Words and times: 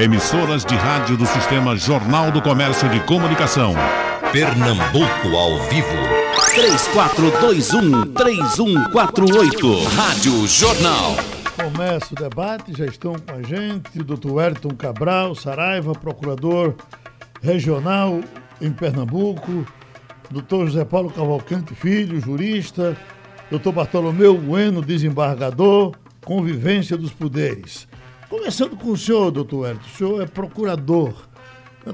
Emissoras 0.00 0.64
de 0.64 0.74
rádio 0.74 1.14
do 1.14 1.26
Sistema 1.26 1.76
Jornal 1.76 2.32
do 2.32 2.40
Comércio 2.40 2.88
de 2.88 3.00
Comunicação. 3.00 3.74
Pernambuco 4.32 5.36
ao 5.36 5.58
vivo. 5.68 5.92
3421-3148. 8.14 9.84
Rádio 9.94 10.46
Jornal. 10.46 11.16
Começa 11.54 12.14
o 12.14 12.16
debate, 12.16 12.72
já 12.74 12.86
estão 12.86 13.12
com 13.12 13.34
a 13.34 13.42
gente 13.42 14.00
o 14.00 14.04
doutor 14.04 14.40
Ayrton 14.40 14.70
Cabral, 14.70 15.34
Saraiva, 15.34 15.92
procurador 15.92 16.74
regional 17.42 18.22
em 18.58 18.72
Pernambuco, 18.72 19.66
doutor 20.30 20.64
José 20.64 20.86
Paulo 20.86 21.10
Cavalcante 21.10 21.74
Filho, 21.74 22.18
jurista, 22.18 22.96
doutor 23.50 23.72
Bartolomeu 23.72 24.38
Bueno, 24.38 24.80
desembargador, 24.80 25.94
convivência 26.24 26.96
dos 26.96 27.12
poderes. 27.12 27.89
Começando 28.30 28.76
com 28.76 28.92
o 28.92 28.96
senhor, 28.96 29.32
doutor 29.32 29.66
Ayrton, 29.66 29.84
o 29.84 29.90
senhor 29.90 30.22
é 30.22 30.26
procurador. 30.26 31.12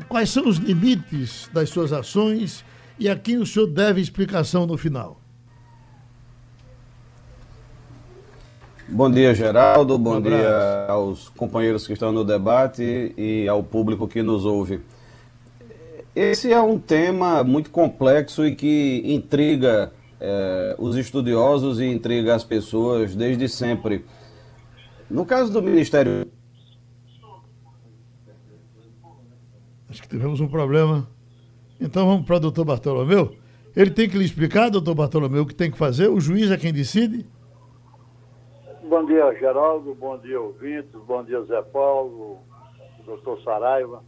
Quais 0.06 0.28
são 0.28 0.46
os 0.46 0.58
limites 0.58 1.48
das 1.50 1.70
suas 1.70 1.94
ações 1.94 2.62
e 2.98 3.08
a 3.08 3.16
quem 3.16 3.38
o 3.38 3.46
senhor 3.46 3.66
deve 3.66 4.02
explicação 4.02 4.66
no 4.66 4.76
final? 4.76 5.18
Bom 8.86 9.10
dia, 9.10 9.34
Geraldo. 9.34 9.96
Bom 9.96 10.16
um 10.16 10.20
dia 10.20 10.86
aos 10.86 11.30
companheiros 11.30 11.86
que 11.86 11.94
estão 11.94 12.12
no 12.12 12.22
debate 12.22 13.14
e 13.16 13.48
ao 13.48 13.62
público 13.62 14.06
que 14.06 14.22
nos 14.22 14.44
ouve. 14.44 14.80
Esse 16.14 16.52
é 16.52 16.60
um 16.60 16.78
tema 16.78 17.42
muito 17.42 17.70
complexo 17.70 18.44
e 18.46 18.54
que 18.54 19.02
intriga 19.06 19.90
é, 20.20 20.76
os 20.78 20.96
estudiosos 20.96 21.80
e 21.80 21.86
intriga 21.86 22.34
as 22.34 22.44
pessoas 22.44 23.16
desde 23.16 23.48
sempre. 23.48 24.04
No 25.10 25.24
caso 25.24 25.52
do 25.52 25.62
Ministério. 25.62 26.26
Acho 29.96 30.02
que 30.02 30.10
tivemos 30.10 30.42
um 30.42 30.46
problema. 30.46 31.08
Então 31.80 32.06
vamos 32.06 32.26
para 32.26 32.36
o 32.36 32.40
doutor 32.40 32.66
Bartolomeu. 32.66 33.34
Ele 33.74 33.90
tem 33.90 34.06
que 34.06 34.18
lhe 34.18 34.26
explicar, 34.26 34.68
doutor 34.68 34.94
Bartolomeu, 34.94 35.42
o 35.42 35.46
que 35.46 35.54
tem 35.54 35.70
que 35.70 35.78
fazer? 35.78 36.08
O 36.08 36.20
juiz 36.20 36.50
é 36.50 36.58
quem 36.58 36.70
decide? 36.70 37.24
Bom 38.86 39.06
dia, 39.06 39.32
Geraldo. 39.40 39.94
Bom 39.94 40.18
dia, 40.18 40.38
ouvintes. 40.38 40.92
Bom 41.06 41.24
dia, 41.24 41.40
Zé 41.44 41.62
Paulo, 41.62 42.40
doutor 43.06 43.40
Saraiva. 43.42 44.04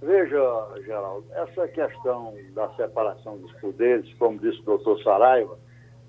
Veja, 0.00 0.38
Geraldo, 0.86 1.26
essa 1.32 1.66
questão 1.66 2.32
da 2.54 2.68
separação 2.76 3.36
dos 3.38 3.52
poderes, 3.54 4.08
como 4.20 4.38
disse 4.38 4.60
o 4.60 4.64
doutor 4.64 5.02
Saraiva, 5.02 5.58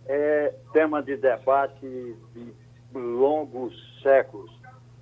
é 0.05 0.53
tema 0.71 1.01
de 1.01 1.17
debate 1.17 2.15
de 2.35 2.53
longos 2.93 3.73
séculos. 4.03 4.51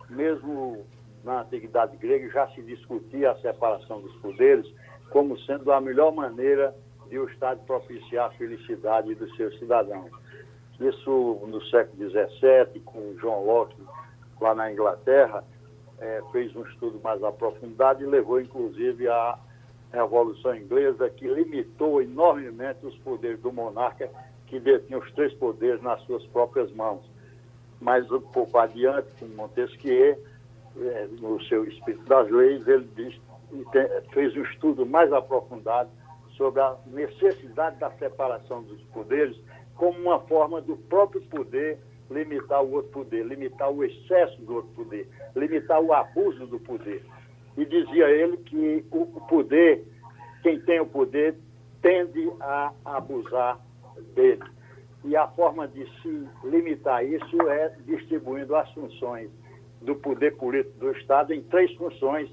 Mesmo 0.09 0.85
na 1.23 1.41
Antiguidade 1.41 1.95
Grega 1.97 2.29
já 2.29 2.47
se 2.49 2.61
discutia 2.61 3.31
a 3.31 3.39
separação 3.39 4.01
dos 4.01 4.13
poderes 4.17 4.69
como 5.09 5.39
sendo 5.41 5.71
a 5.71 5.79
melhor 5.79 6.11
maneira 6.11 6.75
de 7.07 7.19
o 7.19 7.29
Estado 7.29 7.61
propiciar 7.65 8.27
a 8.27 8.31
felicidade 8.31 9.13
dos 9.15 9.33
seus 9.35 9.57
cidadãos. 9.59 10.11
Isso 10.79 11.39
no 11.47 11.61
século 11.65 12.09
XVII, 12.09 12.79
com 12.83 13.13
John 13.21 13.45
Locke, 13.45 13.75
lá 14.41 14.55
na 14.55 14.71
Inglaterra, 14.71 15.43
é, 15.99 16.21
fez 16.31 16.53
um 16.55 16.63
estudo 16.63 16.99
mais 17.03 17.23
aprofundado 17.23 18.03
e 18.03 18.07
levou, 18.07 18.41
inclusive, 18.41 19.07
à 19.07 19.37
Revolução 19.91 20.55
Inglesa, 20.55 21.09
que 21.09 21.27
limitou 21.27 22.01
enormemente 22.01 22.85
os 22.85 22.97
poderes 22.97 23.39
do 23.39 23.53
monarca, 23.53 24.09
que 24.47 24.59
detinha 24.59 24.97
os 24.97 25.11
três 25.13 25.31
poderes 25.35 25.81
nas 25.81 26.01
suas 26.01 26.25
próprias 26.27 26.71
mãos. 26.71 27.03
Mas 27.79 28.09
um 28.11 28.19
pouco 28.19 28.57
adiante, 28.57 29.07
com 29.19 29.27
Montesquieu, 29.27 30.17
é, 30.81 31.07
no 31.19 31.41
seu 31.43 31.65
Espírito 31.65 32.03
das 32.05 32.29
Leis, 32.29 32.67
ele 32.67 32.87
diz, 32.95 33.19
fez 34.11 34.35
um 34.35 34.43
estudo 34.43 34.85
mais 34.85 35.11
aprofundado 35.13 35.89
sobre 36.37 36.61
a 36.61 36.75
necessidade 36.87 37.77
da 37.77 37.91
separação 37.91 38.63
dos 38.63 38.81
poderes 38.85 39.37
como 39.75 39.97
uma 39.99 40.19
forma 40.21 40.61
do 40.61 40.75
próprio 40.75 41.21
poder 41.23 41.79
limitar 42.09 42.63
o 42.63 42.73
outro 42.73 42.91
poder, 42.91 43.25
limitar 43.25 43.71
o 43.71 43.83
excesso 43.83 44.39
do 44.41 44.55
outro 44.55 44.71
poder, 44.71 45.09
limitar 45.35 45.81
o 45.81 45.93
abuso 45.93 46.45
do 46.47 46.59
poder. 46.59 47.03
E 47.57 47.65
dizia 47.65 48.09
ele 48.09 48.37
que 48.37 48.85
o 48.91 49.05
poder, 49.27 49.85
quem 50.41 50.59
tem 50.61 50.79
o 50.79 50.85
poder, 50.85 51.35
tende 51.81 52.31
a 52.39 52.71
abusar 52.85 53.59
dele. 54.15 54.43
E 55.05 55.15
a 55.15 55.27
forma 55.27 55.67
de 55.67 55.85
se 56.01 56.27
limitar 56.43 57.05
isso 57.05 57.41
é 57.49 57.69
distribuindo 57.85 58.55
as 58.55 58.71
funções 58.71 59.29
do 59.83 59.95
poder 59.95 60.35
político 60.37 60.77
do 60.79 60.91
Estado 60.91 61.33
em 61.33 61.41
três 61.43 61.73
funções 61.75 62.29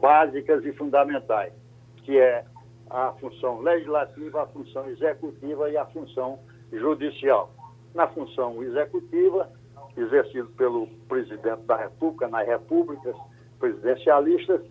básicas 0.00 0.64
e 0.64 0.72
fundamentais, 0.72 1.52
que 1.98 2.18
é 2.18 2.44
a 2.88 3.12
função 3.12 3.60
legislativa, 3.60 4.42
a 4.42 4.46
função 4.46 4.88
executiva 4.88 5.70
e 5.70 5.76
a 5.76 5.84
função 5.86 6.38
judicial. 6.72 7.52
Na 7.94 8.06
função 8.08 8.62
executiva, 8.62 9.50
exercido 9.96 10.48
pelo 10.50 10.86
presidente 11.08 11.62
da 11.62 11.76
República, 11.76 12.28
nas 12.28 12.46
repúblicas 12.46 13.14
presidencialistas, 13.58 14.62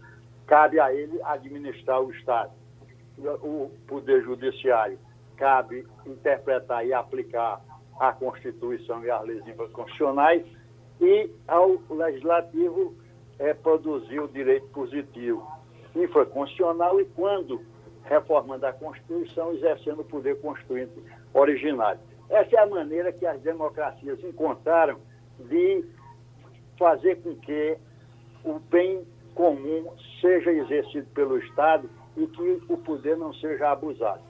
cabe 0.48 0.80
a 0.80 0.94
ele 0.94 1.22
administrar 1.24 2.02
o 2.02 2.12
Estado. 2.12 2.52
O 3.44 3.70
Poder 3.88 4.24
Judiciário 4.24 4.98
cabe 5.38 5.86
interpretar 6.06 6.86
e 6.86 6.94
aplicar 6.94 7.62
a 8.00 8.12
Constituição 8.14 9.04
e 9.04 9.12
as 9.12 9.24
leis 9.24 9.44
constitucionais, 9.74 10.44
e 11.02 11.30
ao 11.48 11.82
Legislativo 11.90 12.96
é 13.40 13.54
produzir 13.54 14.20
o 14.20 14.28
direito 14.28 14.68
positivo 14.68 15.46
infraconstitucional 15.96 17.02
e, 17.02 17.06
quando 17.06 17.62
reformando 18.04 18.66
a 18.66 18.74
Constituição, 18.74 19.54
exercendo 19.54 20.02
o 20.02 20.06
poder 20.06 20.40
constituinte 20.42 20.94
originário. 21.34 22.00
Essa 22.30 22.56
é 22.56 22.60
a 22.60 22.66
maneira 22.66 23.12
que 23.12 23.26
as 23.26 23.42
democracias 23.42 24.24
encontraram 24.24 25.00
de 25.40 25.86
fazer 26.78 27.22
com 27.22 27.36
que 27.36 27.78
o 28.44 28.60
bem 28.60 29.06
comum 29.36 29.92
seja 30.20 30.52
exercido 30.52 31.08
pelo 31.14 31.38
Estado 31.38 31.90
e 32.16 32.28
que 32.28 32.62
o 32.70 32.78
poder 32.78 33.18
não 33.18 33.34
seja 33.34 33.72
abusado. 33.72 34.22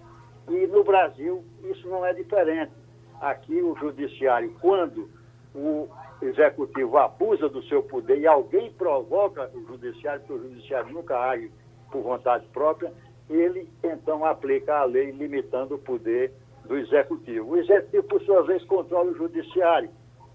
E 0.49 0.67
no 0.67 0.83
Brasil 0.83 1.43
isso 1.63 1.87
não 1.87 2.05
é 2.05 2.13
diferente. 2.13 2.71
Aqui 3.19 3.61
o 3.61 3.75
judiciário, 3.75 4.55
quando 4.59 5.09
o 5.53 5.87
executivo 6.25 6.97
abusa 6.97 7.49
do 7.49 7.63
seu 7.63 7.83
poder 7.83 8.19
e 8.19 8.27
alguém 8.27 8.71
provoca 8.73 9.49
o 9.53 9.65
judiciário, 9.65 10.21
porque 10.21 10.33
o 10.33 10.49
judiciário 10.49 10.93
nunca 10.93 11.17
age 11.17 11.51
por 11.91 12.01
vontade 12.01 12.45
própria, 12.47 12.93
ele 13.29 13.67
então 13.83 14.25
aplica 14.25 14.77
a 14.77 14.83
lei 14.83 15.11
limitando 15.11 15.75
o 15.75 15.79
poder 15.79 16.31
do 16.65 16.77
executivo. 16.77 17.51
O 17.51 17.57
executivo, 17.57 18.03
por 18.03 18.21
sua 18.21 18.43
vez, 18.43 18.63
controla 18.65 19.11
o 19.11 19.15
judiciário. 19.15 19.89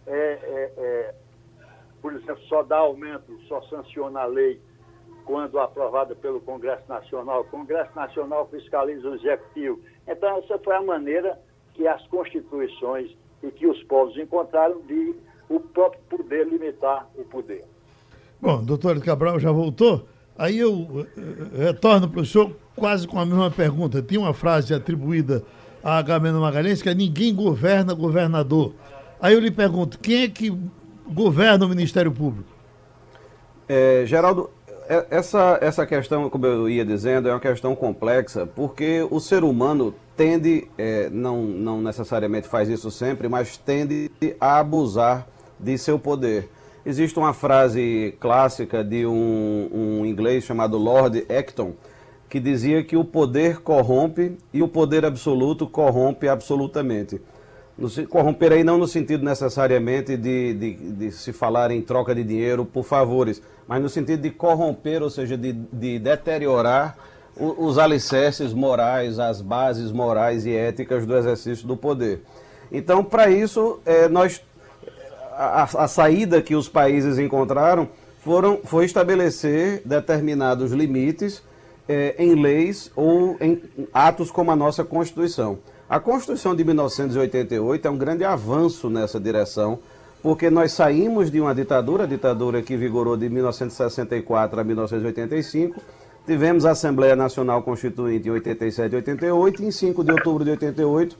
É, 0.07 0.13
é, 0.13 0.73
é, 0.77 1.15
por 2.01 2.13
exemplo, 2.13 2.43
só 2.45 2.63
dá 2.63 2.79
aumento, 2.79 3.39
só 3.49 3.61
sanciona 3.63 4.21
a 4.21 4.27
lei 4.27 4.61
quando 5.25 5.59
aprovada 5.59 6.15
pelo 6.15 6.41
Congresso 6.41 6.89
Nacional. 6.89 7.41
O 7.41 7.45
Congresso 7.45 7.95
Nacional 7.97 8.47
fiscaliza 8.49 9.09
o 9.09 9.15
executivo. 9.15 9.81
Então, 10.07 10.39
essa 10.39 10.59
foi 10.59 10.75
a 10.75 10.83
maneira 10.83 11.39
que 11.75 11.87
as 11.87 12.07
constituições 12.09 13.15
e 13.43 13.51
que 13.51 13.67
os 13.67 13.83
povos 13.85 14.17
encontraram 14.17 14.81
de 14.83 15.15
o 15.49 15.61
próprio 15.61 16.01
poder 16.09 16.47
limitar 16.47 17.09
o 17.17 17.25
poder. 17.25 17.65
Bom, 18.41 18.63
doutor 18.63 19.01
Cabral 19.01 19.41
já 19.41 19.51
voltou. 19.51 20.07
Aí 20.39 20.59
eu 20.59 21.07
eh, 21.17 21.65
retorno 21.65 22.09
para 22.09 22.21
o 22.21 22.27
senhor 22.27 22.55
quase 22.75 23.09
com 23.09 23.19
a 23.19 23.25
mesma 23.25 23.51
pergunta. 23.51 24.03
Tinha 24.03 24.21
uma 24.21 24.35
frase 24.35 24.75
atribuída 24.75 25.43
a 25.83 25.99
Agamenon 25.99 26.41
Magalhães 26.41 26.83
que 26.83 26.89
é 26.89 26.95
ninguém 26.95 27.35
governa 27.35 27.95
governador. 27.95 28.75
Aí 29.21 29.35
eu 29.35 29.41
lhe 29.41 29.51
pergunto, 29.51 29.99
quem 29.99 30.25
é 30.25 30.29
que 30.29 30.55
governa 31.09 31.65
o 31.65 31.69
Ministério 31.69 32.13
Público? 32.13 32.51
É, 33.69 34.05
Geraldo, 34.05 34.51
é, 34.89 35.07
essa, 35.11 35.59
essa 35.61 35.87
questão, 35.87 36.29
como 36.29 36.47
eu 36.47 36.69
ia 36.69 36.85
dizendo, 36.85 37.29
é 37.29 37.33
uma 37.33 37.41
questão 37.41 37.75
complexa, 37.75 38.47
porque 38.47 39.07
o 39.11 39.19
ser 39.19 39.43
humano 39.43 39.95
tende, 40.17 40.69
é, 40.77 41.09
não, 41.11 41.43
não 41.43 41.81
necessariamente 41.81 42.47
faz 42.47 42.69
isso 42.69 42.91
sempre, 42.91 43.29
mas 43.29 43.57
tende 43.57 44.11
a 44.41 44.59
abusar 44.59 45.27
de 45.59 45.77
seu 45.79 45.99
poder. 45.99 46.49
Existe 46.85 47.19
uma 47.19 47.33
frase 47.33 48.15
clássica 48.21 48.85
de 48.85 49.05
um, 49.05 49.69
um 49.73 50.07
inglês 50.07 50.45
chamado 50.45 50.79
Lord 50.79 51.27
Acton, 51.29 51.73
que 52.29 52.39
dizia 52.39 52.85
que 52.85 52.97
o 52.97 53.05
poder 53.05 53.61
corrompe 53.61 54.37
e 54.53 54.63
o 54.63 54.69
poder 54.69 55.05
absoluto 55.05 55.67
corrompe 55.67 56.29
absolutamente. 56.29 57.21
No, 57.77 57.91
corromper 58.07 58.53
aí 58.53 58.65
não 58.65 58.79
no 58.79 58.87
sentido 58.87 59.25
necessariamente 59.25 60.17
de, 60.17 60.55
de, 60.55 60.75
de, 60.75 61.13
se 61.13 61.33
falar 61.33 61.71
em 61.71 61.83
troca 61.83 62.15
de 62.15 62.25
dinheiro 62.25 62.65
por 62.65 62.85
favores, 62.85 63.43
mas 63.69 63.83
no 63.83 63.89
sentido 63.89 64.23
de 64.23 64.31
corromper, 64.31 65.03
ou 65.03 65.11
seja, 65.11 65.37
de, 65.37 65.53
de 65.53 65.99
deteriorar 65.99 66.97
o, 67.37 67.67
os 67.67 67.79
alicerces 67.79 68.55
morais, 68.55 69.19
as 69.19 69.43
bases 69.43 69.93
morais 69.93 70.47
e 70.47 70.55
éticas 70.55 71.05
do 71.05 71.17
exercício 71.17 71.67
do 71.67 71.77
poder. 71.77 72.23
Então, 72.73 73.05
para 73.05 73.29
isso, 73.31 73.79
é, 73.85 74.09
nós 74.09 74.41
a, 75.37 75.63
a 75.65 75.89
saída 75.89 76.41
que 76.41 76.55
os 76.55 76.69
países 76.69 77.19
encontraram 77.19 77.89
foram, 78.21 78.61
foi 78.65 78.85
estabelecer 78.85 79.83
determinados 79.85 80.73
limites 80.73 81.43
eh, 81.89 82.15
em 82.19 82.35
leis 82.35 82.91
ou 82.97 83.37
em 83.41 83.63
atos 83.93 84.31
como 84.31 84.51
a 84.51 84.57
nossa 84.57 84.83
Constituição. 84.83 85.59
A 85.89 86.01
Constituição 86.01 86.57
de 86.57 86.65
1988 86.65 87.87
é 87.87 87.91
um 87.91 87.97
grande 87.97 88.25
avanço 88.25 88.91
nessa 88.91 89.21
direção, 89.21 89.79
porque 90.21 90.51
nós 90.51 90.73
saímos 90.73 91.31
de 91.31 91.41
uma 91.41 91.55
ditadura, 91.55 92.03
a 92.03 92.07
ditadura 92.07 92.61
que 92.61 92.77
vigorou 92.77 93.17
de 93.17 93.29
1964 93.29 94.59
a 94.59 94.65
1985, 94.65 95.81
tivemos 96.27 96.67
a 96.67 96.73
Assembleia 96.73 97.15
Nacional 97.15 97.63
Constituinte 97.63 98.27
em 98.27 98.33
87 98.33 98.93
e 98.93 98.97
88, 98.97 99.63
e 99.63 99.67
em 99.67 99.71
5 99.71 100.03
de 100.03 100.11
outubro 100.11 100.45
de 100.45 100.51
88 100.51 101.17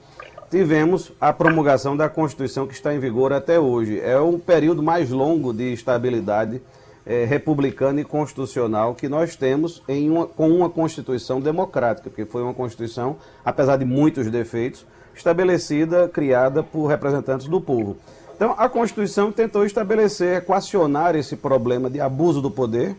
tivemos 0.49 1.11
a 1.19 1.33
promulgação 1.33 1.95
da 1.95 2.09
Constituição 2.09 2.67
que 2.67 2.73
está 2.73 2.93
em 2.93 2.99
vigor 2.99 3.33
até 3.33 3.59
hoje. 3.59 3.99
É 3.99 4.19
um 4.19 4.39
período 4.39 4.81
mais 4.81 5.09
longo 5.09 5.53
de 5.53 5.73
estabilidade 5.73 6.61
é, 7.05 7.25
republicana 7.25 8.01
e 8.01 8.05
constitucional 8.05 8.95
que 8.95 9.07
nós 9.07 9.35
temos 9.35 9.81
em 9.87 10.09
uma, 10.09 10.25
com 10.25 10.49
uma 10.49 10.69
Constituição 10.69 11.39
democrática, 11.39 12.09
porque 12.09 12.25
foi 12.25 12.41
uma 12.41 12.53
Constituição, 12.53 13.17
apesar 13.43 13.77
de 13.77 13.85
muitos 13.85 14.29
defeitos, 14.29 14.85
estabelecida, 15.15 16.07
criada 16.07 16.61
por 16.61 16.87
representantes 16.87 17.47
do 17.47 17.59
povo. 17.59 17.97
Então, 18.35 18.53
a 18.57 18.69
Constituição 18.69 19.31
tentou 19.31 19.65
estabelecer, 19.65 20.37
equacionar 20.37 21.15
esse 21.15 21.35
problema 21.35 21.89
de 21.89 21.99
abuso 21.99 22.41
do 22.41 22.51
poder 22.51 22.95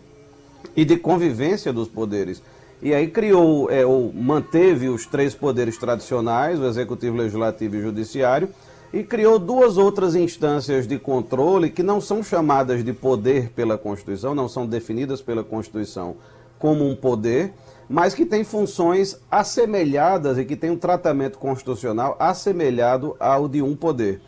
e 0.74 0.84
de 0.84 0.96
convivência 0.96 1.72
dos 1.72 1.86
poderes. 1.86 2.42
E 2.80 2.94
aí 2.94 3.08
criou, 3.08 3.68
é, 3.70 3.84
ou 3.84 4.12
manteve 4.12 4.88
os 4.88 5.04
três 5.04 5.34
poderes 5.34 5.76
tradicionais, 5.76 6.60
o 6.60 6.66
Executivo, 6.66 7.16
Legislativo 7.16 7.76
e 7.76 7.82
Judiciário, 7.82 8.48
e 8.92 9.02
criou 9.02 9.38
duas 9.38 9.76
outras 9.76 10.14
instâncias 10.14 10.86
de 10.86 10.98
controle 10.98 11.70
que 11.70 11.82
não 11.82 12.00
são 12.00 12.22
chamadas 12.22 12.84
de 12.84 12.92
poder 12.92 13.50
pela 13.50 13.76
Constituição, 13.76 14.34
não 14.34 14.48
são 14.48 14.66
definidas 14.66 15.20
pela 15.20 15.42
Constituição 15.42 16.16
como 16.58 16.88
um 16.88 16.94
poder, 16.94 17.52
mas 17.88 18.14
que 18.14 18.24
têm 18.24 18.44
funções 18.44 19.18
assemelhadas 19.30 20.38
e 20.38 20.44
que 20.44 20.56
têm 20.56 20.70
um 20.70 20.76
tratamento 20.76 21.38
constitucional 21.38 22.16
assemelhado 22.18 23.16
ao 23.18 23.48
de 23.48 23.60
um 23.62 23.74
poder. 23.74 24.20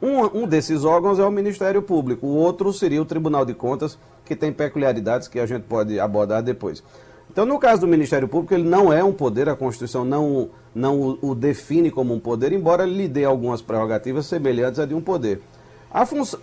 Um, 0.00 0.42
um 0.42 0.46
desses 0.46 0.84
órgãos 0.84 1.18
é 1.18 1.24
o 1.24 1.30
Ministério 1.30 1.82
Público, 1.82 2.26
o 2.26 2.36
outro 2.36 2.72
seria 2.72 3.02
o 3.02 3.04
Tribunal 3.04 3.44
de 3.44 3.54
Contas, 3.54 3.98
que 4.24 4.36
tem 4.36 4.52
peculiaridades 4.52 5.26
que 5.26 5.40
a 5.40 5.46
gente 5.46 5.62
pode 5.62 5.98
abordar 5.98 6.42
depois. 6.42 6.82
Então, 7.30 7.44
no 7.46 7.58
caso 7.58 7.82
do 7.82 7.88
Ministério 7.88 8.26
Público, 8.26 8.54
ele 8.54 8.68
não 8.68 8.92
é 8.92 9.04
um 9.04 9.12
poder, 9.12 9.48
a 9.48 9.54
Constituição 9.54 10.04
não, 10.04 10.50
não 10.74 11.18
o, 11.20 11.34
define 11.34 11.90
como 11.90 12.14
um 12.14 12.18
poder, 12.18 12.52
embora 12.52 12.84
lhe 12.84 13.06
dê 13.06 13.24
algumas 13.24 13.62
prerrogativas 13.62 14.26
semelhantes 14.26 14.80
a 14.80 14.86
de 14.86 14.94
um 14.94 15.00
poder. 15.00 15.40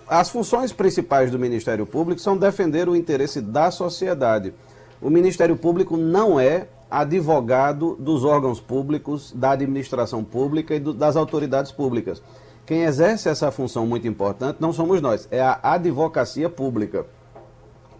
As 0.08 0.30
funções 0.30 0.72
principais 0.72 1.30
do 1.30 1.38
Ministério 1.38 1.86
Público 1.86 2.22
são 2.22 2.38
defender 2.38 2.88
o 2.88 2.96
interesse 2.96 3.42
da 3.42 3.70
sociedade. 3.72 4.54
O 5.02 5.10
Ministério 5.10 5.56
Público 5.56 5.98
não 5.98 6.40
é 6.40 6.68
advogado 6.90 7.96
dos 8.00 8.24
órgãos 8.24 8.60
públicos, 8.60 9.34
da 9.36 9.52
administração 9.52 10.24
pública 10.24 10.76
e 10.76 10.80
das 10.80 11.16
autoridades 11.16 11.72
públicas. 11.72 12.22
Quem 12.66 12.84
exerce 12.84 13.30
essa 13.30 13.52
função 13.52 13.86
muito 13.86 14.08
importante 14.08 14.58
não 14.60 14.74
somos 14.74 15.02
nós, 15.02 15.28
é 15.30 15.42
a 15.42 15.60
advocacia 15.62 16.50
pública. 16.50 17.06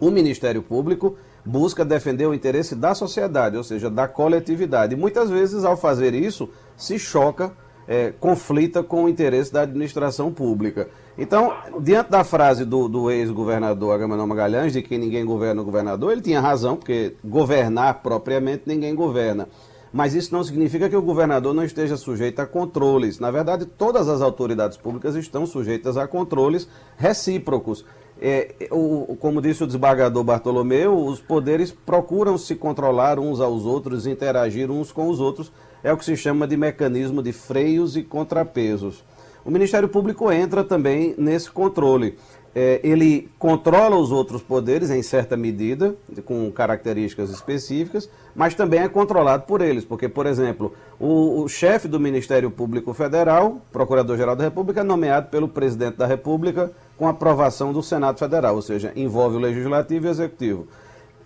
O 0.00 0.10
Ministério 0.10 0.62
Público 0.62 1.16
busca 1.46 1.84
defender 1.84 2.26
o 2.26 2.34
interesse 2.34 2.74
da 2.74 2.94
sociedade, 2.94 3.56
ou 3.56 3.62
seja, 3.62 3.88
da 3.88 4.08
coletividade. 4.08 4.94
E 4.94 4.96
muitas 4.96 5.30
vezes, 5.30 5.64
ao 5.64 5.76
fazer 5.76 6.12
isso, 6.12 6.50
se 6.76 6.98
choca, 6.98 7.52
é, 7.86 8.12
conflita 8.18 8.82
com 8.82 9.04
o 9.04 9.08
interesse 9.08 9.52
da 9.52 9.62
administração 9.62 10.32
pública. 10.32 10.88
Então, 11.16 11.54
diante 11.80 12.10
da 12.10 12.24
frase 12.24 12.64
do, 12.64 12.88
do 12.88 13.10
ex-governador 13.10 13.94
Agamenon 13.94 14.26
Magalhães, 14.26 14.72
de 14.72 14.82
que 14.82 14.98
ninguém 14.98 15.24
governa 15.24 15.62
o 15.62 15.64
governador, 15.64 16.12
ele 16.12 16.20
tinha 16.20 16.40
razão, 16.40 16.76
porque 16.76 17.14
governar 17.24 18.02
propriamente 18.02 18.64
ninguém 18.66 18.94
governa. 18.94 19.48
Mas 19.92 20.14
isso 20.14 20.34
não 20.34 20.44
significa 20.44 20.90
que 20.90 20.96
o 20.96 21.00
governador 21.00 21.54
não 21.54 21.64
esteja 21.64 21.96
sujeito 21.96 22.40
a 22.40 22.46
controles. 22.46 23.18
Na 23.18 23.30
verdade, 23.30 23.64
todas 23.64 24.08
as 24.08 24.20
autoridades 24.20 24.76
públicas 24.76 25.14
estão 25.14 25.46
sujeitas 25.46 25.96
a 25.96 26.06
controles 26.06 26.68
recíprocos. 26.98 27.84
É, 28.20 28.54
o, 28.70 29.16
como 29.20 29.42
disse 29.42 29.62
o 29.62 29.66
desembargador 29.66 30.24
Bartolomeu, 30.24 30.96
os 30.96 31.20
poderes 31.20 31.70
procuram 31.70 32.38
se 32.38 32.54
controlar 32.54 33.18
uns 33.18 33.40
aos 33.40 33.64
outros, 33.64 34.06
interagir 34.06 34.70
uns 34.70 34.90
com 34.90 35.08
os 35.08 35.20
outros. 35.20 35.52
É 35.84 35.92
o 35.92 35.96
que 35.96 36.04
se 36.04 36.16
chama 36.16 36.46
de 36.46 36.56
mecanismo 36.56 37.22
de 37.22 37.32
freios 37.32 37.96
e 37.96 38.02
contrapesos. 38.02 39.04
O 39.44 39.50
Ministério 39.50 39.88
Público 39.88 40.32
entra 40.32 40.64
também 40.64 41.14
nesse 41.16 41.48
controle. 41.50 42.18
É, 42.58 42.80
ele 42.82 43.28
controla 43.38 43.98
os 43.98 44.10
outros 44.10 44.40
poderes 44.40 44.88
em 44.88 45.02
certa 45.02 45.36
medida, 45.36 45.94
com 46.24 46.50
características 46.50 47.28
específicas, 47.28 48.08
mas 48.34 48.54
também 48.54 48.80
é 48.80 48.88
controlado 48.88 49.42
por 49.42 49.60
eles, 49.60 49.84
porque, 49.84 50.08
por 50.08 50.24
exemplo, 50.24 50.72
o, 50.98 51.42
o 51.42 51.48
chefe 51.48 51.86
do 51.86 52.00
Ministério 52.00 52.50
Público 52.50 52.94
Federal, 52.94 53.60
Procurador-Geral 53.70 54.34
da 54.34 54.44
República, 54.44 54.80
é 54.80 54.82
nomeado 54.82 55.28
pelo 55.28 55.48
Presidente 55.48 55.98
da 55.98 56.06
República 56.06 56.72
com 56.96 57.06
aprovação 57.06 57.74
do 57.74 57.82
Senado 57.82 58.18
Federal, 58.18 58.54
ou 58.54 58.62
seja, 58.62 58.90
envolve 58.96 59.36
o 59.36 59.40
Legislativo 59.40 60.06
e 60.06 60.08
o 60.08 60.12
Executivo. 60.12 60.66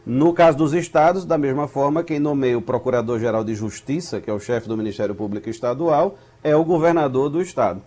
No 0.04 0.32
caso 0.32 0.58
dos 0.58 0.74
estados, 0.74 1.24
da 1.24 1.38
mesma 1.38 1.68
forma, 1.68 2.02
quem 2.02 2.18
nomeia 2.18 2.58
o 2.58 2.62
Procurador-Geral 2.62 3.44
de 3.44 3.54
Justiça, 3.54 4.20
que 4.20 4.28
é 4.28 4.32
o 4.32 4.40
chefe 4.40 4.66
do 4.66 4.76
Ministério 4.76 5.14
Público 5.14 5.48
Estadual, 5.48 6.16
é 6.42 6.56
o 6.56 6.64
governador 6.64 7.30
do 7.30 7.40
estado. 7.40 7.80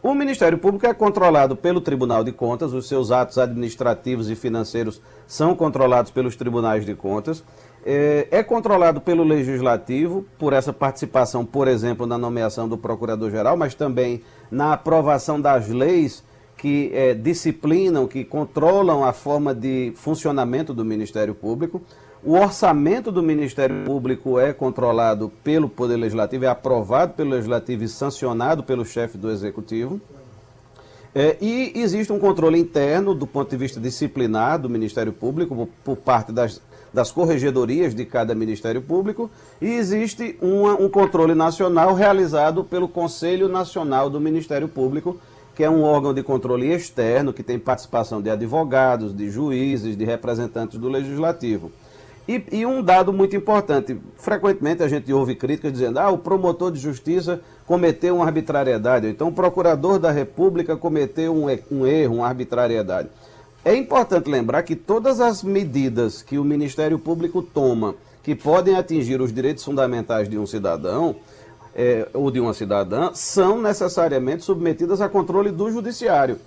O 0.00 0.14
Ministério 0.14 0.56
Público 0.58 0.86
é 0.86 0.94
controlado 0.94 1.56
pelo 1.56 1.80
Tribunal 1.80 2.22
de 2.22 2.30
Contas, 2.30 2.72
os 2.72 2.86
seus 2.86 3.10
atos 3.10 3.36
administrativos 3.36 4.30
e 4.30 4.36
financeiros 4.36 5.02
são 5.26 5.56
controlados 5.56 6.12
pelos 6.12 6.36
tribunais 6.36 6.86
de 6.86 6.94
contas. 6.94 7.42
É, 7.84 8.28
é 8.30 8.42
controlado 8.44 9.00
pelo 9.00 9.24
Legislativo, 9.24 10.24
por 10.38 10.52
essa 10.52 10.72
participação, 10.72 11.44
por 11.44 11.66
exemplo, 11.66 12.06
na 12.06 12.16
nomeação 12.16 12.68
do 12.68 12.78
Procurador-Geral, 12.78 13.56
mas 13.56 13.74
também 13.74 14.22
na 14.50 14.72
aprovação 14.72 15.40
das 15.40 15.68
leis 15.68 16.22
que 16.56 16.90
é, 16.92 17.14
disciplinam, 17.14 18.06
que 18.06 18.24
controlam 18.24 19.04
a 19.04 19.12
forma 19.12 19.52
de 19.52 19.92
funcionamento 19.96 20.72
do 20.72 20.84
Ministério 20.84 21.34
Público. 21.34 21.82
O 22.22 22.32
orçamento 22.32 23.12
do 23.12 23.22
Ministério 23.22 23.84
Público 23.84 24.40
é 24.40 24.52
controlado 24.52 25.30
pelo 25.44 25.68
Poder 25.68 25.96
Legislativo, 25.96 26.44
é 26.44 26.48
aprovado 26.48 27.12
pelo 27.12 27.30
Legislativo 27.30 27.84
e 27.84 27.88
sancionado 27.88 28.64
pelo 28.64 28.84
chefe 28.84 29.16
do 29.16 29.30
Executivo. 29.30 30.00
É, 31.14 31.36
e 31.40 31.72
existe 31.76 32.12
um 32.12 32.18
controle 32.18 32.58
interno, 32.58 33.14
do 33.14 33.26
ponto 33.26 33.48
de 33.48 33.56
vista 33.56 33.80
disciplinar, 33.80 34.58
do 34.58 34.68
Ministério 34.68 35.12
Público, 35.12 35.68
por, 35.84 35.96
parte 35.96 36.32
das, 36.32 36.60
das 36.92 37.12
corregedorias 37.12 37.94
de 37.94 38.04
cada 38.04 38.34
Ministério 38.34 38.82
Público, 38.82 39.30
e 39.60 39.68
existe 39.68 40.36
uma, 40.42 40.74
um 40.74 40.88
controle 40.88 41.36
nacional 41.36 41.94
realizado 41.94 42.64
pelo 42.64 42.88
Conselho 42.88 43.48
Nacional 43.48 44.10
do 44.10 44.20
Ministério 44.20 44.68
Público, 44.68 45.16
que 45.54 45.62
é 45.62 45.70
um 45.70 45.82
órgão 45.82 46.12
de 46.12 46.22
controle 46.24 46.66
externo, 46.66 47.32
que 47.32 47.44
tem 47.44 47.58
participação 47.60 48.20
de 48.20 48.28
advogados, 48.28 49.16
de 49.16 49.30
juízes, 49.30 49.96
de 49.96 50.04
representantes 50.04 50.78
do 50.78 50.88
Legislativo. 50.88 51.70
E, 52.28 52.44
e, 52.52 52.66
um 52.66 52.82
dado 52.82 53.10
muito 53.10 53.34
importante: 53.34 53.98
frequentemente 54.16 54.82
a 54.82 54.88
gente 54.88 55.10
ouve 55.10 55.34
críticas 55.34 55.72
dizendo, 55.72 55.98
ah, 55.98 56.10
o 56.10 56.18
promotor 56.18 56.70
de 56.70 56.78
justiça 56.78 57.40
cometeu 57.66 58.16
uma 58.16 58.26
arbitrariedade, 58.26 59.06
ou 59.06 59.12
então 59.12 59.28
o 59.28 59.32
procurador 59.32 59.98
da 59.98 60.10
República 60.10 60.76
cometeu 60.76 61.34
um, 61.34 61.46
um 61.70 61.86
erro, 61.86 62.16
uma 62.16 62.28
arbitrariedade. 62.28 63.08
É 63.64 63.74
importante 63.74 64.30
lembrar 64.30 64.62
que 64.62 64.76
todas 64.76 65.20
as 65.20 65.42
medidas 65.42 66.22
que 66.22 66.38
o 66.38 66.44
Ministério 66.44 66.98
Público 66.98 67.42
toma 67.42 67.94
que 68.22 68.34
podem 68.34 68.76
atingir 68.76 69.20
os 69.22 69.32
direitos 69.32 69.64
fundamentais 69.64 70.28
de 70.28 70.38
um 70.38 70.46
cidadão 70.46 71.16
é, 71.74 72.06
ou 72.12 72.30
de 72.30 72.38
uma 72.38 72.52
cidadã 72.52 73.10
são 73.14 73.60
necessariamente 73.60 74.44
submetidas 74.44 75.00
a 75.00 75.08
controle 75.08 75.50
do 75.50 75.70
Judiciário. 75.70 76.38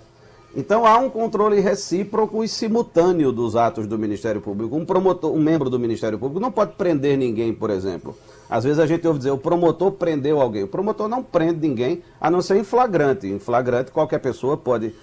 Então 0.56 0.86
há 0.86 0.98
um 0.98 1.10
controle 1.10 1.60
recíproco 1.62 2.44
e 2.44 2.48
simultâneo 2.48 3.32
dos 3.32 3.56
atos 3.56 3.88
do 3.88 3.98
Ministério 3.98 4.42
Público. 4.42 4.76
Um 4.76 4.86
promotor, 4.86 5.32
um 5.34 5.42
membro 5.42 5.70
do 5.70 5.80
Ministério 5.80 6.20
Público 6.20 6.42
não 6.42 6.52
pode 6.52 6.74
prender 6.74 7.18
ninguém, 7.18 7.54
por 7.54 7.70
exemplo. 7.70 8.18
Às 8.50 8.66
vezes 8.66 8.80
a 8.80 8.86
gente 8.86 9.08
ouve 9.08 9.20
dizer, 9.20 9.32
o 9.32 9.38
promotor 9.38 9.94
prendeu 9.94 10.42
alguém. 10.42 10.64
O 10.64 10.68
promotor 10.68 11.08
não 11.08 11.24
prende 11.24 11.66
ninguém, 11.66 12.04
a 12.20 12.30
não 12.30 12.42
ser 12.42 12.58
em 12.58 12.66
flagrante. 12.66 13.28
Em 13.28 13.40
flagrante, 13.40 13.92
qualquer 13.92 14.20
pessoa 14.20 14.58
pode 14.58 14.94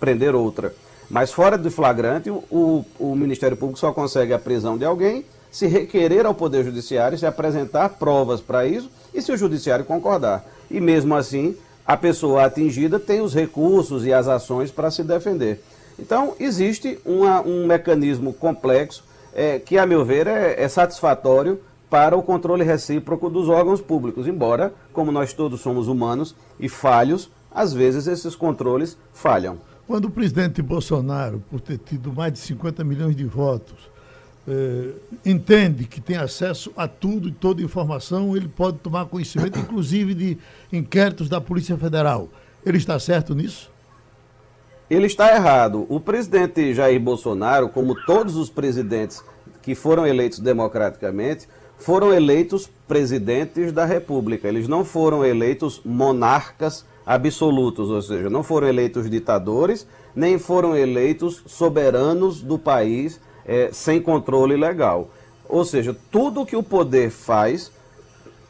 prender 0.00 0.34
outra. 0.34 0.74
Mas 1.08 1.32
fora 1.32 1.56
de 1.56 1.70
flagrante, 1.70 2.28
o, 2.28 2.84
o 2.98 3.14
Ministério 3.14 3.56
Público 3.56 3.78
só 3.78 3.92
consegue 3.92 4.32
a 4.32 4.38
prisão 4.38 4.76
de 4.76 4.84
alguém 4.84 5.24
se 5.50 5.66
requerer 5.66 6.26
ao 6.26 6.34
Poder 6.34 6.64
Judiciário, 6.64 7.16
se 7.16 7.24
apresentar 7.24 7.90
provas 7.90 8.40
para 8.40 8.66
isso 8.66 8.90
e 9.14 9.22
se 9.22 9.32
o 9.32 9.36
Judiciário 9.36 9.84
concordar. 9.84 10.44
E 10.70 10.80
mesmo 10.80 11.14
assim, 11.14 11.56
a 11.88 11.96
pessoa 11.96 12.44
atingida 12.44 13.00
tem 13.00 13.22
os 13.22 13.32
recursos 13.32 14.04
e 14.04 14.12
as 14.12 14.28
ações 14.28 14.70
para 14.70 14.90
se 14.90 15.02
defender. 15.02 15.62
Então, 15.98 16.34
existe 16.38 16.98
uma, 17.02 17.40
um 17.40 17.66
mecanismo 17.66 18.34
complexo 18.34 19.02
é, 19.34 19.58
que, 19.58 19.78
a 19.78 19.86
meu 19.86 20.04
ver, 20.04 20.26
é, 20.26 20.62
é 20.62 20.68
satisfatório 20.68 21.58
para 21.88 22.14
o 22.14 22.22
controle 22.22 22.62
recíproco 22.62 23.30
dos 23.30 23.48
órgãos 23.48 23.80
públicos, 23.80 24.26
embora, 24.26 24.74
como 24.92 25.10
nós 25.10 25.32
todos 25.32 25.62
somos 25.62 25.88
humanos 25.88 26.36
e 26.60 26.68
falhos, 26.68 27.30
às 27.50 27.72
vezes 27.72 28.06
esses 28.06 28.36
controles 28.36 28.98
falham. 29.14 29.56
Quando 29.86 30.04
o 30.04 30.10
presidente 30.10 30.60
Bolsonaro, 30.60 31.42
por 31.50 31.58
ter 31.58 31.78
tido 31.78 32.12
mais 32.12 32.34
de 32.34 32.38
50 32.40 32.84
milhões 32.84 33.16
de 33.16 33.24
votos, 33.24 33.88
eh, 34.48 34.94
entende 35.26 35.84
que 35.84 36.00
tem 36.00 36.16
acesso 36.16 36.72
a 36.74 36.88
tudo 36.88 37.28
e 37.28 37.32
toda 37.32 37.62
informação, 37.62 38.34
ele 38.34 38.48
pode 38.48 38.78
tomar 38.78 39.04
conhecimento, 39.04 39.58
inclusive, 39.58 40.14
de 40.14 40.38
inquéritos 40.72 41.28
da 41.28 41.38
Polícia 41.38 41.76
Federal. 41.76 42.30
Ele 42.64 42.78
está 42.78 42.98
certo 42.98 43.34
nisso? 43.34 43.70
Ele 44.88 45.06
está 45.06 45.34
errado. 45.34 45.84
O 45.90 46.00
presidente 46.00 46.72
Jair 46.72 46.98
Bolsonaro, 46.98 47.68
como 47.68 47.94
todos 48.06 48.36
os 48.36 48.48
presidentes 48.48 49.22
que 49.60 49.74
foram 49.74 50.06
eleitos 50.06 50.38
democraticamente, 50.38 51.46
foram 51.76 52.12
eleitos 52.12 52.70
presidentes 52.88 53.70
da 53.70 53.84
República. 53.84 54.48
Eles 54.48 54.66
não 54.66 54.82
foram 54.82 55.22
eleitos 55.24 55.82
monarcas 55.84 56.86
absolutos, 57.04 57.90
ou 57.90 58.00
seja, 58.00 58.30
não 58.30 58.42
foram 58.42 58.66
eleitos 58.66 59.10
ditadores, 59.10 59.86
nem 60.16 60.38
foram 60.38 60.74
eleitos 60.74 61.42
soberanos 61.46 62.40
do 62.40 62.58
país 62.58 63.20
é, 63.48 63.70
sem 63.72 64.00
controle 64.00 64.54
legal. 64.54 65.08
Ou 65.48 65.64
seja, 65.64 65.96
tudo 66.12 66.44
que 66.44 66.54
o 66.54 66.62
poder 66.62 67.10
faz, 67.10 67.72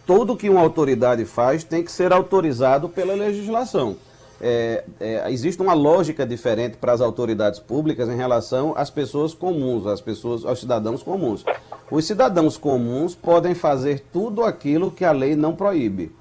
tudo 0.04 0.36
que 0.36 0.50
uma 0.50 0.60
autoridade 0.60 1.24
faz, 1.24 1.62
tem 1.62 1.84
que 1.84 1.92
ser 1.92 2.12
autorizado 2.12 2.88
pela 2.88 3.14
legislação. 3.14 3.96
É, 4.40 4.84
é, 5.00 5.32
existe 5.32 5.60
uma 5.60 5.74
lógica 5.74 6.26
diferente 6.26 6.76
para 6.76 6.92
as 6.92 7.00
autoridades 7.00 7.58
públicas 7.58 8.08
em 8.08 8.16
relação 8.16 8.72
às 8.76 8.90
pessoas 8.90 9.34
comuns, 9.34 9.86
às 9.86 10.00
pessoas, 10.00 10.44
aos 10.44 10.60
cidadãos 10.60 11.02
comuns. 11.02 11.44
Os 11.90 12.04
cidadãos 12.04 12.56
comuns 12.56 13.14
podem 13.14 13.54
fazer 13.54 14.04
tudo 14.12 14.42
aquilo 14.44 14.90
que 14.90 15.04
a 15.04 15.12
lei 15.12 15.34
não 15.34 15.54
proíbe. 15.54 16.12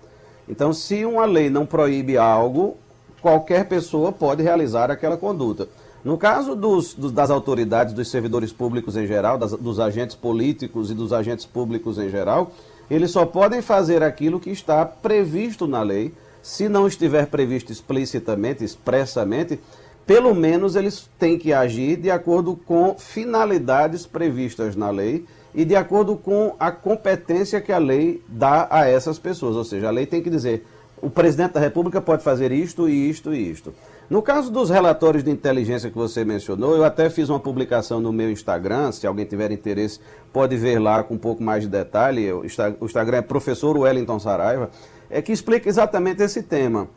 Então, 0.48 0.72
se 0.72 1.04
uma 1.04 1.26
lei 1.26 1.50
não 1.50 1.66
proíbe 1.66 2.18
algo, 2.18 2.78
qualquer 3.22 3.68
pessoa 3.68 4.12
pode 4.12 4.42
realizar 4.42 4.90
aquela 4.90 5.18
conduta. 5.18 5.68
No 6.08 6.18
caso 6.18 6.56
dos, 6.56 6.94
dos, 6.94 7.12
das 7.12 7.30
autoridades, 7.30 7.94
dos 7.94 8.10
servidores 8.10 8.54
públicos 8.54 8.96
em 8.96 9.06
geral, 9.06 9.38
das, 9.38 9.52
dos 9.52 9.78
agentes 9.78 10.16
políticos 10.16 10.90
e 10.90 10.94
dos 10.94 11.12
agentes 11.12 11.46
públicos 11.46 11.98
em 11.98 12.10
geral, 12.10 12.50
eles 12.90 13.12
só 13.12 13.26
podem 13.26 13.62
fazer 13.62 14.02
aquilo 14.02 14.40
que 14.40 14.50
está 14.50 14.86
previsto 14.86 15.68
na 15.68 15.82
lei. 15.82 16.14
Se 16.42 16.70
não 16.70 16.88
estiver 16.88 17.28
previsto 17.28 17.74
explicitamente, 17.74 18.64
expressamente, 18.64 19.60
pelo 20.06 20.34
menos 20.34 20.78
eles 20.78 21.10
têm 21.20 21.38
que 21.38 21.52
agir 21.52 21.98
de 21.98 22.10
acordo 22.10 22.56
com 22.56 22.96
finalidades 22.98 24.08
previstas 24.08 24.78
na 24.78 24.90
lei 24.90 25.26
e 25.54 25.66
de 25.66 25.76
acordo 25.76 26.16
com 26.16 26.56
a 26.58 26.72
competência 26.72 27.60
que 27.60 27.74
a 27.74 27.78
lei 27.78 28.24
dá 28.30 28.66
a 28.72 28.88
essas 28.88 29.20
pessoas. 29.20 29.58
Ou 29.58 29.66
seja, 29.66 29.90
a 29.90 29.92
lei 29.92 30.06
tem 30.06 30.24
que 30.24 30.30
dizer: 30.30 30.66
o 31.02 31.10
presidente 31.10 31.52
da 31.52 31.60
República 31.60 32.00
pode 32.00 32.24
fazer 32.24 32.54
isto 32.54 32.88
isto 32.88 33.34
e 33.34 33.52
isto. 33.52 33.74
No 34.10 34.22
caso 34.22 34.50
dos 34.50 34.70
relatórios 34.70 35.22
de 35.22 35.30
inteligência 35.30 35.90
que 35.90 35.98
você 35.98 36.24
mencionou, 36.24 36.78
eu 36.78 36.86
até 36.86 37.10
fiz 37.10 37.28
uma 37.28 37.42
publicação 37.42 38.00
no 38.00 38.14
meu 38.14 38.32
Instagram, 38.32 38.90
se 38.94 39.06
alguém 39.06 39.26
tiver 39.26 39.52
interesse, 39.52 40.00
pode 40.32 40.56
ver 40.56 40.80
lá 40.80 41.04
com 41.04 41.16
um 41.16 41.18
pouco 41.18 41.44
mais 41.44 41.64
de 41.64 41.70
detalhe. 41.70 42.32
O 42.32 42.46
Instagram 42.46 43.18
é 43.18 43.22
professor 43.22 43.78
Wellington 43.78 44.18
Saraiva, 44.18 44.70
é 45.10 45.22
que 45.22 45.34
explica 45.34 45.68
exatamente 45.68 46.24
esse 46.24 46.42
tema. 46.42 46.88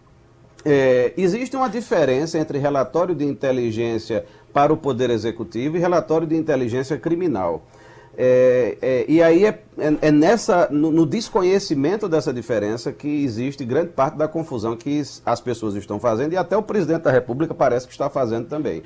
É, 0.65 1.13
existe 1.17 1.57
uma 1.57 1.69
diferença 1.69 2.39
entre 2.39 2.59
relatório 2.59 3.15
de 3.15 3.25
inteligência 3.25 4.25
para 4.53 4.73
o 4.73 4.77
Poder 4.77 5.11
Executivo 5.11 5.77
e 5.77 5.81
relatório 5.81 6.29
de 6.29 6.37
inteligência 6.37 6.97
criminal. 6.97 7.67
É, 8.23 8.77
é, 8.83 9.05
e 9.09 9.23
aí 9.23 9.47
é, 9.47 9.63
é, 9.79 9.97
é 10.03 10.13
nessa, 10.13 10.69
no, 10.71 10.91
no, 10.91 11.07
desconhecimento 11.07 12.07
dessa 12.07 12.35
diferença 12.35 12.93
que 12.93 13.09
existe 13.09 13.65
grande 13.65 13.93
parte 13.93 14.19
da 14.19 14.29
confusão 14.29 14.77
que 14.77 15.01
as 15.25 15.41
pessoas 15.41 15.75
estão 15.75 15.99
fazendo 15.99 16.35
e 16.35 16.37
até 16.37 16.55
o 16.55 16.63
presidente 16.63 17.05
da 17.05 17.11
República 17.11 17.55
parece 17.55 17.87
que 17.87 17.93
está 17.93 18.11
fazendo 18.11 18.47
também. 18.47 18.83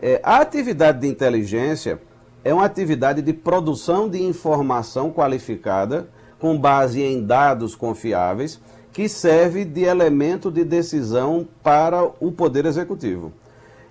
É, 0.00 0.20
a 0.22 0.36
atividade 0.36 1.00
de 1.00 1.08
inteligência 1.08 2.00
é 2.44 2.54
uma 2.54 2.64
atividade 2.64 3.20
de 3.20 3.32
produção 3.32 4.08
de 4.08 4.22
informação 4.22 5.10
qualificada 5.10 6.08
com 6.38 6.56
base 6.56 7.02
em 7.02 7.20
dados 7.20 7.74
confiáveis 7.74 8.60
que 8.92 9.08
serve 9.08 9.64
de 9.64 9.82
elemento 9.82 10.48
de 10.48 10.62
decisão 10.62 11.48
para 11.60 12.04
o 12.20 12.30
Poder 12.30 12.64
Executivo. 12.64 13.32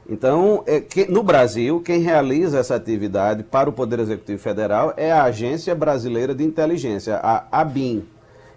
Então, 0.08 0.64
é, 0.68 0.80
que, 0.80 1.10
no 1.12 1.24
Brasil, 1.24 1.82
quem 1.82 2.00
realiza 2.00 2.60
essa 2.60 2.76
atividade 2.76 3.44
para 3.44 3.70
o 3.70 3.74
Poder 3.74 4.00
Executivo 4.00 4.40
Federal 4.40 4.94
é 4.96 5.12
a 5.12 5.24
Agência 5.24 5.74
Brasileira 5.74 6.36
de 6.36 6.44
Inteligência, 6.44 7.20
a 7.24 7.46
ABIN, 7.52 8.06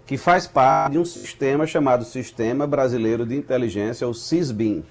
que 0.05 0.15
faz 0.15 0.45
parte 0.45 0.91
de 0.91 0.99
um 0.99 1.05
sistema 1.05 1.65
chamado 1.65 2.05
Sistema 2.05 2.67
Brasileiro 2.67 3.25
de 3.25 3.35
Inteligência, 3.35 4.07
o 4.07 4.13
SISBIN. 4.13 4.83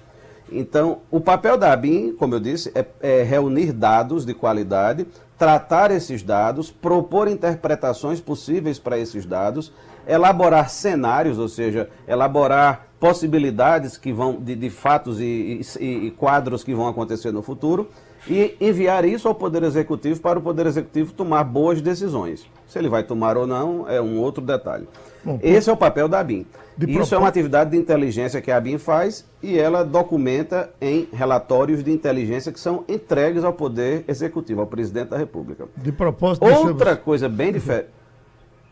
Então, 0.51 0.99
o 1.09 1.21
papel 1.21 1.57
da 1.57 1.71
ABIN, 1.71 2.13
como 2.13 2.35
eu 2.35 2.39
disse, 2.39 2.71
é, 2.75 2.85
é 2.99 3.23
reunir 3.23 3.71
dados 3.71 4.25
de 4.25 4.33
qualidade, 4.33 5.07
tratar 5.37 5.91
esses 5.91 6.21
dados, 6.23 6.69
propor 6.69 7.29
interpretações 7.29 8.19
possíveis 8.19 8.77
para 8.77 8.97
esses 8.97 9.25
dados, 9.25 9.71
elaborar 10.05 10.69
cenários, 10.69 11.37
ou 11.37 11.47
seja, 11.47 11.89
elaborar 12.05 12.88
possibilidades 12.99 13.97
que 13.97 14.11
vão 14.11 14.35
de, 14.35 14.55
de 14.55 14.69
fatos 14.69 15.19
e, 15.19 15.61
e, 15.79 16.07
e, 16.07 16.11
quadros 16.11 16.63
que 16.63 16.73
vão 16.73 16.87
acontecer 16.87 17.31
no 17.31 17.41
futuro 17.41 17.89
e 18.27 18.55
enviar 18.59 19.05
isso 19.05 19.27
ao 19.27 19.33
Poder 19.33 19.63
Executivo 19.63 20.19
para 20.19 20.37
o 20.37 20.41
Poder 20.41 20.65
Executivo 20.65 21.13
tomar 21.13 21.43
boas 21.45 21.81
decisões. 21.81 22.45
Se 22.67 22.77
ele 22.77 22.89
vai 22.89 23.03
tomar 23.03 23.37
ou 23.37 23.47
não 23.47 23.89
é 23.89 24.01
um 24.01 24.19
outro 24.19 24.43
detalhe. 24.43 24.87
Bom, 25.23 25.39
Esse 25.41 25.69
é 25.69 25.73
o 25.73 25.77
papel 25.77 26.07
da 26.07 26.19
ABIN. 26.19 26.45
Isso 26.87 27.15
é 27.15 27.17
uma 27.17 27.27
atividade 27.27 27.71
de 27.71 27.77
inteligência 27.77 28.41
que 28.41 28.51
a 28.51 28.57
ABIN 28.57 28.77
faz 28.77 29.25
e 29.41 29.57
ela 29.57 29.83
documenta 29.83 30.69
em 30.79 31.07
relatórios 31.11 31.83
de 31.83 31.91
inteligência 31.91 32.51
que 32.51 32.59
são 32.59 32.83
entregues 32.87 33.43
ao 33.43 33.53
Poder 33.53 34.03
Executivo, 34.07 34.61
ao 34.61 34.67
Presidente 34.67 35.09
da 35.09 35.17
República. 35.17 35.65
De 35.75 35.91
propósito... 35.91 36.45
Outra 36.45 36.95
coisa 36.95 37.27
bem 37.27 37.51
diferente... 37.51 37.87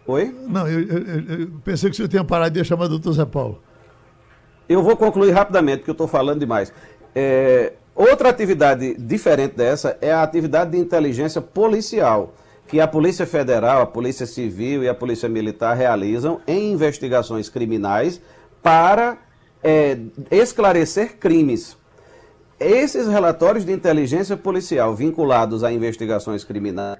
Oi? 0.05 0.33
Não, 0.47 0.65
eu, 0.69 0.87
eu, 0.87 1.39
eu, 1.39 1.47
pensei 1.65 1.89
que 1.89 1.93
o 1.93 1.97
senhor 1.97 2.07
tinha 2.07 2.23
parado 2.23 2.53
de 2.53 2.63
chamar 2.63 2.85
o 2.85 2.89
doutor 2.89 3.11
Zé 3.11 3.25
Paulo. 3.25 3.61
Eu 4.69 4.83
vou 4.83 4.97
concluir 4.97 5.31
rapidamente, 5.31 5.79
porque 5.79 5.91
eu 5.91 5.93
estou 5.93 6.07
falando 6.07 6.39
demais. 6.39 6.73
É, 7.15 7.73
outra 7.95 8.29
atividade 8.29 8.95
diferente 8.95 9.55
dessa 9.55 9.97
é 10.01 10.11
a 10.11 10.21
atividade 10.21 10.71
de 10.71 10.77
inteligência 10.77 11.41
policial, 11.41 12.33
que 12.67 12.81
a 12.81 12.87
Polícia 12.87 13.25
Federal, 13.25 13.81
a 13.81 13.85
Polícia 13.85 14.25
Civil 14.25 14.83
e 14.83 14.89
a 14.89 14.93
Polícia 14.93 15.29
Militar 15.29 15.75
realizam 15.75 16.41
em 16.45 16.71
investigações 16.71 17.47
criminais 17.47 18.21
para 18.61 19.17
é, 19.63 19.97
esclarecer 20.29 21.17
crimes. 21.17 21.77
Esses 22.59 23.07
relatórios 23.07 23.63
de 23.63 23.71
inteligência 23.71 24.35
policial 24.35 24.95
vinculados 24.95 25.63
a 25.63 25.71
investigações 25.71 26.43
criminais, 26.43 26.97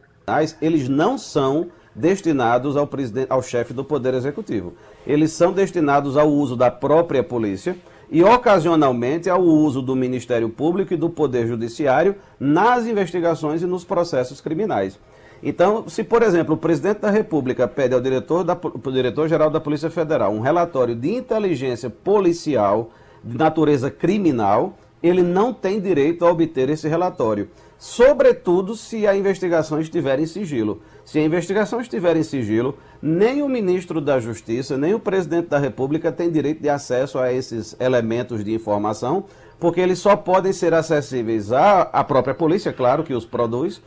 eles 0.62 0.88
não 0.88 1.18
são 1.18 1.70
destinados 1.98 2.78
ao, 2.78 2.88
ao 3.28 3.42
chefe 3.42 3.74
do 3.74 3.84
Poder 3.84 4.14
Executivo. 4.14 4.74
Eles 5.06 5.32
são 5.32 5.52
destinados 5.52 6.16
ao 6.16 6.30
uso 6.30 6.56
da 6.56 6.70
própria 6.70 7.24
polícia 7.24 7.76
e, 8.10 8.24
ocasionalmente, 8.24 9.30
ao 9.30 9.42
uso 9.42 9.82
do 9.82 9.96
Ministério 9.96 10.48
Público 10.48 10.94
e 10.94 10.98
do 10.98 11.10
Poder 11.10 11.48
Judiciário 11.48 12.16
nas 12.40 12.86
investigações 12.86 13.64
e 13.64 13.66
nos 13.66 13.84
processos 13.84 14.40
criminais. 14.40 15.00
Então, 15.42 15.88
se, 15.88 16.04
por 16.04 16.24
exemplo, 16.24 16.56
o 16.56 16.58
presidente 16.58 17.00
da 17.00 17.10
República 17.10 17.68
pede 17.68 17.94
ao 17.94 18.02
diretor 18.02 18.44
da, 18.44 18.58
diretor-geral 18.92 19.50
da 19.50 19.60
Polícia 19.60 19.90
Federal 19.90 20.32
um 20.32 20.40
relatório 20.40 20.96
de 20.96 21.14
inteligência 21.14 21.90
policial 21.90 22.92
de 23.24 23.38
natureza 23.38 23.92
criminal, 23.92 24.78
ele 25.02 25.22
não 25.22 25.54
tem 25.54 25.80
direito 25.80 26.26
a 26.26 26.32
obter 26.32 26.70
esse 26.70 26.88
relatório 26.88 27.50
sobretudo 27.78 28.76
se 28.76 29.06
a 29.06 29.16
investigação 29.16 29.80
estiver 29.80 30.20
em 30.20 30.26
sigilo. 30.26 30.82
Se 31.08 31.20
a 31.20 31.24
investigação 31.24 31.80
estiver 31.80 32.18
em 32.18 32.22
sigilo, 32.22 32.78
nem 33.02 33.42
o 33.42 33.48
ministro 33.48 34.02
da 34.02 34.20
Justiça, 34.20 34.78
nem 34.78 34.94
o 34.94 35.00
presidente 35.00 35.48
da 35.48 35.58
República 35.58 36.12
tem 36.12 36.30
direito 36.30 36.62
de 36.62 36.68
acesso 36.68 37.18
a 37.18 37.32
esses 37.32 37.78
elementos 37.80 38.44
de 38.44 38.54
informação, 38.54 39.24
porque 39.58 39.80
eles 39.80 40.00
só 40.00 40.18
podem 40.18 40.52
ser 40.52 40.74
acessíveis 40.74 41.50
à, 41.54 41.84
à 41.84 42.04
própria 42.04 42.36
polícia, 42.36 42.74
claro, 42.74 43.06
que 43.06 43.14
os 43.14 43.26
produz, 43.26 43.82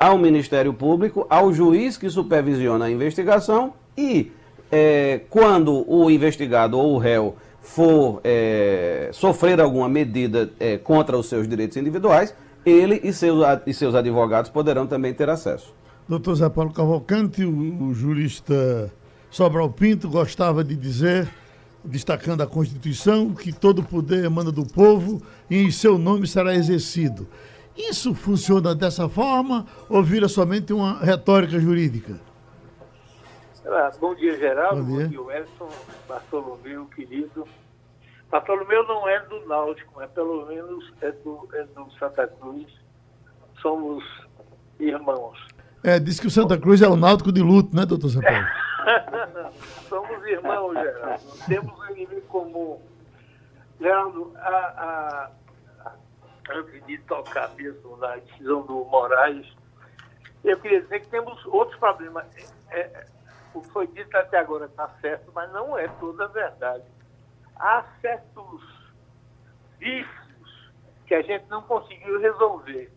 ao 0.00 0.16
Ministério 0.16 0.72
Público, 0.72 1.26
ao 1.28 1.52
juiz 1.52 1.98
que 1.98 2.08
supervisiona 2.08 2.86
a 2.86 2.90
investigação 2.90 3.74
e, 3.94 4.32
é, 4.70 5.20
quando 5.28 5.84
o 5.86 6.10
investigado 6.10 6.78
ou 6.78 6.94
o 6.94 6.98
réu 6.98 7.36
for 7.60 8.22
é, 8.24 9.10
sofrer 9.12 9.60
alguma 9.60 9.90
medida 9.90 10.50
é, 10.58 10.78
contra 10.78 11.18
os 11.18 11.26
seus 11.26 11.46
direitos 11.46 11.76
individuais, 11.76 12.34
ele 12.64 12.98
e 13.04 13.12
seus, 13.12 13.44
e 13.66 13.74
seus 13.74 13.94
advogados 13.94 14.50
poderão 14.50 14.86
também 14.86 15.12
ter 15.12 15.28
acesso. 15.28 15.81
Doutor 16.12 16.34
Zé 16.34 16.50
Paulo 16.50 16.70
Cavalcante, 16.74 17.42
o, 17.42 17.84
o 17.84 17.94
jurista 17.94 18.92
Sobral 19.30 19.70
Pinto 19.70 20.10
gostava 20.10 20.62
de 20.62 20.76
dizer, 20.76 21.26
destacando 21.82 22.42
a 22.42 22.46
Constituição, 22.46 23.34
que 23.34 23.50
todo 23.50 23.82
poder 23.82 24.22
emana 24.22 24.52
do 24.52 24.62
povo 24.62 25.22
e 25.48 25.62
em 25.62 25.70
seu 25.70 25.96
nome 25.96 26.26
será 26.26 26.54
exercido. 26.54 27.26
Isso 27.74 28.14
funciona 28.14 28.74
dessa 28.74 29.08
forma 29.08 29.64
ou 29.88 30.02
vira 30.02 30.28
somente 30.28 30.70
uma 30.70 30.98
retórica 30.98 31.58
jurídica? 31.58 32.20
Ah, 33.64 33.90
bom 33.98 34.14
dia, 34.14 34.36
Geraldo. 34.36 34.84
Bom 34.84 34.98
dia, 34.98 35.04
bom 35.06 35.10
dia 35.10 35.22
Wilson, 35.22 35.70
Bartolomeu, 36.06 36.84
querido. 36.94 37.48
Bartolomeu 38.30 38.86
não 38.86 39.08
é 39.08 39.18
do 39.20 39.48
Náutico, 39.48 40.02
é 40.02 40.06
pelo 40.08 40.44
menos 40.44 40.92
é 41.00 41.10
do, 41.10 41.48
é 41.54 41.64
do 41.64 41.90
Santa 41.98 42.26
Cruz. 42.26 42.66
Somos 43.62 44.04
irmãos. 44.78 45.51
É, 45.84 45.98
diz 45.98 46.20
que 46.20 46.28
o 46.28 46.30
Santa 46.30 46.56
Cruz 46.56 46.80
é 46.80 46.86
o 46.86 46.94
Náutico 46.94 47.32
de 47.32 47.42
luto, 47.42 47.74
né, 47.74 47.84
doutor 47.84 48.08
Zé? 48.08 48.20
Somos 49.88 50.24
irmãos, 50.26 50.74
Geraldo. 50.74 51.22
Temos 51.46 51.78
um 51.78 51.86
inimigo 51.92 52.20
comum. 52.28 52.80
Geraldo, 53.80 54.32
a, 54.36 54.48
a, 54.48 55.92
antes 56.50 56.86
de 56.86 56.98
tocar 56.98 57.50
mesmo 57.56 57.96
na 57.96 58.16
decisão 58.16 58.62
do 58.62 58.84
Moraes, 58.84 59.46
eu 60.44 60.56
queria 60.60 60.82
dizer 60.82 61.00
que 61.00 61.08
temos 61.08 61.44
outros 61.46 61.78
problemas. 61.80 62.26
É, 62.70 62.80
é 62.80 63.06
o 63.52 63.60
que 63.60 63.70
foi 63.70 63.86
dito 63.88 64.16
até 64.16 64.38
agora 64.38 64.66
está 64.66 64.88
certo, 65.00 65.30
mas 65.34 65.52
não 65.52 65.76
é 65.76 65.88
toda 66.00 66.24
a 66.24 66.28
verdade. 66.28 66.84
Há 67.56 67.84
certos 68.00 68.62
vícios 69.78 70.72
que 71.06 71.14
a 71.14 71.22
gente 71.22 71.46
não 71.48 71.62
conseguiu 71.62 72.20
resolver. 72.20 72.90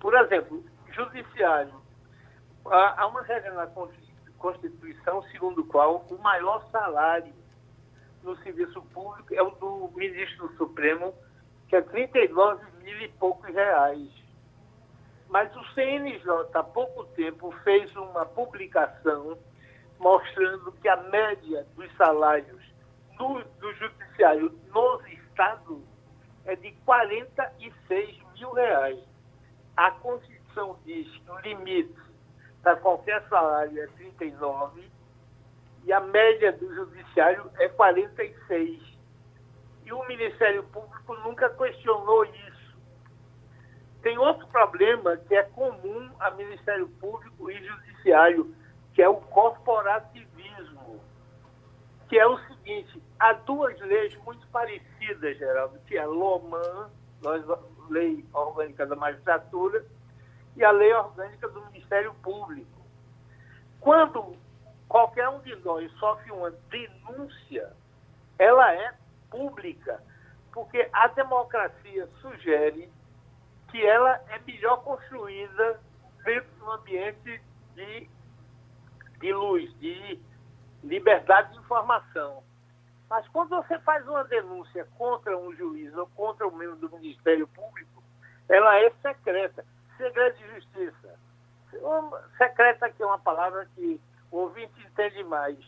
Por 0.00 0.14
exemplo, 0.14 0.64
judiciário. 0.92 1.79
Há, 2.66 3.06
uma 3.06 3.22
regra 3.22 3.52
na 3.54 3.66
Constituição 4.38 5.22
segundo 5.30 5.64
qual 5.64 6.04
o 6.10 6.18
maior 6.18 6.64
salário 6.70 7.32
no 8.22 8.36
serviço 8.38 8.82
público 8.92 9.34
é 9.34 9.42
o 9.42 9.50
do 9.50 9.90
ministro 9.96 10.54
Supremo, 10.56 11.14
que 11.68 11.76
é 11.76 11.80
39 11.80 12.64
mil 12.82 13.00
e 13.00 13.08
poucos 13.08 13.52
reais. 13.54 14.08
Mas 15.28 15.54
o 15.56 15.64
CNJ, 15.74 16.28
há 16.54 16.62
pouco 16.62 17.04
tempo, 17.14 17.52
fez 17.62 17.94
uma 17.96 18.26
publicação 18.26 19.38
mostrando 19.98 20.72
que 20.72 20.88
a 20.88 20.96
média 20.96 21.66
dos 21.76 21.94
salários 21.96 22.62
do, 23.16 23.42
do 23.60 23.72
judiciário 23.74 24.58
nos 24.74 25.06
estados 25.06 25.82
é 26.46 26.56
de 26.56 26.72
46 26.84 28.18
mil 28.34 28.52
reais. 28.52 28.98
A 29.76 29.90
Constituição 29.92 30.78
diz 30.84 31.06
que 31.06 31.30
o 31.30 31.38
limite 31.40 32.09
para 32.62 32.76
qualquer 32.76 33.22
salário 33.28 33.82
é 33.82 33.86
39 33.86 34.90
e 35.84 35.92
a 35.92 36.00
média 36.00 36.52
do 36.52 36.74
judiciário 36.74 37.50
é 37.58 37.68
46. 37.68 38.80
E 39.84 39.92
o 39.92 40.06
Ministério 40.06 40.62
Público 40.64 41.14
nunca 41.24 41.48
questionou 41.50 42.24
isso. 42.24 42.76
Tem 44.02 44.16
outro 44.18 44.46
problema 44.48 45.16
que 45.16 45.34
é 45.34 45.42
comum 45.42 46.10
a 46.18 46.30
Ministério 46.30 46.88
Público 47.00 47.50
e 47.50 47.62
Judiciário, 47.64 48.54
que 48.94 49.02
é 49.02 49.08
o 49.08 49.16
corporativismo, 49.16 51.00
que 52.08 52.18
é 52.18 52.26
o 52.26 52.38
seguinte, 52.38 53.02
há 53.18 53.32
duas 53.32 53.78
leis 53.80 54.16
muito 54.24 54.46
parecidas, 54.48 55.36
Geraldo, 55.36 55.78
que 55.86 55.96
é 55.96 56.00
a 56.00 56.06
LOMAN, 56.06 56.90
Lei 57.90 58.24
Orgânica 58.32 58.86
da 58.86 58.96
Magistratura, 58.96 59.84
e 60.56 60.64
a 60.64 60.70
Lei 60.70 60.92
Orgânica 60.92 61.48
do 61.48 61.64
Ministério 61.66 62.14
Público. 62.22 62.80
Quando 63.80 64.36
qualquer 64.88 65.28
um 65.28 65.40
de 65.40 65.54
nós 65.56 65.90
sofre 65.98 66.30
uma 66.32 66.50
denúncia, 66.50 67.72
ela 68.38 68.74
é 68.74 68.94
pública, 69.30 70.02
porque 70.52 70.88
a 70.92 71.06
democracia 71.08 72.08
sugere 72.20 72.90
que 73.70 73.84
ela 73.86 74.20
é 74.28 74.38
melhor 74.40 74.82
construída 74.82 75.80
dentro 76.24 76.50
de 76.56 76.62
um 76.62 76.70
ambiente 76.72 77.42
de, 77.74 78.10
de 79.18 79.32
luz, 79.32 79.72
de 79.78 80.20
liberdade 80.82 81.52
de 81.52 81.58
informação. 81.58 82.42
Mas 83.08 83.26
quando 83.28 83.50
você 83.50 83.78
faz 83.80 84.06
uma 84.06 84.24
denúncia 84.24 84.86
contra 84.96 85.36
um 85.36 85.54
juiz 85.54 85.94
ou 85.96 86.06
contra 86.08 86.46
um 86.46 86.54
membro 86.54 86.76
do 86.76 86.90
Ministério 86.96 87.46
Público, 87.48 88.02
ela 88.48 88.76
é 88.80 88.90
secreta 89.02 89.64
segredo 90.00 90.36
de 90.38 90.54
justiça. 90.54 91.18
Secreta 92.38 92.86
aqui 92.86 93.02
é 93.02 93.06
uma 93.06 93.18
palavra 93.18 93.68
que 93.74 94.00
o 94.30 94.38
ouvinte 94.38 94.72
entende 94.80 95.22
mais. 95.24 95.58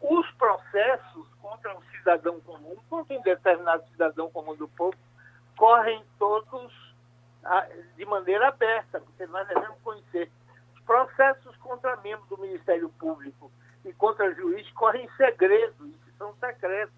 Os 0.00 0.30
processos 0.32 1.26
contra 1.42 1.76
um 1.76 1.82
cidadão 1.90 2.40
comum, 2.40 2.76
contra 2.88 3.18
um 3.18 3.22
determinado 3.22 3.84
cidadão 3.88 4.30
comum 4.30 4.54
do 4.54 4.68
povo, 4.68 4.96
correm 5.56 6.04
todos 6.18 6.72
ah, 7.44 7.66
de 7.96 8.04
maneira 8.06 8.48
aberta, 8.48 9.00
porque 9.00 9.26
nós 9.26 9.46
devemos 9.48 9.76
conhecer. 9.82 10.30
Os 10.74 10.80
processos 10.82 11.56
contra 11.56 11.96
membros 11.96 12.28
do 12.28 12.38
Ministério 12.38 12.88
Público 12.90 13.50
e 13.84 13.92
contra 13.92 14.32
juiz 14.34 14.70
correm 14.72 15.04
em 15.04 15.16
segredo, 15.16 15.92
são 16.16 16.32
secretos. 16.36 16.94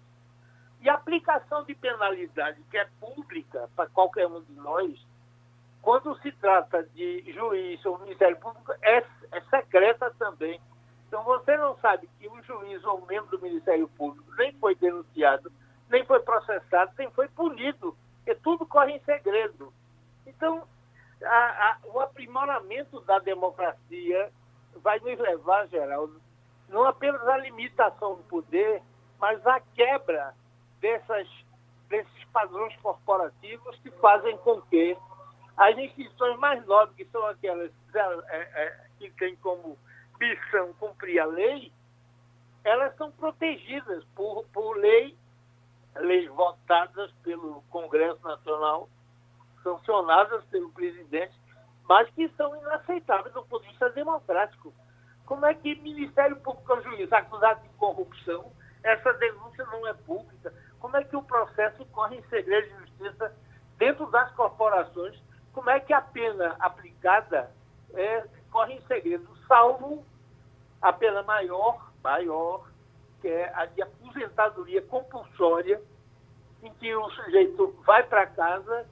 E 0.79 0.89
a 0.89 0.93
aplicação 0.93 1.63
de 1.63 1.73
penalidade, 1.75 2.61
que 2.69 2.77
é 2.77 2.87
pública 2.99 3.69
para 3.75 3.89
qualquer 3.89 4.27
um 4.27 4.41
de 4.43 4.53
nós, 4.53 5.05
quando 5.81 6.15
se 6.21 6.31
trata 6.33 6.83
de 6.83 7.31
juiz 7.33 7.83
ou 7.85 7.97
Ministério 7.99 8.37
Público, 8.37 8.71
é, 8.81 8.97
é 9.31 9.41
secreta 9.49 10.13
também. 10.17 10.59
Então 11.07 11.23
você 11.23 11.57
não 11.57 11.75
sabe 11.79 12.09
que 12.19 12.27
o 12.27 12.41
juiz 12.43 12.83
ou 12.85 13.05
membro 13.05 13.37
do 13.37 13.41
Ministério 13.41 13.87
Público 13.89 14.31
nem 14.37 14.53
foi 14.53 14.75
denunciado, 14.75 15.51
nem 15.89 16.05
foi 16.05 16.19
processado, 16.21 16.91
nem 16.97 17.09
foi 17.11 17.27
punido, 17.29 17.97
porque 18.17 18.35
tudo 18.35 18.65
corre 18.65 18.93
em 18.93 18.99
segredo. 19.01 19.73
Então, 20.25 20.63
a, 21.23 21.27
a, 21.27 21.77
o 21.93 21.99
aprimoramento 21.99 23.01
da 23.01 23.19
democracia 23.19 24.31
vai 24.77 24.99
nos 24.99 25.19
levar, 25.19 25.67
Geraldo, 25.67 26.21
não 26.69 26.85
apenas 26.85 27.27
à 27.27 27.37
limitação 27.37 28.15
do 28.15 28.23
poder, 28.23 28.81
mas 29.19 29.45
à 29.45 29.59
quebra 29.75 30.33
dessas, 30.79 31.27
desses 31.89 32.23
padrões 32.31 32.75
corporativos 32.77 33.77
que 33.79 33.91
fazem 33.91 34.37
com 34.37 34.61
que 34.61 34.97
as 35.61 35.77
instituições 35.77 36.39
mais 36.39 36.65
nobres, 36.65 36.95
que 36.95 37.05
são 37.11 37.23
aquelas 37.27 37.71
é, 37.93 38.35
é, 38.35 38.85
que 38.97 39.11
têm 39.11 39.35
como 39.35 39.77
missão 40.19 40.73
cumprir 40.79 41.19
a 41.19 41.25
lei, 41.25 41.71
elas 42.63 42.95
são 42.95 43.11
protegidas 43.11 44.03
por, 44.15 44.43
por 44.51 44.75
lei, 44.77 45.15
leis 45.97 46.27
votadas 46.29 47.11
pelo 47.23 47.61
Congresso 47.69 48.19
Nacional, 48.23 48.89
sancionadas 49.61 50.43
pelo 50.45 50.71
presidente, 50.71 51.39
mas 51.87 52.09
que 52.09 52.27
são 52.29 52.55
inaceitáveis 52.55 53.31
do 53.35 53.43
ponto 53.43 53.61
de 53.61 53.69
vista 53.69 53.87
democrático. 53.91 54.73
Como 55.27 55.45
é 55.45 55.53
que 55.53 55.75
Ministério 55.75 56.37
Público 56.37 56.73
ou 56.73 56.81
juiz 56.81 57.13
acusado 57.13 57.61
de 57.61 57.69
corrupção, 57.75 58.51
essa 58.81 59.13
denúncia 59.13 59.63
não 59.65 59.87
é 59.87 59.93
pública? 59.93 60.51
Como 60.79 60.97
é 60.97 61.03
que 61.03 61.15
o 61.15 61.21
processo 61.21 61.85
corre 61.91 62.17
em 62.17 62.23
segredo 62.29 62.67
de 62.67 62.79
justiça 62.79 63.35
dentro 63.77 64.07
das 64.07 64.31
corporações 64.31 65.21
como 65.53 65.69
é 65.69 65.79
que 65.79 65.93
a 65.93 66.01
pena 66.01 66.55
aplicada 66.59 67.51
é, 67.93 68.25
corre 68.51 68.75
em 68.75 68.81
segredo, 68.81 69.27
salvo 69.47 70.03
a 70.81 70.91
pena 70.91 71.21
maior, 71.23 71.91
maior, 72.03 72.67
que 73.21 73.27
é 73.27 73.51
a 73.53 73.65
de 73.65 73.81
aposentadoria 73.81 74.81
compulsória, 74.83 75.81
em 76.63 76.73
que 76.75 76.95
o 76.95 77.09
sujeito 77.11 77.75
vai 77.85 78.03
para 78.03 78.25
casa 78.27 78.87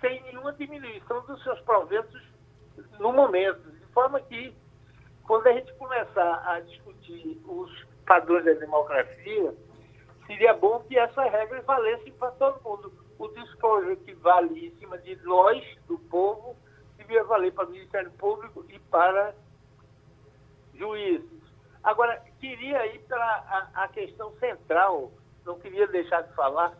sem 0.00 0.22
nenhuma 0.22 0.52
diminuição 0.52 1.24
dos 1.26 1.42
seus 1.42 1.60
proventos 1.60 2.22
no 2.98 3.12
momento. 3.12 3.70
De 3.70 3.86
forma 3.92 4.20
que, 4.20 4.54
quando 5.26 5.46
a 5.48 5.52
gente 5.52 5.72
começar 5.74 6.42
a 6.46 6.60
discutir 6.60 7.40
os 7.44 7.84
padrões 8.06 8.44
da 8.44 8.52
democracia, 8.52 9.54
seria 10.26 10.54
bom 10.54 10.80
que 10.80 10.98
essas 10.98 11.30
regras 11.30 11.64
valessem 11.64 12.12
para 12.12 12.30
todo 12.32 12.62
mundo 12.62 13.07
o 13.18 13.28
em 14.66 14.70
cima 14.78 14.98
de 14.98 15.16
nós, 15.24 15.62
do 15.86 15.98
povo, 15.98 16.56
devia 16.96 17.24
valer 17.24 17.52
para 17.52 17.66
o 17.66 17.70
Ministério 17.70 18.10
Público 18.12 18.64
e 18.68 18.78
para 18.78 19.34
juízes. 20.74 21.38
Agora, 21.82 22.22
queria 22.38 22.86
ir 22.94 23.00
para 23.00 23.24
a, 23.24 23.84
a 23.84 23.88
questão 23.88 24.32
central, 24.38 25.10
não 25.44 25.58
queria 25.58 25.86
deixar 25.86 26.22
de 26.22 26.34
falar, 26.34 26.76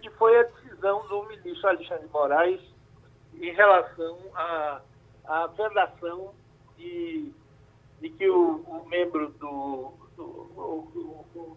que 0.00 0.10
foi 0.10 0.38
a 0.38 0.42
decisão 0.42 1.06
do 1.08 1.24
ministro 1.24 1.68
Alexandre 1.68 2.08
Moraes 2.08 2.60
em 3.34 3.52
relação 3.52 4.18
à, 4.34 4.80
à 5.24 5.46
vedação 5.48 6.34
de, 6.76 7.32
de 8.00 8.10
que 8.10 8.28
o, 8.28 8.56
o 8.66 8.88
membro 8.88 9.30
do, 9.30 9.92
do 10.16 10.22
o, 10.22 11.26
o, 11.34 11.56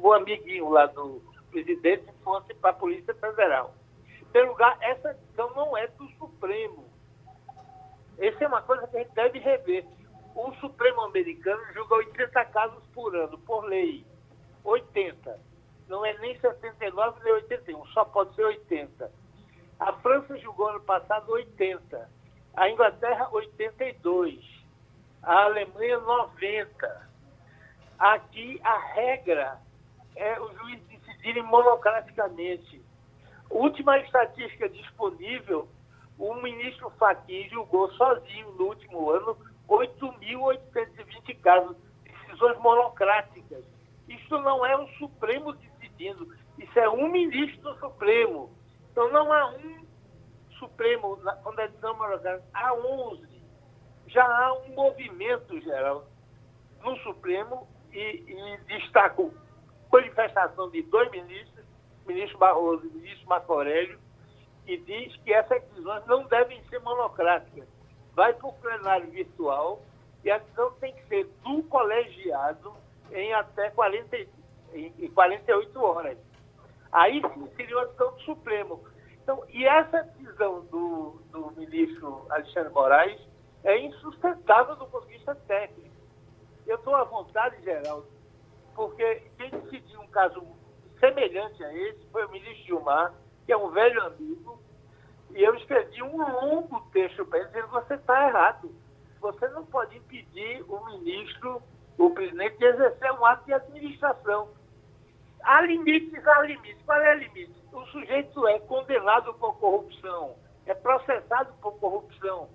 o 0.00 0.12
amiguinho 0.12 0.68
lá 0.70 0.86
do, 0.86 1.22
presidente 1.46 2.12
fosse 2.22 2.52
para 2.54 2.70
a 2.70 2.74
Polícia 2.74 3.14
Federal. 3.14 3.74
Em 4.20 4.24
primeiro 4.24 4.52
lugar, 4.52 4.76
essa 4.80 5.14
decisão 5.14 5.50
não 5.54 5.76
é 5.76 5.86
do 5.88 6.08
Supremo. 6.12 6.84
Essa 8.18 8.44
é 8.44 8.48
uma 8.48 8.62
coisa 8.62 8.86
que 8.86 8.96
a 8.96 9.00
gente 9.00 9.14
deve 9.14 9.38
rever. 9.38 9.84
O 10.34 10.52
Supremo 10.54 11.02
americano 11.02 11.62
julga 11.72 11.96
80 11.96 12.44
casos 12.46 12.84
por 12.94 13.14
ano, 13.16 13.38
por 13.38 13.64
lei. 13.64 14.04
80. 14.64 15.38
Não 15.88 16.04
é 16.04 16.16
nem 16.18 16.38
79 16.38 17.20
nem 17.22 17.32
81, 17.34 17.86
só 17.86 18.04
pode 18.04 18.34
ser 18.34 18.44
80. 18.44 19.10
A 19.78 19.92
França 19.94 20.36
julgou 20.38 20.68
ano 20.68 20.80
passado 20.80 21.30
80. 21.30 22.10
A 22.54 22.68
Inglaterra, 22.68 23.28
82. 23.30 24.44
A 25.22 25.44
Alemanha, 25.44 25.98
90. 26.00 27.08
Aqui, 27.98 28.60
a 28.64 28.78
regra 28.78 29.60
é 30.16 30.40
o 30.40 30.52
juiz 30.58 30.80
decidirem 31.26 31.42
monocraticamente. 31.42 32.80
Última 33.50 33.98
estatística 33.98 34.68
disponível, 34.68 35.68
o 36.18 36.34
ministro 36.34 36.90
Fachin 36.98 37.48
julgou 37.50 37.90
sozinho 37.92 38.52
no 38.52 38.66
último 38.66 39.10
ano 39.10 39.36
8.820 39.68 41.40
casos, 41.40 41.76
decisões 42.04 42.58
monocráticas. 42.58 43.64
Isso 44.08 44.38
não 44.38 44.64
é 44.64 44.76
o 44.76 44.88
Supremo 44.98 45.52
decidindo, 45.52 46.32
isso 46.58 46.78
é 46.78 46.88
um 46.88 47.08
ministro 47.08 47.60
do 47.62 47.80
Supremo. 47.80 48.50
Então 48.92 49.10
não 49.12 49.32
há 49.32 49.50
um 49.50 49.86
Supremo, 50.58 51.18
quando 51.42 51.58
é 51.60 51.68
decisão 51.68 51.96
monocrática, 51.96 52.48
há 52.54 52.72
11. 52.72 53.26
Já 54.08 54.24
há 54.24 54.54
um 54.54 54.74
movimento 54.74 55.60
geral 55.60 56.06
no 56.82 56.96
Supremo 56.98 57.68
e, 57.92 58.24
e 58.26 58.58
destaco 58.66 59.32
manifestação 59.96 60.70
de 60.70 60.82
dois 60.82 61.10
ministros, 61.10 61.64
ministro 62.06 62.38
Barroso 62.38 62.86
e 62.86 62.90
ministro 62.90 63.28
Marco 63.28 63.52
Aurélio, 63.52 63.98
que 64.64 64.76
diz 64.78 65.16
que 65.16 65.32
essas 65.32 65.62
decisões 65.64 66.04
não 66.06 66.24
devem 66.24 66.62
ser 66.64 66.80
monocráticas. 66.80 67.66
Vai 68.14 68.32
para 68.34 68.48
o 68.48 68.52
plenário 68.54 69.10
virtual 69.10 69.82
e 70.24 70.30
a 70.30 70.38
decisão 70.38 70.72
tem 70.80 70.92
que 70.94 71.06
ser 71.06 71.24
do 71.44 71.62
colegiado 71.64 72.74
em 73.12 73.32
até 73.32 73.70
40, 73.70 74.16
em 74.74 75.10
48 75.14 75.82
horas. 75.82 76.18
Aí 76.92 77.22
sim 77.34 77.48
seria 77.56 77.76
uma 77.76 77.86
decisão 77.86 78.12
do 78.12 78.20
Supremo. 78.22 78.84
Então, 79.22 79.44
e 79.48 79.64
essa 79.64 80.02
decisão 80.02 80.64
do, 80.66 81.20
do 81.30 81.52
ministro 81.56 82.26
Alexandre 82.30 82.72
Moraes 82.72 83.20
é 83.64 83.78
insustentável 83.78 84.76
do 84.76 84.86
ponto 84.86 85.06
de 85.06 85.14
vista 85.14 85.34
técnico. 85.34 85.94
Eu 86.66 86.76
estou 86.76 86.94
à 86.94 87.04
vontade, 87.04 87.62
Geraldo, 87.62 88.06
porque 88.76 89.22
quem 89.38 89.50
decidiu 89.50 90.00
um 90.02 90.08
caso 90.08 90.46
semelhante 91.00 91.64
a 91.64 91.72
esse 91.74 92.06
foi 92.12 92.26
o 92.26 92.30
ministro 92.30 92.64
Gilmar, 92.64 93.14
que 93.46 93.52
é 93.52 93.56
um 93.56 93.70
velho 93.70 94.04
amigo, 94.04 94.60
e 95.34 95.42
eu 95.42 95.54
escrevi 95.54 96.02
um 96.02 96.16
longo 96.16 96.80
texto 96.92 97.24
para 97.24 97.40
ele 97.40 97.48
dizendo 97.48 97.68
você 97.68 97.94
está 97.94 98.28
errado. 98.28 98.70
Você 99.20 99.48
não 99.48 99.64
pode 99.64 99.96
impedir 99.96 100.62
o 100.68 100.84
ministro, 100.84 101.62
o 101.98 102.10
presidente, 102.10 102.58
de 102.58 102.66
exercer 102.66 103.12
um 103.12 103.24
ato 103.24 103.46
de 103.46 103.54
administração. 103.54 104.50
Há 105.42 105.62
limites, 105.62 106.26
há 106.26 106.42
limites. 106.42 106.82
Qual 106.84 107.00
é 107.00 107.14
o 107.14 107.18
limite? 107.18 107.54
O 107.72 107.84
sujeito 107.86 108.46
é 108.46 108.58
condenado 108.60 109.32
por 109.34 109.58
corrupção, 109.58 110.36
é 110.66 110.74
processado 110.74 111.52
por 111.60 111.78
corrupção. 111.78 112.48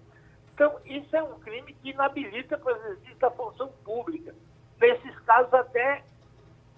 Então, 0.54 0.80
isso 0.86 1.16
é 1.16 1.24
um 1.24 1.40
crime 1.40 1.74
que 1.74 1.90
inabilita 1.90 2.58
para 2.58 2.78
exercício 2.78 3.18
da 3.18 3.32
função 3.32 3.70
pública. 3.84 4.36
Nesses 4.80 5.20
casos, 5.22 5.54
até 5.54 6.04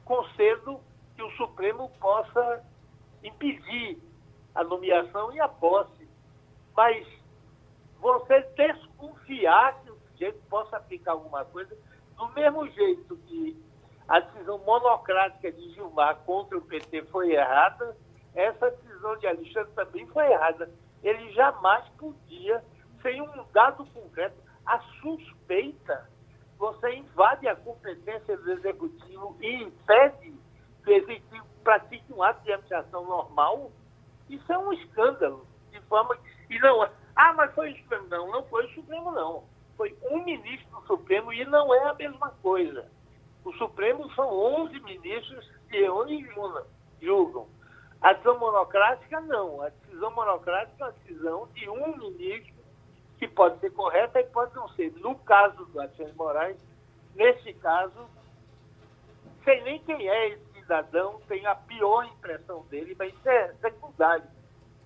concedo 0.05 0.79
que 1.15 1.23
o 1.23 1.31
Supremo 1.31 1.89
possa 1.99 2.63
impedir 3.23 3.99
a 4.53 4.63
nomeação 4.63 5.33
e 5.33 5.39
a 5.39 5.47
posse. 5.47 6.07
Mas 6.75 7.07
você 7.99 8.41
desconfiar 8.55 9.81
que 9.81 9.91
o 9.91 9.97
sujeito 10.11 10.39
possa 10.49 10.77
aplicar 10.77 11.13
alguma 11.13 11.45
coisa, 11.45 11.75
do 12.17 12.27
mesmo 12.29 12.67
jeito 12.69 13.15
que 13.27 13.57
a 14.07 14.19
decisão 14.19 14.57
monocrática 14.59 15.51
de 15.51 15.73
Gilmar 15.73 16.17
contra 16.25 16.57
o 16.57 16.61
PT 16.61 17.03
foi 17.05 17.31
errada, 17.31 17.95
essa 18.35 18.71
decisão 18.71 19.15
de 19.17 19.27
Alexandre 19.27 19.71
também 19.73 20.05
foi 20.07 20.31
errada. 20.31 20.69
Ele 21.01 21.31
jamais 21.33 21.87
podia, 21.97 22.63
sem 23.01 23.21
um 23.21 23.45
dado 23.53 23.85
concreto, 23.87 24.35
a 24.65 24.79
suspeita, 25.01 26.09
você 26.63 26.95
invade 26.95 27.45
a 27.45 27.57
competência 27.57 28.37
do 28.37 28.51
Executivo 28.53 29.35
e 29.41 29.63
impede 29.63 30.33
que 30.81 30.89
o 30.89 30.93
Executivo 30.93 31.45
pratique 31.61 32.13
um 32.13 32.23
ato 32.23 32.41
de 32.43 32.53
administração 32.53 33.05
normal, 33.05 33.69
isso 34.29 34.49
é 34.49 34.57
um 34.57 34.71
escândalo. 34.71 35.45
De 35.71 35.81
forma 35.81 36.15
que, 36.15 36.55
e 36.55 36.59
não, 36.59 36.81
ah, 37.15 37.33
mas 37.33 37.53
foi 37.53 37.73
o 37.73 37.77
Supremo. 37.79 38.07
Não, 38.07 38.31
não 38.31 38.43
foi 38.45 38.65
o 38.65 38.73
Supremo, 38.75 39.11
não. 39.11 39.43
Foi 39.75 39.97
um 40.09 40.23
ministro 40.23 40.79
do 40.79 40.87
Supremo 40.87 41.33
e 41.33 41.43
não 41.43 41.73
é 41.73 41.89
a 41.89 41.93
mesma 41.95 42.29
coisa. 42.41 42.89
O 43.43 43.51
Supremo 43.53 44.09
são 44.13 44.29
11 44.29 44.79
ministros 44.79 45.51
que 45.69 45.81
reúnem 45.81 46.21
e 46.21 47.05
julgam. 47.05 47.45
A 47.99 48.13
decisão 48.13 48.39
monocrática, 48.39 49.19
não. 49.19 49.61
A 49.61 49.67
decisão 49.67 50.11
monocrática 50.11 50.85
é 50.85 50.87
a 50.87 50.91
decisão 50.91 51.49
de 51.53 51.69
um 51.69 51.97
ministro 51.97 52.52
que 53.27 53.35
pode 53.35 53.57
ser 53.59 53.71
correta 53.71 54.19
e 54.19 54.25
pode 54.25 54.53
não 54.53 54.67
ser. 54.69 54.91
No 54.97 55.15
caso 55.19 55.65
do 55.65 55.79
Alexandre 55.79 56.13
Moraes, 56.13 56.57
nesse 57.15 57.53
caso, 57.53 58.09
sei 59.45 59.63
nem 59.63 59.79
quem 59.79 60.09
é 60.09 60.29
esse 60.29 60.53
cidadão, 60.53 61.21
tem 61.27 61.45
a 61.45 61.55
pior 61.55 62.03
impressão 62.05 62.65
dele, 62.65 62.95
mas 62.99 63.13
isso 63.13 63.29
é 63.29 63.53
secundário. 63.61 64.25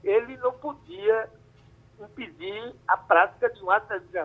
Ele 0.04 0.38
não 0.38 0.54
podia 0.54 1.30
impedir 2.00 2.76
a 2.88 2.96
prática 2.96 3.50
de 3.50 3.64
um 3.64 3.72
ato 3.72 4.00
de 4.00 4.20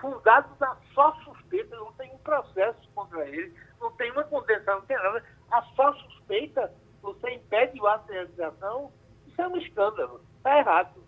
fundado 0.00 0.48
na 0.60 0.76
só 0.94 1.12
suspeita, 1.24 1.74
não 1.74 1.92
tem 1.94 2.14
um 2.14 2.18
processo 2.18 2.88
contra 2.94 3.28
ele, 3.28 3.52
não 3.80 3.90
tem 3.92 4.12
uma 4.12 4.22
condenação, 4.22 4.76
não 4.76 4.86
tem 4.86 4.96
nada. 4.96 5.24
A 5.50 5.62
só 5.74 5.92
suspeita, 5.94 6.72
você 7.02 7.30
impede 7.30 7.80
o 7.80 7.86
ato 7.88 8.06
de 8.06 8.18
isso 9.26 9.42
é 9.42 9.48
um 9.48 9.56
escândalo, 9.56 10.20
está 10.36 10.58
errado. 10.58 11.07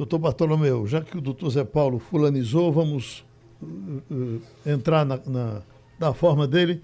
Doutor 0.00 0.18
Bartolomeu, 0.18 0.86
já 0.86 1.02
que 1.02 1.18
o 1.18 1.20
doutor 1.20 1.50
Zé 1.50 1.62
Paulo 1.62 1.98
fulanizou, 1.98 2.72
vamos 2.72 3.22
uh, 3.60 3.66
uh, 4.10 4.42
entrar 4.64 5.04
na, 5.04 5.20
na, 5.26 5.62
na 5.98 6.14
forma 6.14 6.48
dele 6.48 6.80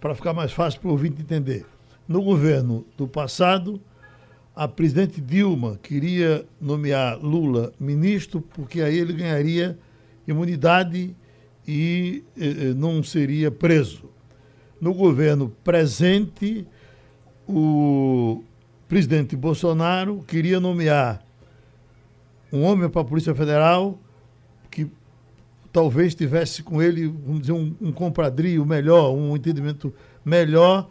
para 0.00 0.14
ficar 0.14 0.32
mais 0.32 0.52
fácil 0.52 0.78
para 0.80 0.88
o 0.88 0.92
ouvinte 0.92 1.20
entender. 1.20 1.66
No 2.06 2.22
governo 2.22 2.86
do 2.96 3.08
passado, 3.08 3.80
a 4.54 4.68
presidente 4.68 5.20
Dilma 5.20 5.80
queria 5.82 6.46
nomear 6.60 7.18
Lula 7.18 7.72
ministro 7.80 8.40
porque 8.40 8.80
aí 8.80 8.98
ele 8.98 9.14
ganharia 9.14 9.76
imunidade 10.24 11.12
e 11.66 12.22
eh, 12.38 12.72
não 12.76 13.02
seria 13.02 13.50
preso. 13.50 14.08
No 14.80 14.94
governo 14.94 15.52
presente, 15.64 16.64
o 17.48 18.44
presidente 18.86 19.34
Bolsonaro 19.34 20.22
queria 20.22 20.60
nomear 20.60 21.28
um 22.52 22.62
homem 22.62 22.88
para 22.88 23.02
a 23.02 23.04
Polícia 23.04 23.34
Federal 23.34 23.98
que 24.70 24.90
talvez 25.72 26.14
tivesse 26.14 26.62
com 26.62 26.82
ele, 26.82 27.06
vamos 27.06 27.40
dizer, 27.42 27.52
um, 27.52 27.74
um 27.80 27.92
compradrio 27.92 28.64
melhor, 28.66 29.12
um 29.12 29.36
entendimento 29.36 29.92
melhor, 30.24 30.88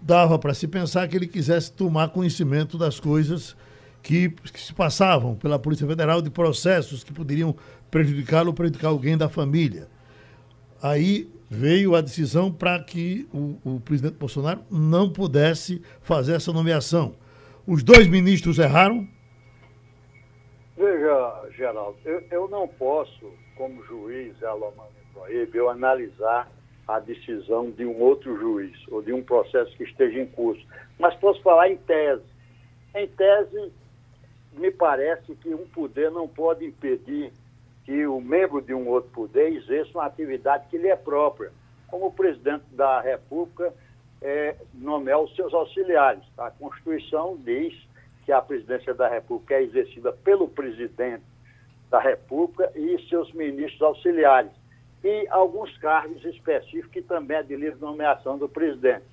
dava 0.00 0.38
para 0.38 0.54
se 0.54 0.68
pensar 0.68 1.08
que 1.08 1.16
ele 1.16 1.26
quisesse 1.26 1.72
tomar 1.72 2.08
conhecimento 2.08 2.78
das 2.78 3.00
coisas 3.00 3.56
que, 4.02 4.30
que 4.30 4.60
se 4.60 4.72
passavam 4.72 5.34
pela 5.34 5.58
Polícia 5.58 5.86
Federal, 5.86 6.22
de 6.22 6.30
processos 6.30 7.02
que 7.02 7.12
poderiam 7.12 7.54
prejudicá-lo 7.90 8.48
ou 8.48 8.54
prejudicar 8.54 8.88
alguém 8.88 9.16
da 9.16 9.28
família. 9.28 9.88
Aí 10.82 11.28
veio 11.50 11.94
a 11.94 12.00
decisão 12.00 12.52
para 12.52 12.78
que 12.82 13.26
o, 13.32 13.56
o, 13.64 13.80
presidente 13.80 14.16
Bolsonaro 14.18 14.60
não 14.70 15.10
pudesse 15.10 15.82
fazer 16.02 16.34
essa 16.34 16.52
nomeação. 16.52 17.14
Os 17.66 17.82
dois 17.82 18.06
ministros 18.06 18.58
erraram? 18.58 19.08
Veja, 20.78 21.50
Geraldo, 21.56 21.98
eu, 22.04 22.22
eu 22.30 22.48
não 22.48 22.68
posso, 22.68 23.32
como 23.56 23.82
juiz, 23.82 24.36
eu 25.52 25.68
analisar 25.68 26.48
a 26.86 27.00
decisão 27.00 27.68
de 27.68 27.84
um 27.84 28.00
outro 28.00 28.38
juiz 28.38 28.76
ou 28.86 29.02
de 29.02 29.12
um 29.12 29.20
processo 29.20 29.76
que 29.76 29.82
esteja 29.82 30.20
em 30.20 30.26
curso. 30.28 30.64
Mas 30.96 31.16
posso 31.16 31.42
falar 31.42 31.68
em 31.68 31.76
tese. 31.78 32.22
Em 32.94 33.08
tese, 33.08 33.72
me 34.52 34.70
parece 34.70 35.34
que 35.34 35.52
um 35.52 35.66
poder 35.66 36.12
não 36.12 36.28
pode 36.28 36.64
impedir 36.64 37.32
que 37.84 38.06
o 38.06 38.20
membro 38.20 38.62
de 38.62 38.72
um 38.72 38.86
outro 38.86 39.10
poder 39.10 39.52
exerça 39.52 39.90
uma 39.98 40.06
atividade 40.06 40.68
que 40.68 40.78
lhe 40.78 40.86
é 40.86 40.96
própria, 40.96 41.50
como 41.88 42.06
o 42.06 42.12
presidente 42.12 42.64
da 42.70 43.00
República 43.00 43.74
é, 44.22 44.54
nomear 44.74 45.20
os 45.20 45.34
seus 45.34 45.52
auxiliares. 45.52 46.22
A 46.38 46.52
Constituição 46.52 47.36
diz 47.36 47.74
que 48.28 48.32
a 48.32 48.42
presidência 48.42 48.92
da 48.92 49.08
República 49.08 49.54
é 49.54 49.62
exercida 49.62 50.12
pelo 50.12 50.48
presidente 50.48 51.24
da 51.90 51.98
República 51.98 52.70
e 52.76 53.02
seus 53.08 53.32
ministros 53.32 53.80
auxiliares, 53.80 54.50
e 55.02 55.26
alguns 55.30 55.74
cargos 55.78 56.22
específicos 56.26 56.90
que 56.90 57.00
também 57.00 57.38
é 57.38 57.42
de 57.42 57.56
livre 57.56 57.80
nomeação 57.80 58.36
do 58.36 58.46
presidente. 58.46 59.06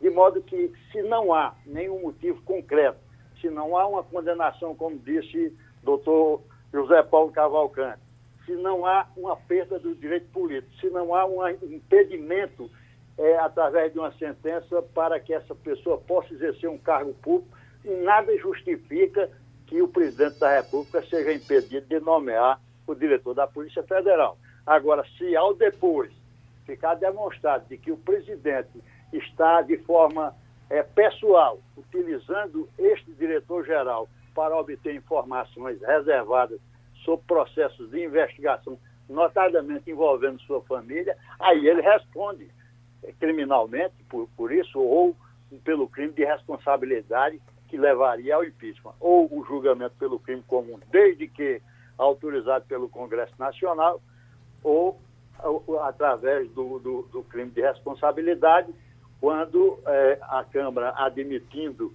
De 0.00 0.10
modo 0.10 0.42
que, 0.42 0.72
se 0.90 1.00
não 1.02 1.32
há 1.32 1.54
nenhum 1.64 2.00
motivo 2.00 2.42
concreto, 2.42 2.98
se 3.40 3.48
não 3.48 3.76
há 3.76 3.86
uma 3.86 4.02
condenação, 4.02 4.74
como 4.74 4.98
disse 4.98 5.56
doutor 5.84 6.42
José 6.72 7.04
Paulo 7.04 7.30
Cavalcante, 7.30 8.00
se 8.46 8.56
não 8.56 8.84
há 8.84 9.06
uma 9.16 9.36
perda 9.36 9.78
do 9.78 9.94
direito 9.94 10.26
político, 10.32 10.74
se 10.80 10.90
não 10.90 11.14
há 11.14 11.24
um 11.24 11.48
impedimento 11.48 12.68
é, 13.16 13.38
através 13.38 13.92
de 13.92 14.00
uma 14.00 14.10
sentença 14.14 14.82
para 14.92 15.20
que 15.20 15.32
essa 15.32 15.54
pessoa 15.54 15.98
possa 15.98 16.34
exercer 16.34 16.68
um 16.68 16.78
cargo 16.78 17.14
público, 17.14 17.56
nada 17.90 18.36
justifica 18.38 19.30
que 19.66 19.82
o 19.82 19.88
presidente 19.88 20.38
da 20.38 20.56
República 20.56 21.02
seja 21.02 21.32
impedido 21.32 21.86
de 21.86 22.00
nomear 22.00 22.60
o 22.86 22.94
diretor 22.94 23.34
da 23.34 23.46
Polícia 23.46 23.82
Federal. 23.82 24.38
Agora, 24.64 25.04
se 25.16 25.36
ao 25.36 25.54
depois 25.54 26.12
ficar 26.64 26.94
demonstrado 26.94 27.66
de 27.68 27.76
que 27.76 27.92
o 27.92 27.96
presidente 27.96 28.82
está 29.12 29.62
de 29.62 29.76
forma 29.78 30.34
é, 30.68 30.82
pessoal, 30.82 31.60
utilizando 31.76 32.68
este 32.78 33.12
diretor-geral 33.12 34.08
para 34.34 34.56
obter 34.56 34.94
informações 34.94 35.80
reservadas 35.80 36.60
sobre 37.04 37.24
processos 37.26 37.90
de 37.90 38.04
investigação, 38.04 38.78
notadamente 39.08 39.90
envolvendo 39.90 40.40
sua 40.42 40.60
família, 40.62 41.16
aí 41.38 41.66
ele 41.66 41.80
responde 41.80 42.50
é, 43.02 43.12
criminalmente 43.12 43.94
por, 44.08 44.28
por 44.36 44.52
isso 44.52 44.80
ou 44.80 45.16
pelo 45.64 45.88
crime 45.88 46.12
de 46.12 46.24
responsabilidade 46.24 47.40
que 47.76 47.78
levaria 47.78 48.34
ao 48.34 48.42
impeachment, 48.42 48.94
ou 48.98 49.28
o 49.30 49.44
julgamento 49.44 49.94
pelo 49.98 50.18
crime 50.18 50.42
comum, 50.46 50.80
desde 50.90 51.28
que 51.28 51.60
autorizado 51.98 52.64
pelo 52.64 52.88
Congresso 52.88 53.34
Nacional, 53.38 54.00
ou, 54.64 54.98
ou 55.44 55.80
através 55.82 56.50
do, 56.52 56.78
do, 56.78 57.02
do, 57.12 57.22
crime 57.24 57.50
de 57.50 57.60
responsabilidade, 57.60 58.72
quando 59.20 59.78
é, 59.86 60.18
a 60.22 60.42
Câmara, 60.44 60.94
admitindo 60.96 61.94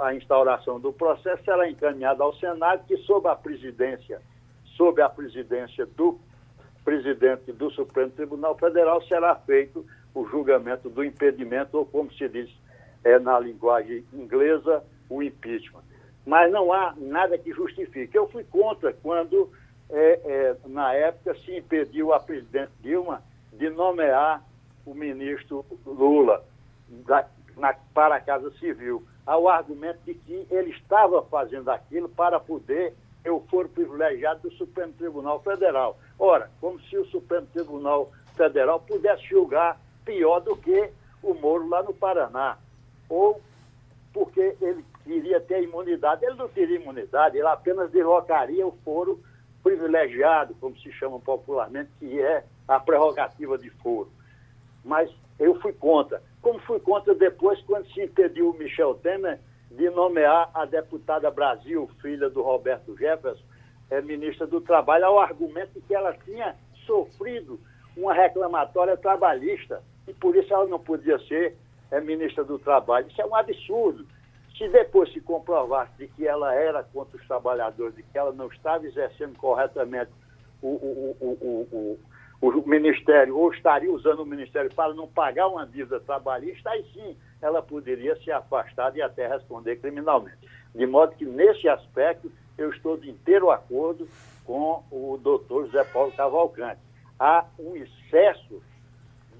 a 0.00 0.14
instauração 0.14 0.78
do 0.78 0.92
processo, 0.92 1.42
será 1.44 1.68
encaminhada 1.68 2.22
ao 2.22 2.34
Senado, 2.34 2.84
que 2.86 2.98
sob 2.98 3.26
a 3.28 3.34
presidência, 3.34 4.20
sob 4.76 5.00
a 5.00 5.08
presidência 5.08 5.86
do 5.86 6.18
presidente 6.84 7.52
do 7.52 7.70
Supremo 7.70 8.10
Tribunal 8.10 8.56
Federal, 8.58 9.02
será 9.02 9.34
feito 9.34 9.86
o 10.14 10.26
julgamento 10.26 10.90
do 10.90 11.02
impedimento, 11.02 11.78
ou 11.78 11.86
como 11.86 12.12
se 12.12 12.28
diz 12.28 12.50
é, 13.04 13.18
na 13.18 13.38
linguagem 13.38 14.04
inglesa, 14.12 14.84
o 15.08 15.22
impeachment. 15.22 15.82
Mas 16.26 16.50
não 16.52 16.72
há 16.72 16.94
nada 16.96 17.38
que 17.38 17.52
justifique. 17.52 18.16
Eu 18.16 18.28
fui 18.28 18.44
contra 18.44 18.92
quando, 18.92 19.50
é, 19.88 20.20
é, 20.24 20.56
na 20.66 20.92
época, 20.94 21.34
se 21.34 21.56
impediu 21.56 22.12
a 22.12 22.20
presidente 22.20 22.72
Dilma 22.80 23.22
de 23.52 23.70
nomear 23.70 24.42
o 24.86 24.94
ministro 24.94 25.64
Lula 25.86 26.44
da, 26.88 27.26
na, 27.56 27.74
para 27.94 28.16
a 28.16 28.20
Casa 28.20 28.50
Civil, 28.52 29.04
ao 29.26 29.48
argumento 29.48 30.00
de 30.04 30.14
que 30.14 30.46
ele 30.50 30.70
estava 30.70 31.22
fazendo 31.22 31.70
aquilo 31.70 32.08
para 32.08 32.40
poder 32.40 32.94
ter 33.22 33.30
o 33.30 33.40
foro 33.40 33.68
privilegiado 33.68 34.48
do 34.48 34.54
Supremo 34.56 34.92
Tribunal 34.94 35.40
Federal. 35.42 35.98
Ora, 36.18 36.50
como 36.60 36.80
se 36.80 36.96
o 36.96 37.04
Supremo 37.06 37.46
Tribunal 37.52 38.10
Federal 38.36 38.80
pudesse 38.80 39.24
julgar 39.24 39.78
pior 40.04 40.40
do 40.40 40.56
que 40.56 40.90
o 41.22 41.34
Moro 41.34 41.68
lá 41.68 41.82
no 41.82 41.92
Paraná 41.92 42.56
ou 43.10 43.40
porque 44.12 44.56
ele 44.60 44.84
queria 45.04 45.40
ter 45.40 45.62
imunidade. 45.62 46.24
Ele 46.24 46.36
não 46.36 46.48
teria 46.48 46.76
imunidade, 46.76 47.36
ele 47.36 47.46
apenas 47.46 47.90
derrocaria 47.90 48.66
o 48.66 48.72
foro 48.84 49.20
privilegiado, 49.62 50.54
como 50.54 50.78
se 50.78 50.90
chama 50.92 51.20
popularmente, 51.20 51.90
que 51.98 52.18
é 52.20 52.44
a 52.66 52.80
prerrogativa 52.80 53.58
de 53.58 53.68
foro. 53.68 54.10
Mas 54.84 55.10
eu 55.38 55.60
fui 55.60 55.72
contra. 55.72 56.22
Como 56.40 56.58
fui 56.60 56.80
contra 56.80 57.14
depois, 57.14 57.60
quando 57.62 57.86
se 57.92 58.02
impediu 58.02 58.50
o 58.50 58.56
Michel 58.56 58.94
Temer 58.94 59.38
de 59.70 59.90
nomear 59.90 60.50
a 60.54 60.64
deputada 60.64 61.30
Brasil, 61.30 61.88
filha 62.00 62.30
do 62.30 62.42
Roberto 62.42 62.96
Jefferson, 62.96 63.44
é, 63.90 64.00
ministra 64.00 64.46
do 64.46 64.60
Trabalho, 64.60 65.04
ao 65.04 65.20
argumento 65.20 65.74
de 65.74 65.80
que 65.80 65.94
ela 65.94 66.12
tinha 66.24 66.56
sofrido 66.86 67.60
uma 67.96 68.14
reclamatória 68.14 68.96
trabalhista 68.96 69.82
e 70.06 70.14
por 70.14 70.34
isso 70.34 70.52
ela 70.52 70.66
não 70.66 70.78
podia 70.78 71.18
ser 71.20 71.56
é 71.90 72.00
ministra 72.00 72.44
do 72.44 72.58
Trabalho. 72.58 73.08
Isso 73.08 73.20
é 73.20 73.26
um 73.26 73.34
absurdo. 73.34 74.06
Se 74.56 74.68
depois 74.68 75.12
se 75.12 75.20
comprovasse 75.20 75.92
de 75.98 76.06
que 76.08 76.26
ela 76.26 76.54
era 76.54 76.82
contra 76.82 77.16
os 77.16 77.26
trabalhadores, 77.26 77.94
de 77.94 78.02
que 78.02 78.18
ela 78.18 78.32
não 78.32 78.46
estava 78.48 78.86
exercendo 78.86 79.36
corretamente 79.38 80.10
o, 80.60 80.68
o, 80.68 81.98
o, 82.42 82.48
o, 82.48 82.68
Ministério, 82.68 83.36
ou 83.36 83.52
estaria 83.52 83.90
usando 83.90 84.20
o 84.20 84.26
Ministério 84.26 84.70
para 84.74 84.92
não 84.92 85.08
pagar 85.08 85.48
uma 85.48 85.66
dívida 85.66 86.00
trabalhista, 86.00 86.70
aí 86.70 86.84
sim 86.92 87.16
ela 87.40 87.62
poderia 87.62 88.14
ser 88.22 88.32
afastada 88.32 88.98
e 88.98 89.02
até 89.02 89.26
responder 89.26 89.76
criminalmente. 89.76 90.38
De 90.74 90.86
modo 90.86 91.16
que, 91.16 91.24
nesse 91.24 91.68
aspecto, 91.68 92.30
eu 92.58 92.70
estou 92.70 92.96
de 92.96 93.08
inteiro 93.08 93.50
acordo 93.50 94.06
com 94.44 94.84
o 94.90 95.18
doutor 95.22 95.66
José 95.66 95.84
Paulo 95.84 96.12
Cavalcante. 96.12 96.80
Há 97.18 97.46
um 97.58 97.76
excesso 97.76 98.62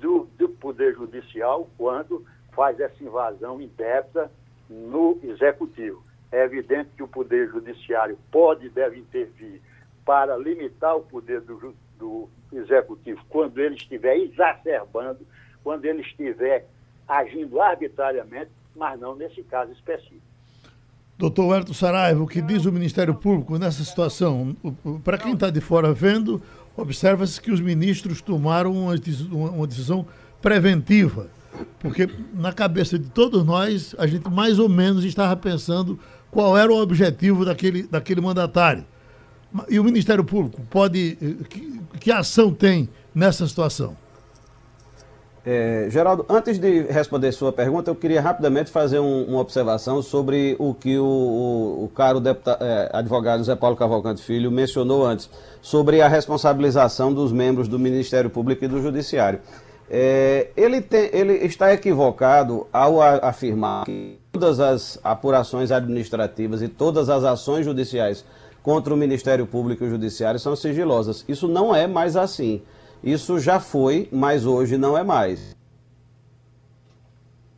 do, 0.01 0.29
do 0.39 0.49
Poder 0.49 0.95
Judicial 0.95 1.69
quando 1.77 2.25
faz 2.53 2.79
essa 2.81 3.03
invasão 3.03 3.61
indébita 3.61 4.31
no 4.69 5.19
executivo. 5.23 6.03
É 6.33 6.45
evidente 6.45 6.91
que 6.97 7.03
o 7.03 7.09
Poder 7.09 7.49
Judiciário 7.49 8.19
pode 8.31 8.67
e 8.67 8.71
deve 8.71 8.99
intervir 8.99 9.61
para 10.05 10.37
limitar 10.37 10.97
o 10.97 11.03
poder 11.03 11.41
do, 11.41 11.75
do 11.99 12.29
executivo 12.53 13.21
quando 13.29 13.59
ele 13.59 13.75
estiver 13.75 14.17
exacerbando, 14.17 15.21
quando 15.63 15.85
ele 15.85 16.01
estiver 16.03 16.67
agindo 17.07 17.61
arbitrariamente, 17.61 18.51
mas 18.75 18.99
não 18.99 19.15
nesse 19.15 19.43
caso 19.43 19.73
específico. 19.73 20.23
Doutor 21.19 21.55
Herto 21.55 21.75
Saraiva, 21.75 22.23
o 22.23 22.27
que 22.27 22.41
diz 22.41 22.65
o 22.65 22.73
Ministério 22.73 23.15
Público 23.15 23.59
nessa 23.59 23.85
situação? 23.85 24.57
Para 25.05 25.19
quem 25.19 25.35
está 25.35 25.51
de 25.51 25.61
fora 25.61 25.93
vendo, 25.93 26.41
observa-se 26.77 27.41
que 27.41 27.51
os 27.51 27.61
ministros 27.61 28.23
tomaram 28.23 28.73
uma 28.73 29.67
decisão 29.67 30.07
preventiva 30.41 31.29
porque 31.79 32.09
na 32.35 32.53
cabeça 32.53 32.99
de 32.99 33.09
todos 33.09 33.45
nós, 33.45 33.95
a 33.99 34.07
gente 34.07 34.29
mais 34.31 34.59
ou 34.59 34.69
menos 34.69 35.05
estava 35.05 35.37
pensando 35.37 35.99
qual 36.31 36.57
era 36.57 36.73
o 36.73 36.81
objetivo 36.81 37.45
daquele, 37.45 37.83
daquele 37.85 38.21
mandatário. 38.21 38.85
E 39.69 39.81
o 39.81 39.85
Ministério 39.85 40.25
Público 40.25 40.61
pode. 40.71 41.19
Eh, 41.21 41.45
que, 41.49 41.81
que 41.99 42.13
ação 42.13 42.53
tem 42.53 42.89
nessa 43.15 43.47
situação? 43.47 43.97
É, 45.45 45.87
Geraldo, 45.89 46.27
antes 46.29 46.59
de 46.59 46.83
responder 46.83 47.33
sua 47.33 47.51
pergunta, 47.51 47.91
eu 47.91 47.95
queria 47.95 48.21
rapidamente 48.21 48.71
fazer 48.71 48.99
um, 48.99 49.25
uma 49.25 49.41
observação 49.41 50.03
sobre 50.03 50.55
o 50.59 50.75
que 50.75 50.99
o, 50.99 51.05
o, 51.05 51.85
o 51.85 51.89
caro 51.89 52.21
deputado, 52.21 52.63
é, 52.63 52.91
advogado 52.93 53.43
Zé 53.43 53.57
Paulo 53.57 53.75
Cavalcante 53.75 54.23
Filho 54.23 54.51
mencionou 54.51 55.05
antes, 55.05 55.31
sobre 55.63 56.03
a 56.03 56.09
responsabilização 56.09 57.13
dos 57.13 57.33
membros 57.33 57.69
do 57.69 57.79
Ministério 57.79 58.29
Público 58.29 58.67
e 58.67 58.69
do 58.69 58.83
Judiciário. 58.83 59.41
É, 59.93 60.51
ele, 60.57 60.81
tem, 60.81 61.11
ele 61.13 61.33
está 61.45 61.73
equivocado 61.73 62.69
ao 62.73 63.03
afirmar 63.03 63.85
que 63.85 64.21
todas 64.31 64.61
as 64.61 65.01
apurações 65.03 65.73
administrativas 65.73 66.63
e 66.63 66.69
todas 66.69 67.09
as 67.09 67.25
ações 67.25 67.65
judiciais 67.65 68.25
contra 68.63 68.95
o 68.95 68.97
Ministério 68.97 69.47
Público 69.47 69.83
e 69.83 69.89
o 69.89 69.91
Judiciário 69.91 70.39
são 70.39 70.55
sigilosas. 70.55 71.25
Isso 71.29 71.49
não 71.49 71.75
é 71.75 71.89
mais 71.89 72.17
assim. 72.17 72.63
Isso 73.03 73.41
já 73.41 73.59
foi, 73.59 74.09
mas 74.13 74.47
hoje 74.47 74.79
não 74.79 74.97
é 74.97 75.03
mais. 75.03 75.57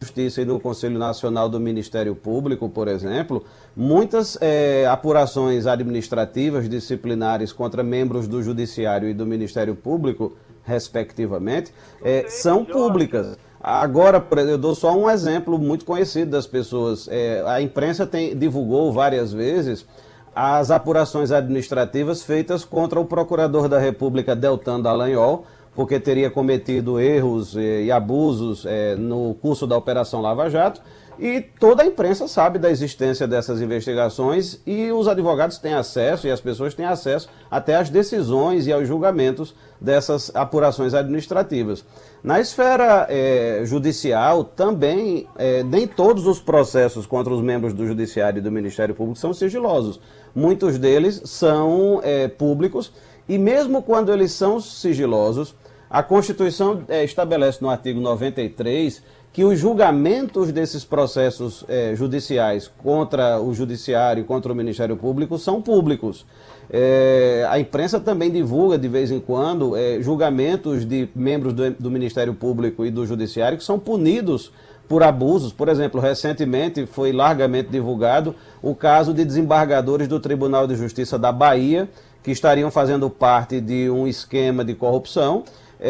Justiça 0.00 0.40
e 0.40 0.44
no 0.44 0.58
Conselho 0.58 0.98
Nacional 0.98 1.48
do 1.48 1.60
Ministério 1.60 2.14
Público, 2.14 2.68
por 2.68 2.88
exemplo, 2.88 3.44
muitas 3.76 4.38
é, 4.40 4.86
apurações 4.86 5.66
administrativas 5.66 6.68
disciplinares 6.68 7.52
contra 7.52 7.82
membros 7.82 8.26
do 8.26 8.42
Judiciário 8.42 9.08
e 9.08 9.14
do 9.14 9.26
Ministério 9.26 9.76
Público 9.76 10.32
respectivamente, 10.64 11.72
é, 12.02 12.26
são 12.28 12.64
públicas. 12.64 13.36
Agora, 13.60 14.24
eu 14.48 14.58
dou 14.58 14.74
só 14.74 14.96
um 14.96 15.08
exemplo 15.08 15.58
muito 15.58 15.84
conhecido 15.84 16.32
das 16.32 16.46
pessoas. 16.46 17.08
É, 17.08 17.44
a 17.46 17.62
imprensa 17.62 18.06
tem, 18.06 18.36
divulgou 18.36 18.92
várias 18.92 19.32
vezes 19.32 19.86
as 20.34 20.70
apurações 20.70 21.30
administrativas 21.30 22.22
feitas 22.22 22.64
contra 22.64 22.98
o 22.98 23.04
procurador 23.04 23.68
da 23.68 23.78
República, 23.78 24.34
Deltan 24.34 24.80
Dallagnol, 24.80 25.44
porque 25.74 26.00
teria 26.00 26.30
cometido 26.30 26.98
erros 26.98 27.54
e, 27.54 27.84
e 27.84 27.92
abusos 27.92 28.64
é, 28.66 28.96
no 28.96 29.34
curso 29.40 29.66
da 29.66 29.76
Operação 29.76 30.20
Lava 30.20 30.48
Jato 30.48 30.80
e 31.24 31.40
toda 31.40 31.84
a 31.84 31.86
imprensa 31.86 32.26
sabe 32.26 32.58
da 32.58 32.68
existência 32.68 33.28
dessas 33.28 33.62
investigações 33.62 34.60
e 34.66 34.90
os 34.90 35.06
advogados 35.06 35.56
têm 35.56 35.72
acesso 35.72 36.26
e 36.26 36.32
as 36.32 36.40
pessoas 36.40 36.74
têm 36.74 36.84
acesso 36.84 37.28
até 37.48 37.76
às 37.76 37.88
decisões 37.88 38.66
e 38.66 38.72
aos 38.72 38.88
julgamentos 38.88 39.54
dessas 39.80 40.34
apurações 40.34 40.94
administrativas. 40.94 41.84
Na 42.24 42.40
esfera 42.40 43.06
é, 43.08 43.62
judicial, 43.64 44.42
também, 44.42 45.28
é, 45.36 45.62
nem 45.62 45.86
todos 45.86 46.26
os 46.26 46.40
processos 46.40 47.06
contra 47.06 47.32
os 47.32 47.40
membros 47.40 47.72
do 47.72 47.86
Judiciário 47.86 48.40
e 48.40 48.42
do 48.42 48.50
Ministério 48.50 48.92
Público 48.92 49.16
são 49.16 49.32
sigilosos. 49.32 50.00
Muitos 50.34 50.76
deles 50.76 51.22
são 51.26 52.00
é, 52.02 52.26
públicos 52.26 52.92
e, 53.28 53.38
mesmo 53.38 53.80
quando 53.80 54.12
eles 54.12 54.32
são 54.32 54.58
sigilosos, 54.58 55.54
a 55.88 56.02
Constituição 56.02 56.82
estabelece 56.88 57.62
no 57.62 57.68
artigo 57.68 58.00
93 58.00 59.02
que 59.32 59.44
os 59.44 59.58
julgamentos 59.58 60.52
desses 60.52 60.84
processos 60.84 61.64
é, 61.66 61.94
judiciais 61.96 62.70
contra 62.82 63.40
o 63.40 63.54
Judiciário, 63.54 64.24
contra 64.24 64.52
o 64.52 64.54
Ministério 64.54 64.94
Público, 64.94 65.38
são 65.38 65.62
públicos. 65.62 66.26
É, 66.70 67.46
a 67.48 67.58
imprensa 67.58 67.98
também 67.98 68.30
divulga 68.30 68.76
de 68.76 68.88
vez 68.88 69.10
em 69.10 69.18
quando 69.18 69.74
é, 69.74 70.02
julgamentos 70.02 70.84
de 70.84 71.08
membros 71.14 71.54
do, 71.54 71.70
do, 71.70 71.90
Ministério 71.90 72.34
Público 72.34 72.84
e 72.84 72.90
do 72.90 73.06
Judiciário 73.06 73.56
que 73.56 73.64
são 73.64 73.78
punidos 73.78 74.52
por 74.86 75.02
abusos. 75.02 75.50
Por 75.50 75.68
exemplo, 75.68 75.98
recentemente 75.98 76.84
foi 76.84 77.10
largamente 77.10 77.70
divulgado 77.70 78.34
o 78.62 78.74
caso 78.74 79.14
de 79.14 79.24
desembargadores 79.24 80.08
do 80.08 80.20
Tribunal 80.20 80.66
de 80.66 80.76
Justiça 80.76 81.18
da 81.18 81.32
Bahia 81.32 81.88
que 82.22 82.30
estariam 82.30 82.70
fazendo 82.70 83.08
parte 83.08 83.60
de 83.60 83.88
um 83.88 84.06
esquema 84.06 84.62
de 84.62 84.74
corrupção. 84.74 85.42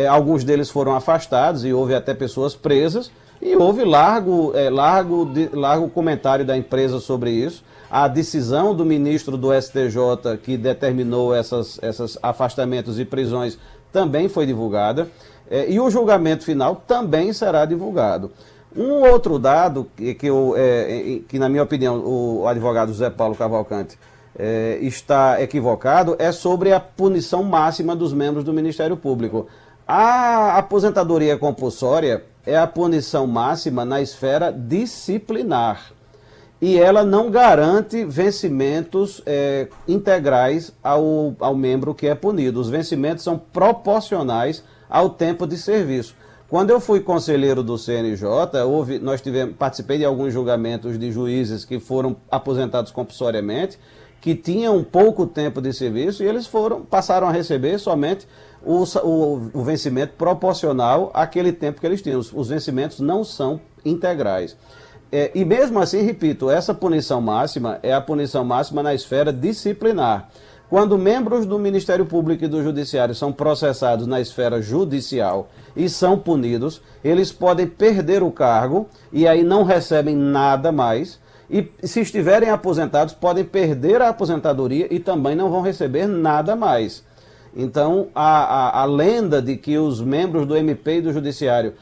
alguns 0.08 0.44
deles 0.44 0.70
foram 0.70 0.94
afastados 0.94 1.64
e 1.64 1.72
houve 1.72 1.94
até 1.94 2.14
pessoas 2.14 2.54
presas 2.54 3.10
E 3.42 3.56
houve 3.56 3.84
largo, 3.84 4.52
é, 4.54 4.70
largo, 4.70 5.26
de, 5.26 5.50
largo 5.52 5.88
comentário 5.88 6.44
da 6.44 6.56
empresa 6.56 7.00
sobre 7.00 7.32
isso. 7.32 7.64
A 7.90 8.06
decisão 8.06 8.72
do 8.72 8.86
ministro 8.86 9.36
do 9.36 9.52
STJ 9.52 10.38
que 10.40 10.56
determinou 10.56 11.34
esses 11.34 11.78
essas 11.82 12.16
afastamentos 12.22 13.00
e 13.00 13.04
prisões 13.04 13.58
também 13.92 14.28
foi 14.28 14.46
divulgada. 14.46 15.08
É, 15.50 15.68
e 15.68 15.80
o 15.80 15.90
julgamento 15.90 16.44
final 16.44 16.76
também 16.86 17.32
será 17.32 17.64
divulgado. 17.64 18.30
Um 18.74 19.10
outro 19.10 19.40
dado 19.40 19.90
que, 19.96 20.14
que, 20.14 20.28
eu, 20.28 20.54
é, 20.56 21.20
que 21.28 21.36
na 21.36 21.48
minha 21.48 21.64
opinião, 21.64 21.98
o 21.98 22.46
advogado 22.46 22.92
José 22.92 23.10
Paulo 23.10 23.34
Cavalcante 23.34 23.98
é, 24.38 24.78
está 24.80 25.42
equivocado 25.42 26.14
é 26.18 26.30
sobre 26.30 26.72
a 26.72 26.78
punição 26.78 27.42
máxima 27.42 27.96
dos 27.96 28.12
membros 28.12 28.44
do 28.44 28.52
Ministério 28.52 28.96
Público. 28.96 29.48
A 29.86 30.56
aposentadoria 30.56 31.36
compulsória 31.36 32.24
é 32.46 32.56
a 32.56 32.66
punição 32.66 33.26
máxima 33.26 33.84
na 33.84 34.00
esfera 34.00 34.52
disciplinar. 34.52 35.92
E 36.60 36.78
ela 36.78 37.04
não 37.04 37.30
garante 37.30 38.04
vencimentos 38.04 39.20
é, 39.26 39.66
integrais 39.88 40.72
ao, 40.82 41.34
ao 41.40 41.56
membro 41.56 41.94
que 41.94 42.06
é 42.06 42.14
punido. 42.14 42.60
Os 42.60 42.68
vencimentos 42.68 43.24
são 43.24 43.36
proporcionais 43.36 44.62
ao 44.88 45.10
tempo 45.10 45.46
de 45.46 45.56
serviço. 45.56 46.14
Quando 46.48 46.68
eu 46.68 46.78
fui 46.78 47.00
conselheiro 47.00 47.62
do 47.62 47.78
CNJ, 47.78 48.26
houve, 48.66 48.98
nós 48.98 49.22
tivemos, 49.22 49.56
participei 49.56 49.96
de 49.96 50.04
alguns 50.04 50.34
julgamentos 50.34 50.98
de 50.98 51.10
juízes 51.10 51.64
que 51.64 51.80
foram 51.80 52.14
aposentados 52.30 52.92
compulsoriamente, 52.92 53.78
que 54.20 54.34
tinham 54.34 54.84
pouco 54.84 55.26
tempo 55.26 55.62
de 55.62 55.72
serviço 55.72 56.22
e 56.22 56.26
eles 56.26 56.46
foram 56.46 56.82
passaram 56.82 57.26
a 57.26 57.32
receber 57.32 57.78
somente 57.78 58.28
o, 58.64 58.84
o, 58.84 59.50
o 59.54 59.62
vencimento 59.62 60.14
proporcional 60.16 61.10
àquele 61.14 61.52
tempo 61.52 61.80
que 61.80 61.86
eles 61.86 62.02
tinham. 62.02 62.20
Os, 62.20 62.32
os 62.32 62.48
vencimentos 62.48 63.00
não 63.00 63.24
são 63.24 63.60
integrais. 63.84 64.56
É, 65.10 65.30
e 65.34 65.44
mesmo 65.44 65.78
assim, 65.78 66.02
repito, 66.02 66.50
essa 66.50 66.72
punição 66.72 67.20
máxima 67.20 67.78
é 67.82 67.92
a 67.92 68.00
punição 68.00 68.44
máxima 68.44 68.82
na 68.82 68.94
esfera 68.94 69.32
disciplinar. 69.32 70.30
Quando 70.70 70.96
membros 70.96 71.44
do 71.44 71.58
Ministério 71.58 72.06
Público 72.06 72.46
e 72.46 72.48
do 72.48 72.62
Judiciário 72.62 73.14
são 73.14 73.30
processados 73.30 74.06
na 74.06 74.22
esfera 74.22 74.62
judicial 74.62 75.50
e 75.76 75.86
são 75.86 76.18
punidos, 76.18 76.80
eles 77.04 77.30
podem 77.30 77.66
perder 77.66 78.22
o 78.22 78.30
cargo 78.30 78.88
e 79.12 79.28
aí 79.28 79.42
não 79.44 79.64
recebem 79.64 80.16
nada 80.16 80.72
mais. 80.72 81.20
E 81.50 81.70
se 81.82 82.00
estiverem 82.00 82.48
aposentados, 82.48 83.12
podem 83.12 83.44
perder 83.44 84.00
a 84.00 84.08
aposentadoria 84.08 84.86
e 84.90 84.98
também 84.98 85.36
não 85.36 85.50
vão 85.50 85.60
receber 85.60 86.06
nada 86.06 86.56
mais. 86.56 87.04
Então, 87.54 88.08
a, 88.14 88.80
a, 88.80 88.82
a 88.82 88.84
lenda 88.84 89.42
de 89.42 89.56
que 89.56 89.76
os 89.76 90.00
membros 90.00 90.46
do 90.46 90.56
MP 90.56 90.96
e 90.96 91.02
do 91.02 91.12
Judiciário 91.12 91.74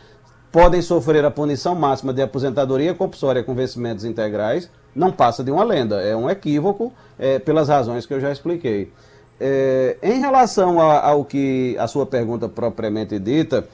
podem 0.50 0.82
sofrer 0.82 1.24
a 1.24 1.30
punição 1.30 1.74
máxima 1.74 2.12
de 2.12 2.22
aposentadoria 2.22 2.92
compulsória 2.94 3.42
com 3.42 3.54
vencimentos 3.54 4.04
integrais 4.04 4.68
não 4.94 5.12
passa 5.12 5.44
de 5.44 5.50
uma 5.50 5.62
lenda, 5.62 6.00
é 6.00 6.16
um 6.16 6.28
equívoco 6.28 6.92
é, 7.18 7.38
pelas 7.38 7.68
razões 7.68 8.06
que 8.06 8.14
eu 8.14 8.20
já 8.20 8.32
expliquei. 8.32 8.92
É, 9.38 9.96
em 10.02 10.20
relação 10.20 10.80
a, 10.80 11.00
ao 11.00 11.24
que 11.24 11.76
a 11.78 11.86
sua 11.86 12.04
pergunta 12.04 12.48
propriamente 12.48 13.18
dita, 13.18 13.66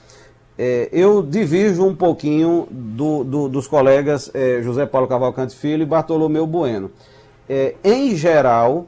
é, 0.58 0.88
eu 0.92 1.22
divirjo 1.22 1.84
um 1.84 1.94
pouquinho 1.94 2.68
do, 2.70 3.24
do, 3.24 3.48
dos 3.48 3.66
colegas 3.66 4.30
é, 4.32 4.60
José 4.62 4.86
Paulo 4.86 5.08
Cavalcante 5.08 5.54
Filho 5.56 5.82
e 5.82 5.86
Bartolomeu 5.86 6.46
Bueno. 6.46 6.90
É, 7.48 7.74
em 7.82 8.14
geral, 8.14 8.86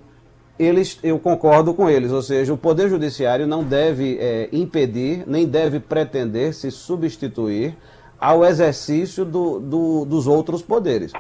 eles, 0.59 0.99
eu 1.03 1.19
concordo 1.19 1.73
com 1.73 1.89
eles, 1.89 2.11
ou 2.11 2.23
seja, 2.23 2.53
o 2.53 2.59
Poder 2.59 2.89
Judiciário 2.89 3.47
não 3.47 3.63
deve 3.63 4.19
é, 4.19 4.49
impedir, 4.53 5.23
nem 5.27 5.47
deve 5.47 5.79
pretender 5.79 6.53
se 6.53 6.71
substituir 6.71 7.77
ao 8.21 8.45
exercício 8.45 9.25
do, 9.25 9.61
do, 9.61 10.05
dos 10.05 10.27
outros 10.27 10.61
poderes. 10.61 11.13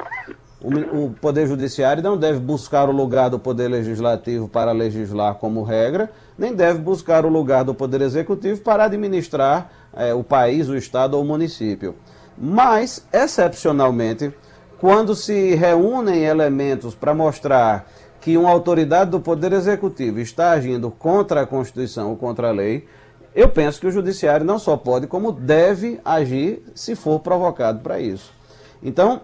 O, 0.61 1.05
o, 1.05 1.11
Poder 1.20 1.46
Judiciário 1.46 2.03
não 2.03 2.16
deve 2.16 2.40
buscar 2.40 2.88
o 2.88 2.92
lugar 2.92 3.31
do 3.31 3.38
Poder 3.38 3.68
Legislativo 3.68 4.48
para 4.48 4.72
legislar 4.72 5.37
como 5.37 5.62
regra, 5.62 6.11
nem 6.37 6.53
deve 6.53 6.81
buscar 6.81 7.24
o 7.24 7.29
lugar 7.29 7.64
do 7.64 7.72
Poder 7.72 8.01
Executivo 8.01 8.61
para 8.61 8.85
administrar 8.85 9.70
é, 9.96 10.12
o 10.12 10.24
país, 10.24 10.68
o 10.68 10.77
Estado 10.77 11.16
ou 11.16 11.22
o 11.22 11.27
município. 11.27 11.94
Mas, 12.37 13.07
excepcionalmente, 13.12 14.33
quando 14.81 15.14
se 15.14 15.55
reúnem 15.55 16.24
elementos 16.24 16.94
para 16.94 17.14
mostrar 17.14 17.88
que 18.20 18.37
uma 18.37 18.50
autoridade 18.50 19.11
do 19.11 19.20
Poder 19.20 19.52
Executivo 19.52 20.20
está 20.20 20.50
agindo 20.50 20.90
contra 20.90 21.42
a 21.42 21.46
Constituição 21.46 22.11
ou 22.11 22.16
contra 22.16 22.48
a 22.48 22.52
lei, 22.52 22.87
eu 23.35 23.48
penso 23.48 23.81
que 23.81 23.87
o 23.87 23.90
Judiciário 23.90 24.44
não 24.44 24.59
só 24.59 24.76
pode, 24.76 25.07
como 25.07 25.31
deve 25.31 26.00
agir 26.04 26.62
se 26.74 26.96
for 26.96 27.20
provocado 27.20 27.81
para 27.81 28.00
isso. 28.00 28.33
Então, 28.83 29.20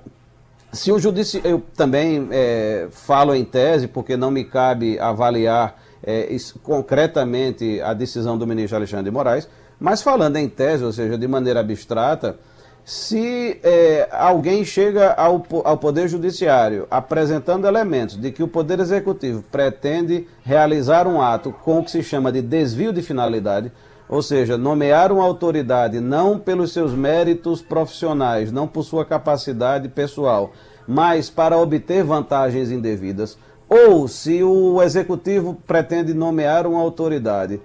se 0.72 0.92
o 0.92 0.98
Judiciário. 0.98 1.50
Eu 1.50 1.62
também 1.76 2.28
é, 2.30 2.88
falo 2.90 3.34
em 3.34 3.44
tese, 3.44 3.88
porque 3.88 4.16
não 4.16 4.30
me 4.30 4.44
cabe 4.44 4.98
avaliar 4.98 5.80
é, 6.02 6.32
isso, 6.32 6.58
concretamente 6.58 7.80
a 7.80 7.94
decisão 7.94 8.36
do 8.36 8.46
ministro 8.46 8.76
Alexandre 8.76 9.04
de 9.04 9.10
Moraes, 9.10 9.48
mas 9.80 10.02
falando 10.02 10.36
em 10.36 10.48
tese, 10.48 10.84
ou 10.84 10.92
seja, 10.92 11.16
de 11.16 11.26
maneira 11.26 11.60
abstrata 11.60 12.38
se 12.84 13.58
é, 13.62 14.08
alguém 14.12 14.62
chega 14.62 15.14
ao, 15.14 15.42
ao 15.64 15.78
Poder 15.78 16.06
Judiciário 16.06 16.86
apresentando 16.90 17.66
elementos 17.66 18.20
de 18.20 18.30
que 18.30 18.42
o 18.42 18.48
Poder 18.48 18.78
Executivo 18.78 19.42
pretende 19.50 20.28
realizar 20.44 21.06
um 21.06 21.22
ato 21.22 21.50
com 21.50 21.78
o 21.78 21.84
que 21.84 21.90
se 21.90 22.02
chama 22.02 22.30
de 22.30 22.42
desvio 22.42 22.92
de 22.92 23.00
finalidade, 23.00 23.72
ou 24.06 24.20
seja, 24.20 24.58
nomear 24.58 25.10
uma 25.10 25.24
autoridade 25.24 25.98
não 25.98 26.38
pelos 26.38 26.74
seus 26.74 26.92
méritos 26.92 27.62
profissionais, 27.62 28.52
não 28.52 28.68
por 28.68 28.82
sua 28.82 29.04
capacidade 29.04 29.88
pessoal, 29.88 30.52
mas 30.86 31.30
para 31.30 31.56
obter 31.56 32.04
vantagens 32.04 32.70
indevidas, 32.70 33.38
ou 33.66 34.06
se 34.06 34.42
o 34.42 34.82
Executivo 34.82 35.56
pretende 35.66 36.12
nomear 36.12 36.66
uma 36.66 36.82
autoridade 36.82 37.62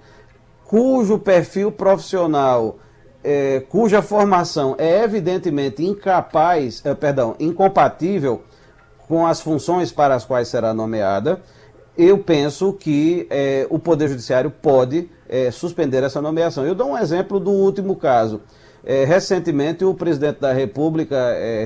cujo 0.64 1.18
perfil 1.18 1.70
profissional 1.70 2.78
é, 3.22 3.60
cuja 3.68 4.02
formação 4.02 4.74
é 4.78 5.02
evidentemente 5.02 5.84
incapaz, 5.84 6.80
é, 6.84 6.94
perdão, 6.94 7.36
incompatível 7.38 8.42
com 9.06 9.26
as 9.26 9.40
funções 9.40 9.92
para 9.92 10.14
as 10.14 10.24
quais 10.24 10.48
será 10.48 10.72
nomeada, 10.72 11.40
eu 11.98 12.18
penso 12.18 12.72
que 12.72 13.26
é, 13.28 13.66
o 13.68 13.78
Poder 13.78 14.08
Judiciário 14.08 14.50
pode 14.50 15.10
é, 15.28 15.50
suspender 15.50 16.02
essa 16.02 16.22
nomeação. 16.22 16.64
Eu 16.64 16.74
dou 16.74 16.90
um 16.90 16.98
exemplo 16.98 17.38
do 17.38 17.50
último 17.50 17.96
caso. 17.96 18.40
Recentemente, 18.82 19.84
o 19.84 19.92
presidente 19.92 20.40
da 20.40 20.54
República 20.54 21.14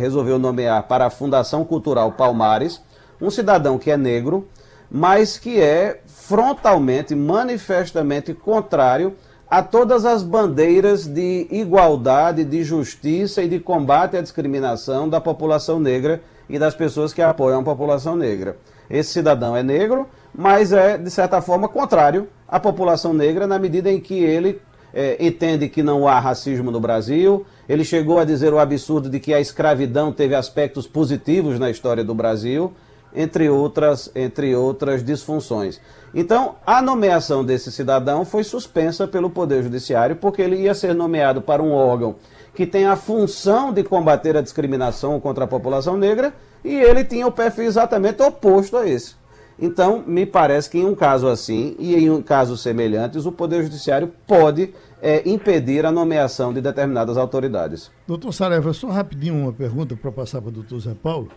resolveu 0.01 0.37
nomear 0.37 0.83
para 0.89 1.07
a 1.07 1.11
Fundação 1.11 1.65
Cultural 1.65 2.11
Palmares 2.11 2.83
um 3.21 3.31
cidadão 3.31 3.79
que 3.79 3.89
é 3.89 3.97
negro, 3.97 4.49
mas 4.91 5.39
que 5.39 5.61
é 5.61 6.01
frontalmente, 6.07 7.15
manifestamente 7.15 8.35
contrário 8.35 9.15
a 9.55 9.63
todas 9.63 10.05
as 10.05 10.25
bandeiras 10.25 11.07
de 11.07 11.47
igualdade, 11.49 12.43
de 12.43 12.65
justiça 12.65 13.41
e 13.41 13.49
de 13.49 13.61
combate 13.61 14.17
à 14.17 14.21
discriminação 14.21 15.09
da 15.09 15.21
população 15.21 15.79
negra 15.79 16.21
e 16.51 16.59
das 16.59 16.75
pessoas 16.75 17.15
que 17.15 17.23
apoiam 17.23 17.61
a 17.61 17.63
população 17.63 18.17
negra. 18.17 18.57
Esse 18.91 19.13
cidadão 19.13 19.57
é 19.57 19.63
negro, 19.63 20.09
mas 20.35 20.73
é, 20.73 20.99
de 20.99 21.09
certa 21.09 21.41
forma, 21.41 21.69
contrário 21.69 22.27
à 22.49 22.59
população 22.59 23.15
negra 23.15 23.47
na 23.47 23.57
medida 23.57 23.93
em 23.93 24.01
que 24.01 24.25
ele 24.25 24.61
é, 24.93 25.25
entende 25.25 25.69
que 25.69 25.85
não 25.85 26.09
há 26.09 26.19
racismo 26.19 26.73
no 26.73 26.81
Brasil. 26.81 27.47
Ele 27.69 27.85
chegou 27.85 28.19
a 28.19 28.25
dizer 28.25 28.53
o 28.53 28.59
absurdo 28.59 29.09
de 29.09 29.21
que 29.21 29.33
a 29.33 29.39
escravidão 29.39 30.11
teve 30.11 30.35
aspectos 30.35 30.89
positivos 30.89 31.61
na 31.61 31.71
história 31.71 32.03
do 32.03 32.13
Brasil 32.13 32.73
entre 33.15 33.49
outras, 33.49 34.11
entre 34.15 34.55
outras 34.55 35.05
disfunções. 35.05 35.81
Então, 36.15 36.57
a 36.67 36.81
nomeação 36.81 37.45
desse 37.45 37.73
cidadão 37.73 38.25
foi 38.25 38.45
suspensa 38.45 39.07
pelo 39.07 39.31
Poder 39.31 39.63
Judiciário, 39.63 40.17
porque 40.17 40.43
ele 40.43 40.57
ia 40.57 40.75
ser 40.75 40.95
nomeado 40.95 41.43
para 41.43 41.63
um 41.63 41.73
órgão 41.73 42.17
que 42.55 42.67
tem 42.67 42.87
a 42.87 42.95
função 42.95 43.73
de 43.73 43.83
combater 43.83 44.37
a 44.37 44.41
discriminação 44.41 45.19
contra 45.19 45.45
a 45.45 45.49
população 45.49 45.97
negra, 45.97 46.33
e 46.65 46.73
ele 46.73 47.05
tinha 47.05 47.27
o 47.27 47.33
perfil 47.33 47.65
exatamente 47.65 48.23
oposto 48.23 48.77
a 48.77 48.89
esse. 48.89 49.17
Então, 49.59 50.03
me 50.07 50.25
parece 50.25 50.71
que 50.71 50.79
em 50.79 50.85
um 50.85 50.95
caso 50.95 51.29
assim, 51.29 51.77
e 51.79 51.95
em 51.95 52.23
casos 52.23 52.63
semelhantes, 52.63 53.27
o 53.27 53.33
Poder 53.33 53.63
Judiciário 53.63 54.13
pode 54.27 54.73
é, 55.03 55.29
impedir 55.29 55.85
a 55.85 55.93
nomeação 55.93 56.53
de 56.53 56.61
determinadas 56.61 57.17
autoridades. 57.17 57.91
Doutor 58.07 58.33
Saraiva, 58.33 58.73
só 58.73 58.89
rapidinho 58.89 59.35
uma 59.35 59.53
pergunta 59.53 59.97
para 59.97 60.11
passar 60.11 60.41
para 60.41 60.49
o 60.49 60.53
doutor 60.53 60.81
Zé 60.81 60.95
Paulo. 60.95 61.29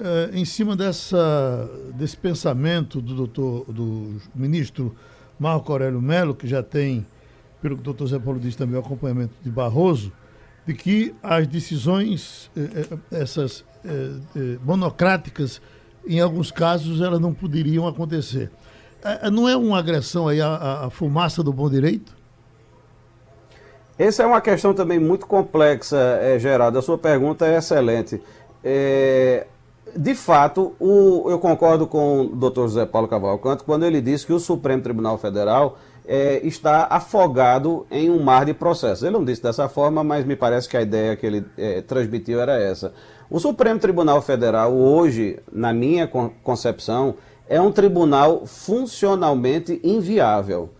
É, 0.00 0.30
em 0.32 0.44
cima 0.44 0.76
dessa, 0.76 1.68
desse 1.94 2.16
pensamento 2.16 3.00
do 3.00 3.14
doutor, 3.14 3.64
do 3.72 4.20
ministro 4.32 4.94
Marco 5.38 5.72
Aurélio 5.72 6.00
Melo, 6.00 6.36
que 6.36 6.46
já 6.46 6.62
tem, 6.62 7.04
pelo 7.60 7.74
que 7.74 7.80
o 7.80 7.84
doutor 7.84 8.06
Zé 8.06 8.18
Paulo 8.18 8.38
disse 8.38 8.56
também, 8.56 8.76
o 8.76 8.78
acompanhamento 8.78 9.34
de 9.42 9.50
Barroso, 9.50 10.12
de 10.64 10.72
que 10.72 11.14
as 11.20 11.48
decisões, 11.48 12.48
é, 12.56 13.16
é, 13.16 13.22
essas 13.22 13.64
monocráticas, 14.62 15.60
em 16.06 16.20
alguns 16.20 16.50
casos, 16.50 17.00
elas 17.00 17.20
não 17.20 17.32
poderiam 17.32 17.86
acontecer. 17.86 18.50
Não 19.32 19.48
é 19.48 19.56
uma 19.56 19.78
agressão 19.78 20.28
aí 20.28 20.40
à, 20.40 20.84
à 20.84 20.90
fumaça 20.90 21.42
do 21.42 21.52
bom 21.52 21.70
direito? 21.70 22.14
Essa 23.98 24.22
é 24.22 24.26
uma 24.26 24.40
questão 24.40 24.74
também 24.74 24.98
muito 24.98 25.26
complexa, 25.26 25.96
é. 25.96 26.36
A 26.36 26.82
sua 26.82 26.98
pergunta 26.98 27.46
é 27.46 27.56
excelente. 27.56 28.20
É, 28.62 29.46
de 29.96 30.14
fato, 30.14 30.74
o, 30.78 31.30
eu 31.30 31.38
concordo 31.38 31.86
com 31.86 32.22
o 32.22 32.28
doutor 32.28 32.68
José 32.68 32.86
Paulo 32.86 33.08
Cavalcante 33.08 33.64
quando 33.64 33.84
ele 33.84 34.00
disse 34.00 34.26
que 34.26 34.32
o 34.32 34.40
Supremo 34.40 34.82
Tribunal 34.82 35.18
Federal 35.18 35.78
é, 36.06 36.40
está 36.46 36.86
afogado 36.88 37.86
em 37.90 38.10
um 38.10 38.22
mar 38.22 38.46
de 38.46 38.54
processos. 38.54 39.02
Ele 39.02 39.12
não 39.12 39.24
disse 39.24 39.42
dessa 39.42 39.68
forma, 39.68 40.02
mas 40.02 40.24
me 40.24 40.34
parece 40.34 40.68
que 40.68 40.76
a 40.76 40.82
ideia 40.82 41.14
que 41.16 41.26
ele 41.26 41.44
é, 41.56 41.82
transmitiu 41.82 42.40
era 42.40 42.58
essa. 42.58 42.92
O 43.30 43.38
Supremo 43.38 43.78
Tribunal 43.78 44.22
Federal, 44.22 44.74
hoje, 44.74 45.38
na 45.52 45.72
minha 45.72 46.08
concepção, 46.42 47.16
é 47.46 47.60
um 47.60 47.70
tribunal 47.70 48.46
funcionalmente 48.46 49.80
inviável. 49.84 50.70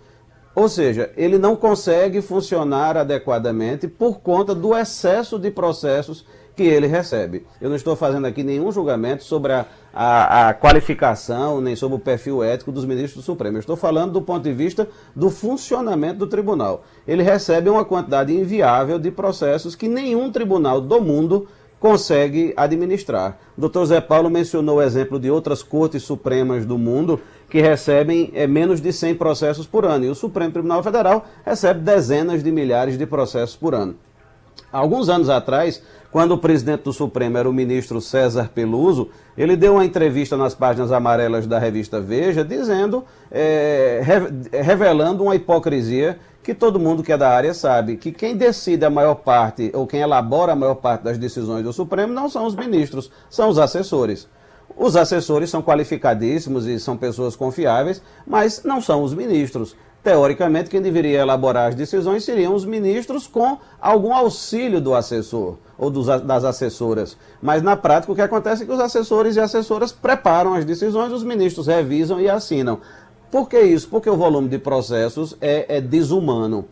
Ou 0.54 0.68
seja, 0.68 1.10
ele 1.16 1.38
não 1.38 1.54
consegue 1.54 2.20
funcionar 2.20 2.96
adequadamente 2.96 3.86
por 3.86 4.20
conta 4.20 4.54
do 4.54 4.76
excesso 4.76 5.38
de 5.38 5.50
processos 5.50 6.24
que 6.58 6.64
ele 6.64 6.88
recebe. 6.88 7.46
Eu 7.60 7.68
não 7.68 7.76
estou 7.76 7.94
fazendo 7.94 8.26
aqui 8.26 8.42
nenhum 8.42 8.72
julgamento 8.72 9.22
sobre 9.22 9.52
a, 9.52 9.64
a, 9.94 10.48
a, 10.48 10.54
qualificação, 10.54 11.60
nem 11.60 11.76
sobre 11.76 11.96
o 11.96 12.00
perfil 12.00 12.42
ético 12.42 12.72
dos 12.72 12.84
ministros 12.84 13.22
do 13.22 13.24
Supremo. 13.24 13.58
Eu 13.58 13.60
estou 13.60 13.76
falando 13.76 14.14
do 14.14 14.22
ponto 14.22 14.42
de 14.42 14.52
vista 14.52 14.88
do 15.14 15.30
funcionamento 15.30 16.18
do 16.18 16.26
tribunal. 16.26 16.82
Ele 17.06 17.22
recebe 17.22 17.70
uma 17.70 17.84
quantidade 17.84 18.34
inviável 18.36 18.98
de 18.98 19.08
processos 19.12 19.76
que 19.76 19.86
nenhum 19.86 20.32
tribunal 20.32 20.80
do 20.80 21.00
mundo 21.00 21.46
consegue 21.78 22.52
administrar. 22.56 23.38
O 23.56 23.60
doutor 23.60 23.86
Zé 23.86 24.00
Paulo 24.00 24.28
mencionou 24.28 24.78
o 24.78 24.82
exemplo 24.82 25.20
de 25.20 25.30
outras 25.30 25.62
cortes 25.62 26.02
supremas 26.02 26.66
do 26.66 26.76
mundo 26.76 27.20
que 27.48 27.60
recebem 27.60 28.32
é, 28.34 28.48
menos 28.48 28.80
de 28.80 28.92
100 28.92 29.14
processos 29.14 29.64
por 29.64 29.84
ano. 29.84 30.06
E 30.06 30.08
o 30.08 30.14
Supremo 30.16 30.50
Tribunal 30.50 30.82
Federal 30.82 31.24
recebe 31.46 31.78
dezenas 31.78 32.42
de 32.42 32.50
milhares 32.50 32.98
de 32.98 33.06
processos 33.06 33.54
por 33.54 33.76
ano. 33.76 33.94
Alguns 34.70 35.08
anos 35.08 35.30
atrás, 35.30 35.82
quando 36.10 36.32
o 36.32 36.38
presidente 36.38 36.84
do 36.84 36.92
Supremo 36.92 37.36
era 37.36 37.48
o 37.48 37.52
ministro 37.52 38.00
César 38.00 38.50
Peluso, 38.54 39.10
ele 39.36 39.56
deu 39.56 39.74
uma 39.74 39.84
entrevista 39.84 40.36
nas 40.36 40.54
páginas 40.54 40.90
amarelas 40.90 41.46
da 41.46 41.58
revista 41.58 42.00
Veja, 42.00 42.42
dizendo, 42.42 43.04
é, 43.30 44.00
revelando 44.62 45.22
uma 45.22 45.36
hipocrisia 45.36 46.18
que 46.42 46.54
todo 46.54 46.80
mundo 46.80 47.02
que 47.02 47.12
é 47.12 47.18
da 47.18 47.28
área 47.28 47.52
sabe, 47.52 47.98
que 47.98 48.10
quem 48.10 48.34
decide 48.34 48.82
a 48.86 48.90
maior 48.90 49.16
parte, 49.16 49.70
ou 49.74 49.86
quem 49.86 50.00
elabora 50.00 50.52
a 50.52 50.56
maior 50.56 50.76
parte 50.76 51.02
das 51.02 51.18
decisões 51.18 51.62
do 51.62 51.74
Supremo, 51.74 52.12
não 52.14 52.30
são 52.30 52.46
os 52.46 52.54
ministros, 52.54 53.10
são 53.28 53.50
os 53.50 53.58
assessores. 53.58 54.26
Os 54.74 54.96
assessores 54.96 55.50
são 55.50 55.60
qualificadíssimos 55.60 56.66
e 56.66 56.80
são 56.80 56.96
pessoas 56.96 57.36
confiáveis, 57.36 58.00
mas 58.26 58.62
não 58.64 58.80
são 58.80 59.02
os 59.02 59.12
ministros. 59.12 59.76
Teoricamente, 60.02 60.70
quem 60.70 60.80
deveria 60.80 61.20
elaborar 61.20 61.68
as 61.68 61.74
decisões 61.74 62.24
seriam 62.24 62.54
os 62.54 62.64
ministros 62.64 63.26
com 63.26 63.58
algum 63.78 64.14
auxílio 64.14 64.80
do 64.80 64.94
assessor 64.94 65.58
ou 65.78 65.90
dos, 65.90 66.06
das 66.06 66.44
assessoras. 66.44 67.16
Mas 67.40 67.62
na 67.62 67.76
prática 67.76 68.12
o 68.12 68.14
que 68.14 68.20
acontece 68.20 68.64
é 68.64 68.66
que 68.66 68.72
os 68.72 68.80
assessores 68.80 69.36
e 69.36 69.40
assessoras 69.40 69.92
preparam 69.92 70.54
as 70.54 70.64
decisões, 70.64 71.12
os 71.12 71.22
ministros 71.22 71.68
revisam 71.68 72.20
e 72.20 72.28
assinam. 72.28 72.80
Por 73.30 73.48
que 73.48 73.60
isso? 73.60 73.88
Porque 73.88 74.10
o 74.10 74.16
volume 74.16 74.48
de 74.48 74.58
processos 74.58 75.36
é, 75.40 75.76
é 75.76 75.80
desumano. 75.80 76.64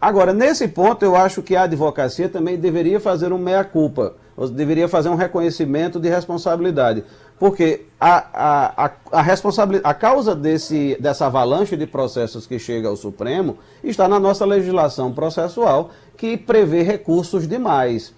Agora, 0.00 0.32
nesse 0.32 0.68
ponto, 0.68 1.04
eu 1.04 1.16
acho 1.16 1.42
que 1.42 1.56
a 1.56 1.62
advocacia 1.62 2.28
também 2.28 2.56
deveria 2.56 3.00
fazer 3.00 3.32
um 3.32 3.38
meia-culpa, 3.38 4.14
deveria 4.52 4.88
fazer 4.88 5.08
um 5.08 5.14
reconhecimento 5.14 5.98
de 5.98 6.08
responsabilidade. 6.08 7.02
Porque 7.38 7.86
a, 8.00 8.16
a, 8.32 8.86
a, 8.86 8.90
a, 9.12 9.22
responsabilidade, 9.22 9.90
a 9.90 9.94
causa 9.94 10.34
desse, 10.34 10.96
dessa 11.00 11.26
avalanche 11.26 11.76
de 11.76 11.86
processos 11.86 12.46
que 12.46 12.58
chega 12.58 12.88
ao 12.88 12.96
Supremo 12.96 13.58
está 13.82 14.06
na 14.06 14.20
nossa 14.20 14.44
legislação 14.46 15.12
processual, 15.12 15.90
que 16.16 16.36
prevê 16.36 16.82
recursos 16.82 17.46
demais. 17.48 18.14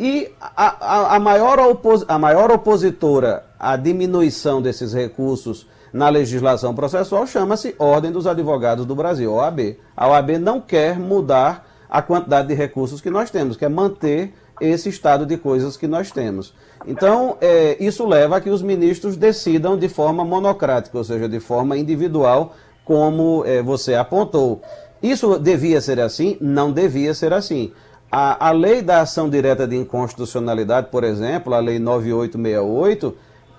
E 0.00 0.32
a, 0.40 0.76
a, 0.80 1.16
a, 1.16 1.20
maior, 1.20 1.58
opos, 1.58 2.06
a 2.08 2.18
maior 2.18 2.50
opositora 2.50 3.44
à 3.58 3.76
diminuição 3.76 4.62
desses 4.62 4.94
recursos 4.94 5.66
na 5.92 6.08
legislação 6.08 6.74
processual 6.74 7.26
chama-se 7.26 7.74
Ordem 7.78 8.10
dos 8.10 8.26
Advogados 8.26 8.86
do 8.86 8.94
Brasil, 8.94 9.30
OAB. 9.30 9.76
A 9.94 10.08
OAB 10.08 10.38
não 10.38 10.58
quer 10.58 10.98
mudar 10.98 11.68
a 11.86 12.00
quantidade 12.00 12.48
de 12.48 12.54
recursos 12.54 13.02
que 13.02 13.10
nós 13.10 13.30
temos, 13.30 13.58
quer 13.58 13.68
manter 13.68 14.32
esse 14.58 14.88
estado 14.88 15.26
de 15.26 15.36
coisas 15.36 15.76
que 15.76 15.86
nós 15.86 16.10
temos. 16.10 16.54
Então, 16.86 17.36
é, 17.38 17.76
isso 17.78 18.06
leva 18.06 18.38
a 18.38 18.40
que 18.40 18.48
os 18.48 18.62
ministros 18.62 19.18
decidam 19.18 19.76
de 19.76 19.88
forma 19.90 20.24
monocrática, 20.24 20.96
ou 20.96 21.04
seja, 21.04 21.28
de 21.28 21.40
forma 21.40 21.76
individual, 21.76 22.54
como 22.86 23.44
é, 23.44 23.62
você 23.62 23.94
apontou. 23.94 24.62
Isso 25.02 25.38
devia 25.38 25.80
ser 25.82 26.00
assim? 26.00 26.38
Não 26.40 26.72
devia 26.72 27.12
ser 27.12 27.34
assim. 27.34 27.72
A, 28.10 28.48
a 28.48 28.50
lei 28.50 28.82
da 28.82 29.02
ação 29.02 29.30
direta 29.30 29.66
de 29.66 29.76
inconstitucionalidade, 29.76 30.88
por 30.90 31.04
exemplo, 31.04 31.54
a 31.54 31.60
lei 31.60 31.78
9868, 31.78 33.16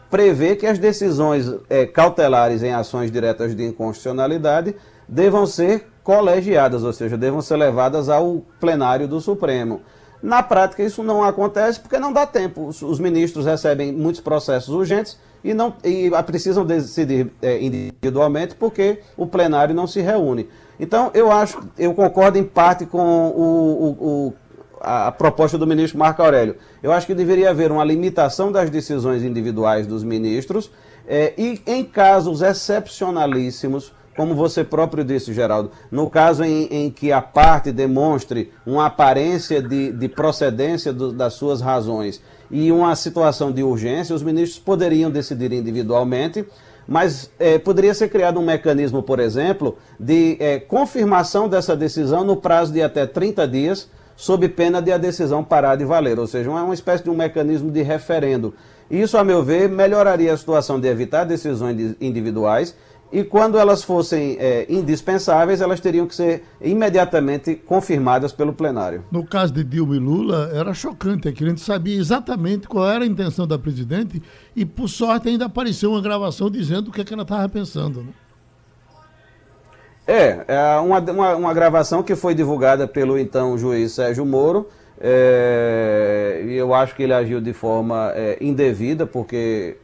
prevê 0.10 0.58
que 0.58 0.68
as 0.68 0.78
decisões 0.78 1.50
é, 1.70 1.86
cautelares 1.86 2.62
em 2.62 2.74
ações 2.74 3.10
diretas 3.10 3.56
de 3.56 3.64
inconstitucionalidade 3.64 4.76
devam 5.08 5.46
ser 5.46 5.88
colegiadas, 6.04 6.84
ou 6.84 6.92
seja, 6.92 7.18
devam 7.18 7.42
ser 7.42 7.56
levadas 7.56 8.10
ao 8.10 8.42
plenário 8.60 9.08
do 9.08 9.22
Supremo. 9.22 9.82
Na 10.22 10.44
prática, 10.44 10.84
isso 10.84 11.02
não 11.02 11.24
acontece 11.24 11.80
porque 11.80 11.98
não 11.98 12.12
dá 12.12 12.28
tempo. 12.28 12.68
Os, 12.68 12.82
os 12.82 13.00
ministros 13.00 13.46
recebem 13.46 13.94
muitos 13.94 14.22
processos 14.22 14.70
urgentes 14.70 15.18
e, 15.44 15.54
não, 15.54 15.74
e 15.84 16.10
precisam 16.26 16.66
decidir 16.66 17.32
é, 17.42 17.62
individualmente 17.62 18.56
porque 18.56 19.00
o 19.18 19.26
plenário 19.26 19.74
não 19.74 19.88
se 19.88 20.02
reúne. 20.02 20.48
Então, 20.80 21.12
eu 21.14 21.32
acho, 21.32 21.62
eu 21.78 21.94
concordo 21.94 22.38
em 22.38 22.44
parte 22.44 22.86
com 22.86 23.30
o, 23.30 23.42
o, 23.42 23.90
o, 23.90 24.34
a 24.80 25.12
proposta 25.12 25.58
do 25.58 25.68
ministro 25.68 26.00
Marco 26.00 26.22
Aurélio. 26.22 26.56
Eu 26.82 26.92
acho 26.92 27.06
que 27.06 27.14
deveria 27.14 27.52
haver 27.52 27.72
uma 27.72 27.84
limitação 27.84 28.52
das 28.52 28.70
decisões 28.70 29.24
individuais 29.24 29.86
dos 29.86 30.04
ministros 30.04 30.72
é, 31.08 31.34
e, 31.38 31.62
em 31.68 31.84
casos 31.84 32.42
excepcionalíssimos, 32.42 33.94
como 34.16 34.36
você 34.36 34.64
próprio 34.64 35.04
disse, 35.04 35.34
Geraldo, 35.34 35.72
no 35.90 36.10
caso 36.10 36.44
em, 36.44 36.66
em 36.66 36.90
que 36.90 37.12
a 37.12 37.22
parte 37.22 37.72
demonstre 37.72 38.52
uma 38.66 38.88
aparência 38.88 39.62
de, 39.62 39.92
de 39.92 40.10
procedência 40.10 40.92
do, 40.92 41.14
das 41.14 41.34
suas 41.34 41.62
razões 41.62 42.22
e 42.52 42.72
uma 42.72 42.96
situação 42.96 43.52
de 43.52 43.64
urgência, 43.64 44.16
os 44.16 44.22
ministros 44.22 44.60
poderiam 44.60 45.10
decidir 45.10 45.52
individualmente, 45.54 46.46
mas 46.88 47.32
é, 47.40 47.58
poderia 47.58 47.94
ser 47.94 48.10
criado 48.10 48.40
um 48.40 48.46
mecanismo, 48.46 49.02
por 49.02 49.20
exemplo, 49.20 49.78
de 50.00 50.36
é, 50.40 50.60
confirmação 50.60 51.48
dessa 51.48 51.76
decisão 51.76 52.24
no 52.24 52.36
prazo 52.36 52.74
de 52.74 52.82
até 52.82 53.06
30 53.06 53.48
dias, 53.48 53.90
sob 54.16 54.48
pena 54.50 54.82
de 54.82 54.92
a 54.92 54.98
decisão 54.98 55.44
parar 55.44 55.76
de 55.76 55.86
valer, 55.86 56.20
ou 56.20 56.28
seja, 56.28 56.50
uma, 56.50 56.64
uma 56.64 56.74
espécie 56.74 57.04
de 57.04 57.10
um 57.10 57.16
mecanismo 57.16 57.72
de 57.72 57.82
referendo. 57.82 58.54
Isso, 58.90 59.18
a 59.18 59.24
meu 59.24 59.42
ver, 59.42 59.70
melhoraria 59.70 60.34
a 60.34 60.38
situação 60.38 60.80
de 60.80 60.88
evitar 60.88 61.24
decisões 61.24 61.96
individuais 62.02 62.76
e 63.12 63.24
quando 63.24 63.58
elas 63.58 63.84
fossem 63.84 64.38
é, 64.40 64.66
indispensáveis, 64.70 65.60
elas 65.60 65.82
teriam 65.82 66.08
que 66.08 66.16
ser 66.16 66.44
imediatamente 66.62 67.56
confirmadas 67.56 68.32
pelo 68.32 68.54
plenário. 68.54 69.04
No 69.12 69.26
caso 69.26 69.52
de 69.52 69.64
Dilma 69.64 69.96
e 69.96 70.00
Lula, 70.00 70.50
era 70.54 70.74
chocante, 70.74 71.28
é 71.28 71.32
que 71.32 71.44
a 71.44 71.48
gente 71.48 71.60
sabia 71.60 72.00
exatamente 72.00 72.68
qual 72.68 72.90
era 72.90 73.04
a 73.04 73.08
intenção 73.08 73.46
da 73.46 73.60
presidente 73.60 74.22
e, 74.56 74.66
por 74.66 74.88
sorte, 74.88 75.28
ainda 75.28 75.46
apareceu 75.46 75.92
uma 75.92 76.02
gravação 76.02 76.50
dizendo 76.50 76.88
o 76.88 76.92
que, 76.92 77.02
é 77.02 77.04
que 77.04 77.14
ela 77.14 77.24
estava 77.24 77.50
pensando. 77.50 78.02
Né? 78.02 78.14
É, 80.08 80.46
é 80.48 80.80
uma, 80.80 81.00
uma, 81.00 81.36
uma, 81.36 81.54
gravação 81.54 82.02
que 82.02 82.16
foi 82.16 82.34
divulgada 82.34 82.88
pelo 82.88 83.20
então 83.20 83.58
juiz 83.58 83.92
Sérgio 83.92 84.26
Moro, 84.26 84.70
é, 85.00 86.44
e 86.48 86.54
eu 86.54 86.74
acho 86.74 86.96
que 86.96 87.04
ele 87.04 87.14
agiu 87.14 87.42
de 87.42 87.54
forma 87.54 88.12
é, 88.16 88.38
indevida, 88.40 89.06
porque 89.06 89.78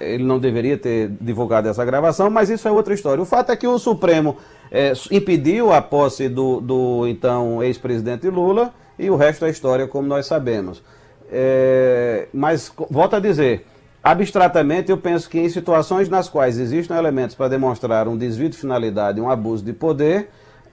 ele 0.00 0.24
não 0.24 0.38
deveria 0.38 0.76
ter 0.76 1.10
divulgado 1.20 1.68
essa 1.68 1.84
gravação, 1.84 2.30
mas 2.30 2.50
isso 2.50 2.66
é 2.66 2.72
outra 2.72 2.94
história. 2.94 3.22
O 3.22 3.26
fato 3.26 3.52
é 3.52 3.56
que 3.56 3.66
o 3.66 3.78
Supremo 3.78 4.36
é, 4.70 4.92
impediu 5.10 5.72
a 5.72 5.80
posse 5.80 6.28
do, 6.28 6.60
do 6.60 7.06
então 7.06 7.62
ex-presidente 7.62 8.28
Lula 8.28 8.72
e 8.98 9.10
o 9.10 9.16
resto 9.16 9.44
é 9.44 9.50
história, 9.50 9.86
como 9.86 10.08
nós 10.08 10.26
sabemos. 10.26 10.82
É, 11.30 12.28
mas, 12.32 12.72
volto 12.90 13.16
a 13.16 13.20
dizer, 13.20 13.66
abstratamente, 14.02 14.90
eu 14.90 14.98
penso 14.98 15.28
que 15.28 15.38
em 15.38 15.48
situações 15.48 16.08
nas 16.08 16.28
quais 16.28 16.58
existem 16.58 16.96
elementos 16.96 17.34
para 17.34 17.48
demonstrar 17.48 18.06
um 18.06 18.16
desvio 18.16 18.48
de 18.48 18.56
finalidade, 18.56 19.20
um 19.20 19.28
abuso 19.28 19.64
de 19.64 19.72
poder, 19.72 20.28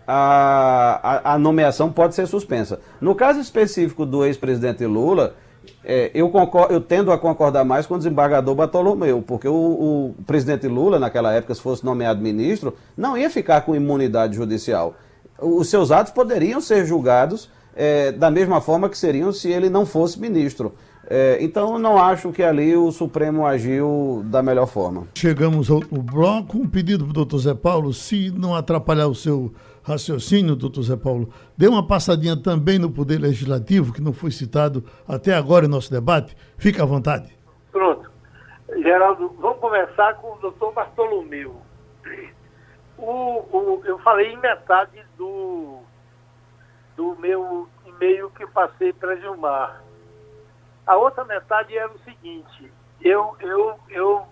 a, 0.08 0.99
a, 1.04 1.34
a 1.34 1.38
nomeação 1.38 1.91
pode 1.91 2.16
ser 2.16 2.28
suspensa. 2.28 2.80
No 2.99 3.16
caso 3.16 3.39
específico 3.39 4.06
do 4.06 4.26
ex-presidente 4.26 4.86
Lula, 4.86 5.36
é, 5.84 6.11
eu, 6.13 6.30
concordo, 6.30 6.74
eu 6.74 6.82
tendo 6.82 7.11
a 7.11 7.17
concordar 7.17 7.65
mais 7.65 7.86
com 7.86 7.95
o 7.95 7.97
desembargador 7.97 8.53
Bartolomeu, 8.55 9.24
porque 9.26 9.47
o, 9.47 9.53
o, 9.53 10.15
presidente 10.26 10.67
Lula, 10.67 10.99
naquela 10.99 11.34
época, 11.34 11.55
se 11.55 11.61
fosse 11.61 11.84
nomeado 11.84 12.22
ministro, 12.22 12.76
não 12.95 13.17
ia 13.17 13.30
ficar 13.30 13.61
com 13.61 13.76
imunidade 13.76 14.36
judicial. 14.36 14.95
Os 15.39 15.69
seus 15.69 15.91
atos 15.91 16.13
poderiam 16.13 16.61
ser 16.61 16.86
julgados 16.86 17.49
é, 17.76 18.11
da 18.11 18.30
mesma 18.30 18.61
forma 18.61 18.89
que 18.89 18.97
seriam 18.97 19.32
se 19.32 19.49
ele 19.49 19.69
não 19.69 19.86
fosse 19.86 20.19
ministro. 20.19 20.74
É, 21.09 21.39
então, 21.41 21.78
não 21.78 21.97
acho 21.97 22.32
que 22.32 22.41
ali 22.43 22.76
o 22.76 22.91
Supremo 22.91 23.45
agiu 23.45 24.24
da 24.28 24.41
melhor 24.41 24.67
forma. 24.67 25.07
Chegamos 25.15 25.69
ao 25.69 25.82
bloco. 25.82 26.57
Um 26.57 26.67
pedido 26.67 27.03
para 27.03 27.09
o 27.11 27.13
doutor 27.13 27.39
Zé 27.39 27.53
Paulo, 27.53 27.93
se 27.93 28.32
não 28.32 28.55
atrapalhar 28.55 29.07
o 29.07 29.15
seu 29.15 29.51
raciocínio, 29.84 30.55
doutor 30.55 30.84
Zé 30.84 30.95
Paulo, 30.95 31.34
dê 31.57 31.67
uma 31.67 31.86
passadinha 31.86 32.36
também 32.36 32.77
no 32.77 32.91
Poder 32.91 33.19
Legislativo, 33.19 33.93
que 33.93 34.01
não 34.01 34.13
foi 34.13 34.32
citado 34.32 34.84
até 35.07 35.34
agora 35.34 35.65
em 35.65 35.69
nosso 35.69 35.91
debate. 35.91 36.36
Fique 36.57 36.82
à 36.82 36.86
vontade. 36.86 37.38
Pronto. 37.71 38.09
Geraldo, 38.77 39.36
vamos 39.39 39.59
começar 39.59 40.15
com 40.15 40.34
o 40.34 40.39
doutor 40.39 40.73
Bartolomeu. 40.73 41.55
O, 42.97 43.03
o, 43.03 43.82
eu 43.84 43.97
falei 43.99 44.32
em 44.32 44.38
metade 44.38 45.03
do, 45.17 45.79
do 46.95 47.15
meu 47.19 47.67
e-mail 47.86 48.29
que 48.32 48.45
passei 48.47 48.93
para 48.93 49.15
Gilmar. 49.17 49.84
A 50.86 50.95
outra 50.97 51.25
metade 51.25 51.75
era 51.75 51.91
o 51.91 51.99
seguinte, 51.99 52.71
eu, 53.01 53.36
eu, 53.39 53.79
eu 53.89 54.23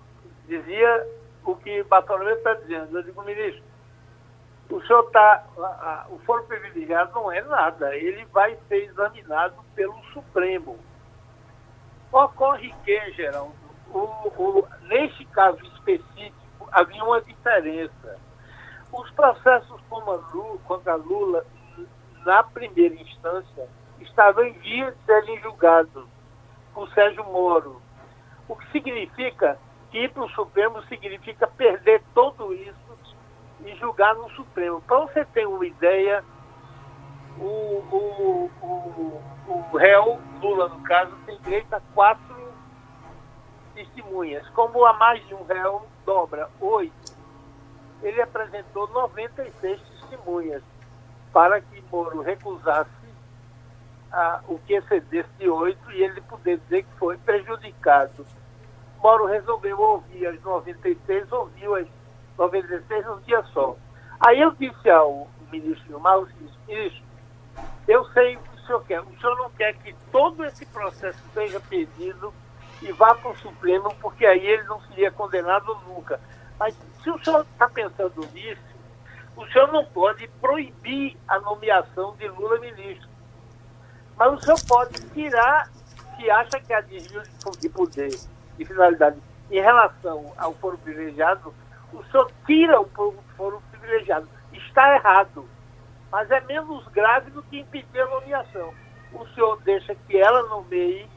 dizia 0.48 1.08
o 1.44 1.56
que 1.56 1.84
Bartolomeu 1.84 2.36
está 2.36 2.54
dizendo. 2.54 2.98
Eu 2.98 3.04
digo, 3.04 3.24
ministro, 3.24 3.64
o 4.70 4.82
senhor 4.86 5.04
está. 5.06 5.44
O 6.10 6.20
foro 6.20 6.44
privilegiado 6.44 7.12
não 7.14 7.32
é 7.32 7.42
nada. 7.42 7.96
Ele 7.96 8.26
vai 8.26 8.58
ser 8.68 8.86
examinado 8.86 9.56
pelo 9.76 9.98
Supremo. 10.14 10.78
Ocorre 12.12 12.74
que, 12.84 13.12
Geraldo, 13.14 13.54
o, 13.92 14.00
o, 14.00 14.68
neste 14.84 15.26
caso 15.26 15.64
específico, 15.64 16.68
havia 16.72 17.04
uma 17.04 17.22
diferença. 17.22 18.20
Os 18.92 19.10
processos 19.12 19.80
contra 20.66 20.96
Lula, 20.96 21.46
na 22.26 22.44
primeira 22.44 22.96
instância, 22.96 23.68
estavam 24.00 24.44
em 24.44 24.54
via 24.54 24.92
de 24.92 24.98
serem 25.06 25.40
julgados 25.42 26.06
por 26.74 26.90
Sérgio 26.94 27.24
Moro. 27.26 27.82
O 28.48 28.56
que 28.56 28.72
significa 28.72 29.60
que 29.92 30.00
ir 30.00 30.12
para 30.12 30.24
o 30.24 30.30
Supremo 30.30 30.82
significa 30.84 31.48
perder 31.48 32.02
tudo 32.14 32.54
isso 32.54 32.89
e 33.70 33.76
julgar 33.78 34.16
no 34.16 34.30
Supremo. 34.32 34.82
Para 34.82 35.00
você 35.02 35.24
ter 35.26 35.48
uma 35.48 35.66
ideia, 35.66 36.24
o, 37.38 37.44
o, 37.46 38.52
o, 38.62 39.24
o 39.48 39.78
réu, 39.78 40.20
Lula 40.42 40.70
no 40.70 40.82
caso, 40.84 41.16
tem 41.26 41.38
direito 41.42 41.74
a 41.74 41.82
quatro 41.94 42.54
testemunhas. 43.74 44.48
Como 44.50 44.86
a 44.86 44.94
mais 44.94 45.26
de 45.28 45.36
um 45.36 45.44
réu 45.44 45.86
dobra 46.06 46.50
oito, 46.60 47.18
ele 48.02 48.22
apresentou 48.22 48.88
96 48.90 49.82
testemunhas 49.82 50.64
para 51.32 51.62
que 51.62 51.84
Moro 51.92 52.22
recusasse 52.22 52.90
a, 54.12 54.42
o 54.48 54.58
que 54.60 54.74
excedesse 54.74 55.30
de 55.38 55.50
oito 55.50 55.92
e 55.92 56.04
ele 56.04 56.22
poder 56.22 56.58
dizer 56.60 56.84
que 56.84 56.94
foi 56.98 57.18
prejudicado. 57.18 58.26
Moro 59.02 59.26
resolveu 59.26 59.80
ouvir 59.80 60.28
as 60.28 60.42
96, 60.42 61.32
ouviu 61.32 61.76
as 61.76 61.88
96 62.40 63.06
num 63.06 63.20
dia 63.22 63.44
só. 63.54 63.76
Aí 64.20 64.40
eu 64.40 64.52
disse 64.52 64.90
ao 64.90 65.28
ministro 65.52 65.86
Gilmar, 65.86 66.20
ministro, 66.68 67.04
eu 67.88 68.06
sei 68.12 68.38
o 68.38 68.40
que 68.40 68.56
o 68.56 68.66
senhor 68.66 68.84
quer. 68.86 69.02
O 69.02 69.20
senhor 69.20 69.38
não 69.38 69.50
quer 69.52 69.74
que 69.74 69.94
todo 70.12 70.46
esse 70.46 70.66
processo 70.68 71.22
seja 71.34 71.60
pedido 71.60 72.34
e 72.82 72.92
vá 72.94 73.14
para 73.14 73.32
o 73.32 73.38
Supremo, 73.38 73.94
porque 74.02 74.26
aí 74.26 74.46
ele 74.46 74.64
não 74.64 74.80
seria 74.84 75.12
condenado 75.12 75.78
nunca. 75.88 76.20
Mas 76.58 76.76
se 77.04 77.10
o 77.10 77.24
senhor 77.24 77.46
está 77.52 77.68
pensando 77.68 78.26
nisso, 78.34 78.62
o 79.36 79.46
senhor 79.48 79.72
não 79.72 79.86
pode 79.86 80.28
proibir 80.42 81.18
a 81.28 81.40
nomeação 81.40 82.16
de 82.16 82.28
Lula 82.28 82.58
ministro. 82.60 83.10
Mas 84.16 84.34
o 84.34 84.42
senhor 84.42 84.60
pode 84.68 85.02
tirar, 85.10 85.70
se 86.16 86.30
acha 86.30 86.60
que 86.60 86.74
há 86.74 86.82
desvio 86.82 87.22
de 87.60 87.70
poder 87.70 88.12
de 88.58 88.66
finalidade 88.66 89.18
em 89.50 89.62
relação 89.62 90.34
ao 90.38 90.54
foro 90.54 90.78
privilegiado, 90.78 91.54
o 91.94 92.04
senhor 92.06 92.32
tira 92.46 92.80
o 92.82 92.88
foro 93.36 93.62
privilegiado. 93.72 94.28
Está 94.54 94.96
errado. 94.96 95.48
Mas 96.12 96.30
é 96.32 96.42
menos 96.42 96.88
grave 96.88 97.30
do 97.32 97.44
que 97.44 97.60
impedir 97.60 98.02
a 98.02 98.08
nomeação. 98.08 98.74
O 99.14 99.26
senhor 99.28 99.62
deixa 99.62 99.96
que 99.96 100.18
ela 100.18 100.44
nomeie, 100.44 101.08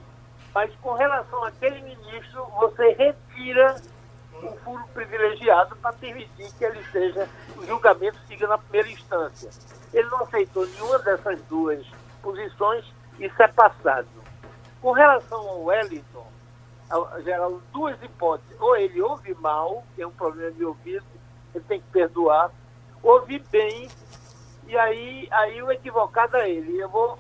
mas 0.55 0.75
com 0.77 0.93
relação 0.95 1.43
àquele 1.45 1.81
ministro, 1.83 2.45
você 2.59 2.93
retira 2.93 3.77
o 4.43 4.57
furo 4.59 4.85
privilegiado 4.93 5.77
para 5.77 5.93
permitir 5.93 6.53
que 6.57 6.65
ele 6.65 6.83
seja, 6.91 7.29
o 7.57 7.65
julgamento 7.65 8.19
siga 8.27 8.47
na 8.47 8.59
primeira 8.59 8.89
instância. 8.89 9.51
Ele 9.93 10.09
não 10.09 10.23
aceitou 10.23 10.67
nenhuma 10.67 10.99
dessas 10.99 11.41
duas 11.43 11.87
posições, 12.23 12.85
isso 13.19 13.43
é 13.43 13.49
passado. 13.49 14.09
Com 14.81 14.93
relação 14.93 15.39
ao 15.39 15.65
Wellington, 15.65 16.32
geral 17.25 17.61
duas 17.73 18.01
hipóteses. 18.03 18.61
Ou 18.61 18.77
ele 18.77 19.01
ouve 19.01 19.35
mal, 19.35 19.85
tem 19.97 20.05
um 20.05 20.11
problema 20.11 20.53
de 20.53 20.65
ouvido, 20.65 21.05
ele 21.55 21.65
tem 21.65 21.81
que 21.81 21.89
perdoar, 21.89 22.51
ouve 23.03 23.39
bem, 23.51 23.89
e 24.67 24.77
aí, 24.77 25.29
aí 25.31 25.63
o 25.63 25.71
equivocado 25.71 26.37
é 26.37 26.51
ele. 26.51 26.79
Eu 26.79 26.89
vou 26.89 27.19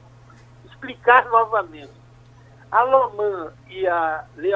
explicar 0.64 1.26
novamente. 1.26 1.92
A 2.70 2.82
LOMAN 2.84 3.52
e 3.68 3.86
a 3.86 4.24
lei, 4.36 4.52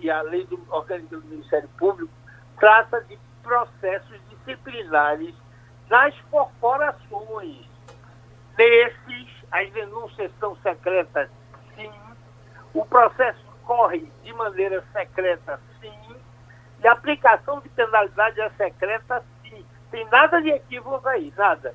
e 0.00 0.10
a 0.10 0.22
lei 0.22 0.46
do 0.46 0.60
orgânica 0.68 1.18
do 1.18 1.26
Ministério 1.26 1.68
Público 1.70 2.12
trata 2.60 3.00
de 3.02 3.18
processos 3.42 4.20
disciplinares 4.28 5.34
nas 5.90 6.14
corporações. 6.30 7.66
Nesses, 8.56 9.28
as 9.50 9.72
denúncias 9.72 10.30
são 10.38 10.56
secretas, 10.56 11.28
sim. 11.74 11.92
O 12.74 12.84
processo 12.84 13.47
ocorre 13.68 14.10
de 14.24 14.32
maneira 14.32 14.82
secreta, 14.92 15.60
sim, 15.80 16.16
e 16.82 16.88
a 16.88 16.92
aplicação 16.92 17.60
de 17.60 17.68
penalidade 17.68 18.40
é 18.40 18.48
secreta, 18.50 19.22
sim. 19.42 19.64
Tem 19.90 20.06
nada 20.06 20.40
de 20.40 20.50
equívoco 20.50 21.06
aí, 21.08 21.32
nada. 21.36 21.74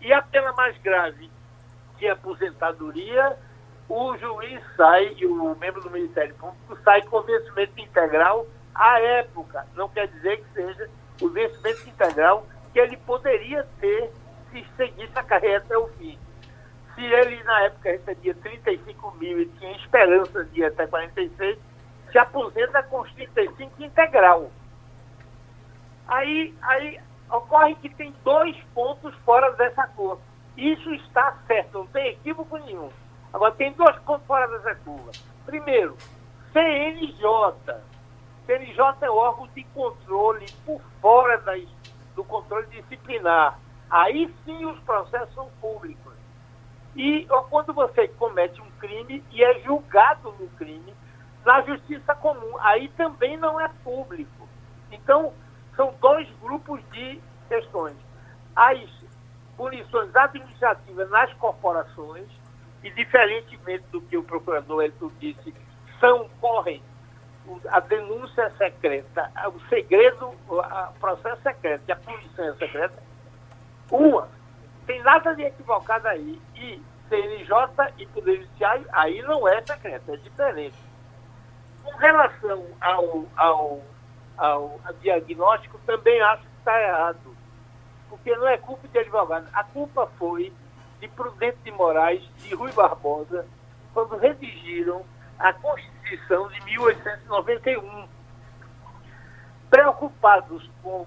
E 0.00 0.12
a 0.12 0.22
pena 0.22 0.52
mais 0.52 0.76
grave, 0.78 1.30
que 1.98 2.06
é 2.06 2.10
aposentadoria, 2.10 3.36
o 3.88 4.16
juiz 4.16 4.62
sai, 4.76 5.14
e 5.18 5.26
o 5.26 5.54
membro 5.56 5.80
do 5.82 5.90
Ministério 5.90 6.34
Público 6.34 6.76
sai 6.82 7.02
com 7.02 7.20
vencimento 7.22 7.78
integral 7.78 8.46
à 8.74 9.00
época. 9.00 9.66
Não 9.74 9.88
quer 9.88 10.08
dizer 10.08 10.38
que 10.38 10.52
seja 10.54 10.90
o 11.20 11.28
vencimento 11.28 11.88
integral 11.88 12.46
que 12.72 12.78
ele 12.78 12.96
poderia 12.96 13.66
ter 13.78 14.10
se 14.50 14.66
seguisse 14.76 15.16
a 15.18 15.22
carreira 15.22 15.58
até 15.58 15.76
o 15.76 15.88
fim. 15.88 16.18
Se 17.00 17.06
ele, 17.06 17.42
na 17.44 17.62
época, 17.62 17.92
recebia 17.92 18.34
35 18.34 19.10
mil 19.12 19.40
e 19.40 19.46
tinha 19.46 19.74
esperança 19.74 20.44
de 20.44 20.60
ir 20.60 20.66
até 20.66 20.86
46, 20.86 21.58
se 22.12 22.18
aposenta 22.18 22.82
com 22.82 23.00
os 23.00 23.10
35 23.14 23.82
integral. 23.82 24.50
Aí, 26.06 26.54
aí 26.60 27.00
ocorre 27.30 27.74
que 27.76 27.88
tem 27.88 28.14
dois 28.22 28.54
pontos 28.74 29.14
fora 29.24 29.50
dessa 29.52 29.86
curva. 29.86 30.20
Isso 30.58 30.92
está 30.92 31.38
certo, 31.46 31.78
não 31.78 31.86
tem 31.86 32.08
equívoco 32.08 32.58
nenhum. 32.58 32.90
Agora, 33.32 33.54
tem 33.54 33.72
dois 33.72 33.96
pontos 34.00 34.26
fora 34.26 34.46
dessa 34.58 34.74
curva. 34.84 35.10
Primeiro, 35.46 35.96
CNJ. 36.52 37.80
CNJ 38.44 38.78
é 39.00 39.10
órgão 39.10 39.48
de 39.54 39.64
controle 39.72 40.44
por 40.66 40.82
fora 41.00 41.38
das, 41.38 41.66
do 42.14 42.22
controle 42.24 42.66
disciplinar. 42.66 43.58
Aí 43.88 44.30
sim 44.44 44.66
os 44.66 44.78
processos 44.80 45.34
são 45.34 45.48
públicos. 45.62 46.09
E 46.96 47.26
ou 47.30 47.42
quando 47.44 47.72
você 47.72 48.08
comete 48.08 48.60
um 48.60 48.70
crime 48.78 49.24
e 49.30 49.42
é 49.42 49.60
julgado 49.60 50.34
no 50.38 50.48
crime, 50.50 50.94
na 51.44 51.62
justiça 51.62 52.14
comum, 52.14 52.56
aí 52.60 52.88
também 52.90 53.36
não 53.36 53.60
é 53.60 53.68
público. 53.82 54.48
Então, 54.90 55.32
são 55.76 55.94
dois 56.00 56.28
grupos 56.40 56.80
de 56.92 57.20
questões. 57.48 57.96
As 58.54 58.80
punições 59.56 60.14
administrativas 60.14 61.08
nas 61.10 61.32
corporações, 61.34 62.26
e 62.82 62.90
diferentemente 62.90 63.84
do 63.92 64.00
que 64.00 64.16
o 64.16 64.22
procurador 64.22 64.82
Elton 64.82 65.10
disse, 65.20 65.54
são, 66.00 66.28
correm 66.40 66.82
a 67.68 67.80
denúncia 67.80 68.42
é 68.42 68.50
secreta, 68.50 69.30
o 69.52 69.60
segredo, 69.68 70.32
o 70.48 71.00
processo 71.00 71.42
secreto 71.42 71.82
e 71.88 71.92
a 71.92 71.96
punição 71.96 72.44
é 72.44 72.54
secreta, 72.54 73.02
uma, 73.90 74.28
tem 74.86 75.02
nada 75.02 75.34
de 75.34 75.42
equivocado 75.42 76.08
aí. 76.08 76.40
E 76.54 76.82
CNJ 77.08 77.92
e 77.98 78.06
Poder 78.06 78.36
Judiciário, 78.42 78.86
aí 78.92 79.20
não 79.22 79.46
é 79.46 79.60
secreto, 79.62 80.12
é 80.12 80.16
diferente. 80.16 80.78
Com 81.82 81.90
relação 81.96 82.66
ao, 82.80 83.24
ao, 83.36 83.82
ao 84.36 84.80
diagnóstico, 85.00 85.78
também 85.86 86.20
acho 86.22 86.42
que 86.42 86.58
está 86.58 86.80
errado. 86.80 87.36
Porque 88.08 88.34
não 88.36 88.48
é 88.48 88.56
culpa 88.56 88.86
de 88.88 88.98
advogado. 88.98 89.48
A 89.52 89.64
culpa 89.64 90.06
foi 90.18 90.52
de 91.00 91.08
Prudente 91.08 91.58
de 91.64 91.72
Moraes 91.72 92.22
e 92.44 92.54
Rui 92.54 92.72
Barbosa, 92.72 93.46
quando 93.92 94.16
redigiram 94.16 95.04
a 95.38 95.52
Constituição 95.52 96.48
de 96.48 96.64
1891. 96.64 98.08
Preocupados 99.68 100.68
com 100.82 101.06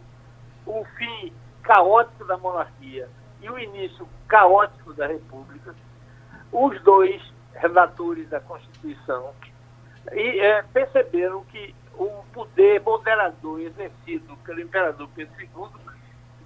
o 0.66 0.86
fim 0.98 1.34
caótico 1.62 2.26
da 2.26 2.38
monarquia 2.38 3.10
e 3.44 3.50
o 3.50 3.60
início 3.60 4.08
caótico 4.28 4.94
da 4.94 5.06
República, 5.06 5.76
os 6.52 6.82
dois 6.82 7.22
redatores 7.54 8.28
da 8.30 8.40
Constituição 8.40 9.32
e, 10.12 10.40
é, 10.40 10.64
perceberam 10.64 11.44
que 11.46 11.76
o 11.96 12.24
poder 12.34 12.82
moderador 12.82 13.60
exercido 13.60 14.36
pelo 14.38 14.62
imperador 14.62 15.08
Pedro 15.16 15.36
II 15.40 15.68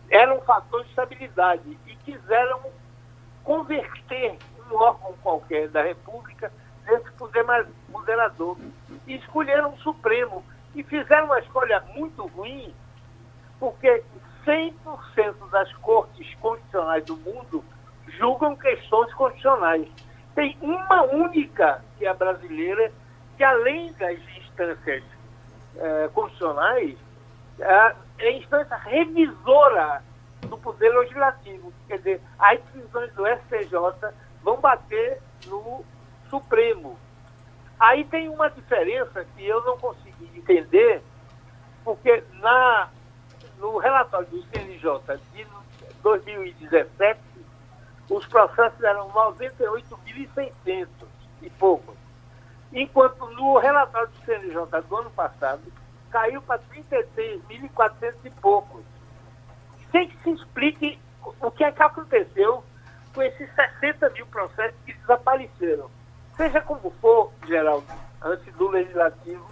era 0.10 0.34
um 0.34 0.41
fator 0.41 0.84
de 0.84 0.89
estabilidade 0.89 1.78
e 1.86 1.95
quiseram 1.98 2.62
converter 3.43 4.38
um 4.70 4.76
órgão 4.76 5.14
qualquer 5.22 5.70
da 5.70 5.82
República 5.82 6.52
nesse 6.86 7.12
poder 7.12 7.45
moderador. 7.89 8.58
E 9.06 9.16
escolheram 9.16 9.74
o 9.74 9.78
Supremo. 9.80 10.43
E 10.76 10.84
fizeram 10.84 11.26
uma 11.26 11.39
escolha 11.39 11.82
muito 11.95 12.28
ruim, 12.28 12.74
porque 13.60 14.04
100% 14.48 15.50
das 15.52 15.72
cortes 15.74 16.34
constitucionais 16.36 17.04
do 17.04 17.18
mundo 17.18 17.64
julgam 18.18 18.56
questões 18.56 19.14
constitucionais. 19.14 19.88
Tem 20.34 20.58
uma 20.62 21.04
única, 21.04 21.84
que 21.98 22.06
é 22.06 22.10
a 22.10 22.14
brasileira, 22.14 22.91
que 23.36 23.43
além 23.43 23.91
das 23.93 24.18
instâncias 24.38 25.04
eh, 25.76 26.10
constitucionais, 26.14 26.98
é, 27.60 27.95
é 28.20 28.32
instância 28.38 28.76
revisora 28.78 30.02
do 30.41 30.58
Poder 30.58 30.89
Legislativo. 30.89 31.74
Quer 31.88 31.98
dizer, 31.98 32.22
as 32.39 32.60
decisões 32.62 33.14
do 33.14 33.26
STJ 33.28 34.14
vão 34.43 34.58
bater 34.58 35.22
no 35.48 35.84
Supremo. 36.30 36.98
Aí 37.80 38.04
tem 38.06 38.30
uma 38.30 38.50
diferença 38.50 39.26
que 39.36 39.45
eu 39.45 39.64
não 39.64 39.78
consegui 39.78 40.32
entender, 40.36 41.02
porque 41.84 42.24
na, 42.34 42.89
no 43.58 43.78
relatório 43.78 44.28
do 44.28 44.41
CNJ 44.43 45.18
de 45.34 45.47
2017, 46.01 47.20
os 48.10 48.26
processos 48.28 48.82
eram 48.84 49.10
98.600 49.10 50.88
e 51.41 51.49
poucos. 51.51 51.95
Enquanto 52.72 53.26
no 53.32 53.58
relatório 53.58 54.10
do 54.10 54.26
CNJ 54.26 54.82
do 54.88 54.97
ano 54.97 55.10
passado, 55.12 55.62
caiu 56.10 56.41
para 56.41 56.62
36.400 56.74 58.16
e 58.26 58.30
poucos. 58.32 58.84
Sem 59.91 60.08
que 60.08 60.18
se 60.24 60.32
explique 60.32 60.99
o 61.41 61.51
que 61.51 61.64
é 61.64 61.72
que 61.72 61.84
aconteceu 61.84 62.64
com 63.14 63.22
esses 63.22 63.49
60 63.55 64.10
mil 64.12 64.26
processos 64.28 64.80
que 64.86 64.93
desapareceram. 64.93 65.89
Seja 66.36 66.62
como 66.62 66.91
for, 67.01 67.32
Geraldo, 67.47 67.88
antes 68.22 68.53
do 68.55 68.70
legislativo, 68.70 69.45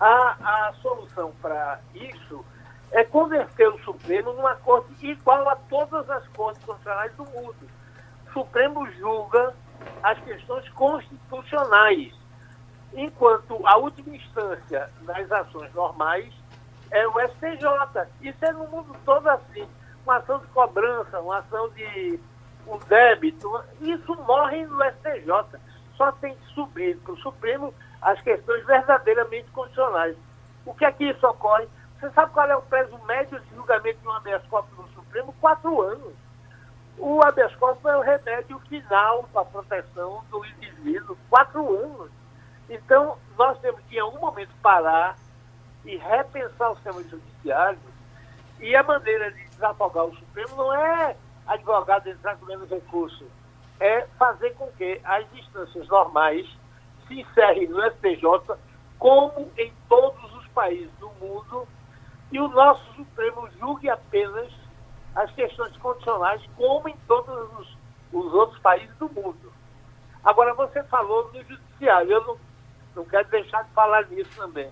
a, 0.00 0.68
a 0.68 0.72
solução 0.80 1.32
para 1.42 1.78
isso 1.94 2.44
é 2.92 3.04
converter 3.04 3.68
o 3.68 3.78
Supremo 3.84 4.32
numa 4.32 4.54
corte 4.56 4.94
igual 5.06 5.48
a 5.48 5.56
todas 5.56 6.08
as 6.08 6.26
cortes 6.28 6.62
constitucionais 6.64 7.12
do 7.14 7.24
mundo. 7.26 7.68
O 8.28 8.32
Supremo 8.32 8.90
julga 8.92 9.54
as 10.02 10.18
questões 10.20 10.68
constitucionais 10.70 12.14
enquanto 12.94 13.66
a 13.66 13.76
última 13.76 14.16
instância 14.16 14.90
das 15.02 15.30
ações 15.30 15.72
normais 15.74 16.32
é 16.90 17.06
o 17.06 17.20
STJ. 17.28 18.06
Isso 18.20 18.44
é 18.44 18.52
no 18.52 18.66
mundo 18.68 18.96
todo 19.04 19.28
assim. 19.28 19.66
Uma 20.04 20.16
ação 20.16 20.38
de 20.38 20.46
cobrança, 20.48 21.20
uma 21.20 21.38
ação 21.38 21.68
de 21.70 22.20
um 22.66 22.78
débito, 22.88 23.60
isso 23.80 24.14
morre 24.22 24.64
no 24.66 24.82
STJ. 24.84 25.60
Só 25.96 26.12
tem 26.12 26.34
que 26.34 26.54
subir 26.54 26.96
para 26.98 27.12
o 27.12 27.18
Supremo 27.18 27.74
as 28.02 28.20
questões 28.20 28.64
verdadeiramente 28.66 29.50
constitucionais. 29.50 30.16
O 30.64 30.74
que 30.74 30.84
é 30.84 30.92
que 30.92 31.04
isso 31.04 31.26
ocorre? 31.26 31.68
Você 31.98 32.10
sabe 32.10 32.32
qual 32.32 32.46
é 32.48 32.56
o 32.56 32.62
prazo 32.62 32.98
médio 33.06 33.40
de 33.40 33.54
julgamento 33.54 33.98
de 34.00 34.08
um 34.08 34.12
habeas 34.12 34.44
corpus 34.46 34.76
no 34.76 34.88
Supremo? 34.88 35.34
Quatro 35.40 35.80
anos. 35.80 36.12
O 36.98 37.22
habeas 37.24 37.54
corpus 37.56 37.84
é 37.90 37.96
o 37.96 38.02
remédio 38.02 38.58
final 38.68 39.24
para 39.32 39.42
a 39.42 39.44
proteção 39.46 40.22
do 40.30 40.44
indivíduo. 40.44 41.16
Quatro 41.30 41.74
anos. 41.76 42.10
Então, 42.68 43.16
nós 43.38 43.58
temos 43.60 43.80
que, 43.88 43.96
em 43.96 44.00
algum 44.00 44.20
momento, 44.20 44.50
parar 44.62 45.16
e 45.84 45.96
repensar 45.96 46.70
o 46.70 46.74
sistema 46.74 47.02
judiciário. 47.02 47.78
E 48.60 48.74
a 48.74 48.82
maneira 48.82 49.30
de 49.32 49.44
desafogar 49.48 50.04
o 50.04 50.16
Supremo 50.16 50.56
não 50.56 50.74
é 50.74 51.16
advogado 51.46 52.08
entrar 52.08 52.36
com 52.36 52.46
menos 52.46 52.68
recurso, 52.68 53.24
é 53.78 54.06
fazer 54.18 54.54
com 54.54 54.66
que 54.72 55.00
as 55.04 55.24
instâncias 55.34 55.86
normais 55.88 56.46
se 57.06 57.20
encerrem 57.20 57.68
no 57.68 57.80
STJ, 57.92 58.56
como 58.98 59.50
em 59.56 59.72
todos 59.88 60.34
os 60.34 60.48
países 60.48 60.90
do 60.98 61.08
mundo, 61.20 61.68
e 62.32 62.40
o 62.40 62.48
nosso 62.48 62.82
Supremo 62.94 63.48
julgue 63.58 63.88
apenas 63.88 64.52
as 65.14 65.30
questões 65.32 65.76
condicionais, 65.78 66.42
como 66.56 66.88
em 66.88 66.96
todos 67.06 67.58
os, 67.58 67.78
os 68.12 68.34
outros 68.34 68.60
países 68.60 68.94
do 68.96 69.08
mundo. 69.08 69.52
Agora, 70.22 70.52
você 70.54 70.82
falou 70.84 71.30
no 71.32 71.42
judiciário, 71.44 72.10
eu 72.10 72.24
não 72.24 72.46
não 72.96 73.04
quero 73.04 73.28
deixar 73.28 73.62
de 73.62 73.70
falar 73.72 74.06
nisso 74.08 74.30
também. 74.34 74.70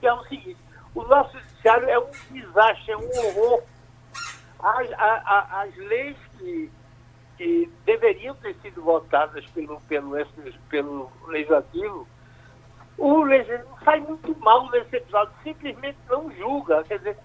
Que 0.00 0.06
é 0.06 0.14
o 0.14 0.22
seguinte, 0.24 0.56
o 0.94 1.02
nosso 1.02 1.36
judiciário 1.38 1.88
é 1.88 1.98
um 1.98 2.10
desastre, 2.30 2.92
é 2.92 2.96
um 2.96 3.10
horror. 3.18 3.62
As, 4.60 4.92
a, 4.92 5.62
as 5.62 5.76
leis 5.76 6.16
que, 6.38 6.70
que 7.36 7.70
deveriam 7.84 8.34
ter 8.36 8.54
sido 8.62 8.82
votadas 8.82 9.44
pelo, 9.46 9.80
pelo, 9.82 10.16
pelo 10.70 11.12
legislativo, 11.26 12.08
o 12.96 13.22
legislativo 13.22 13.78
sai 13.84 14.00
muito 14.00 14.36
mal 14.40 14.70
nesse 14.70 14.96
episódio, 14.96 15.32
simplesmente 15.42 15.98
não 16.08 16.30
julga. 16.32 16.84
Quer 16.84 16.98
dizer, 16.98 17.18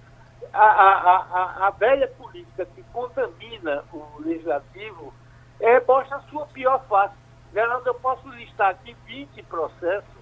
a, 0.53 0.65
a, 0.65 1.17
a, 1.17 1.67
a 1.67 1.69
velha 1.71 2.07
política 2.07 2.65
que 2.65 2.83
contamina 2.91 3.83
o 3.93 4.21
legislativo 4.21 5.13
é, 5.59 5.79
mostra 5.81 6.17
a 6.17 6.21
sua 6.21 6.45
pior 6.47 6.83
face. 6.87 7.13
Geraldo, 7.53 7.87
eu 7.87 7.95
posso 7.95 8.27
listar 8.29 8.71
aqui 8.71 8.95
20 9.05 9.43
processos 9.43 10.19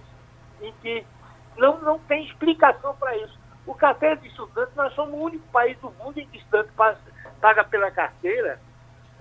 em 0.60 0.72
que 0.80 1.06
não, 1.56 1.78
não 1.80 1.98
tem 2.00 2.24
explicação 2.24 2.94
para 2.96 3.16
isso. 3.16 3.38
O 3.66 3.74
carteira 3.74 4.16
de 4.16 4.28
estudante, 4.28 4.72
nós 4.74 4.94
somos 4.94 5.14
o 5.14 5.24
único 5.24 5.46
país 5.48 5.78
do 5.78 5.90
mundo 5.92 6.18
em 6.18 6.26
que 6.26 6.38
estudante 6.38 6.70
paga 7.40 7.64
pela 7.64 7.90
carteira. 7.90 8.58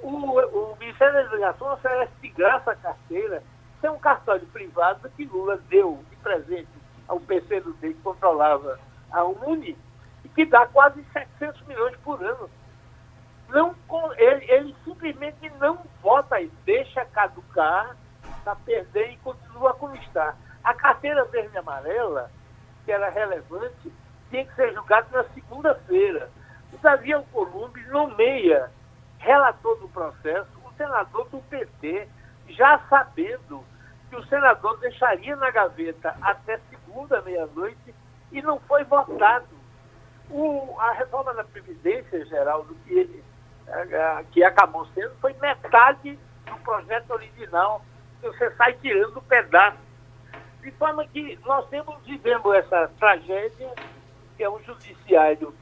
O, 0.02 0.10
o 0.10 0.78
Ministério 0.80 1.14
da 1.14 1.24
Educação 1.24 1.74
oferece 1.74 2.14
de 2.22 2.30
graça 2.30 2.72
a 2.72 2.76
carteira. 2.76 3.44
É 3.88 3.90
um 3.90 4.00
cartório 4.00 4.46
privado 4.48 5.10
que 5.12 5.24
Lula 5.24 5.56
deu 5.70 6.04
de 6.10 6.18
presente 6.18 6.68
ao 7.08 7.22
PCdoB 7.22 7.94
que 7.94 8.02
controlava 8.02 8.78
a 9.10 9.24
Uni 9.24 9.78
e 10.26 10.28
que 10.28 10.46
dá 10.46 10.68
quase 10.68 11.02
700 11.14 11.62
milhões 11.62 11.96
por 12.04 12.22
ano. 12.22 12.50
Não, 13.48 13.74
ele, 14.18 14.52
ele 14.52 14.76
simplesmente 14.84 15.50
não 15.52 15.80
vota 16.02 16.42
e 16.42 16.52
deixa 16.66 17.06
caducar 17.06 17.96
para 18.44 18.58
perder 18.58 19.14
e 19.14 19.18
continua 19.20 19.74
como 19.76 19.96
está. 19.96 20.36
A 20.66 20.74
carteira 20.74 21.24
verde 21.24 21.56
e 21.56 21.58
amarela, 21.58 22.30
que 22.84 22.92
era 22.92 23.10
relevante, 23.10 23.90
tinha 24.30 24.46
que 24.46 24.54
ser 24.56 24.74
julgada 24.74 25.08
na 25.14 25.24
segunda-feira. 25.34 26.30
O 26.74 26.78
Davi 26.80 27.14
Alcolumbre 27.14 27.88
nomeia 27.88 28.70
relator 29.18 29.80
do 29.80 29.88
processo 29.88 30.50
o 30.66 30.74
senador 30.76 31.30
do 31.30 31.40
PT, 31.44 32.10
já 32.50 32.80
sabendo 32.90 33.64
que 34.10 34.16
o 34.16 34.26
senador 34.26 34.78
deixaria 34.80 35.36
na 35.36 35.52
gaveta 35.52 36.16
até 36.22 36.60
segunda 36.70 37.22
meia-noite 37.22 37.94
e 38.32 38.42
não 38.42 38.60
foi 38.62 38.84
votado. 38.84 39.48
O, 40.30 40.76
a 40.80 40.92
reforma 40.92 41.34
da 41.34 41.44
Previdência 41.44 42.26
Geral, 42.26 42.64
do 42.64 42.76
que, 42.76 42.94
ele, 42.94 43.24
eh, 43.68 44.26
que 44.32 44.44
acabou 44.44 44.86
sendo, 44.88 45.16
foi 45.22 45.34
metade 45.34 46.20
do 46.46 46.58
projeto 46.64 47.12
original, 47.12 47.82
que 48.20 48.28
você 48.28 48.52
sai 48.56 48.74
tirando 48.74 49.22
pedaço 49.22 49.88
de 50.62 50.72
forma 50.72 51.08
que 51.08 51.40
nós 51.46 51.66
temos, 51.70 51.96
vivendo 52.06 52.54
essa 52.54 52.92
tragédia, 53.00 53.74
que 54.36 54.44
é 54.44 54.50
um 54.50 54.62
judiciário 54.64 55.54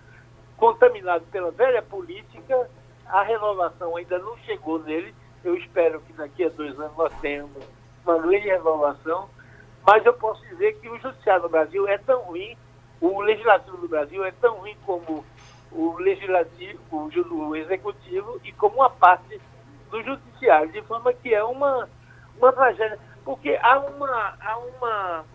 contaminado 0.57 1.25
pela 1.25 1.51
velha 1.51 1.81
política, 1.83 2.67
a 3.05 3.21
renovação 3.21 3.95
ainda 3.95 4.17
não 4.17 4.35
chegou 4.39 4.79
nele. 4.79 5.13
Eu 5.43 5.55
espero 5.57 6.01
que 6.01 6.13
daqui 6.13 6.43
a 6.43 6.49
dois 6.49 6.79
anos 6.79 6.97
nós 6.97 7.13
tenhamos 7.19 7.63
uma 8.05 8.19
grande 8.19 8.47
renovação, 8.47 9.29
mas 9.85 10.05
eu 10.05 10.13
posso 10.13 10.41
dizer 10.47 10.79
que 10.79 10.89
o 10.89 10.99
judiciário 10.99 11.43
do 11.43 11.49
Brasil 11.49 11.87
é 11.87 11.97
tão 11.97 12.21
ruim, 12.21 12.57
o 13.01 13.21
legislativo 13.21 13.77
do 13.77 13.87
Brasil 13.87 14.23
é 14.23 14.31
tão 14.31 14.55
ruim 14.55 14.75
como 14.85 15.25
o 15.71 15.97
legislativo, 15.97 16.79
o, 16.91 17.55
executivo 17.55 18.39
e 18.43 18.51
como 18.53 18.77
uma 18.77 18.89
parte 18.89 19.39
do 19.91 20.01
judiciário, 20.01 20.71
de 20.71 20.81
forma 20.83 21.13
que 21.13 21.33
é 21.33 21.43
uma, 21.43 21.89
uma 22.37 22.51
tragédia. 22.53 22.97
Porque 23.23 23.59
há, 23.61 23.79
uma, 23.79 24.35
há, 24.39 24.57
uma, 24.57 25.25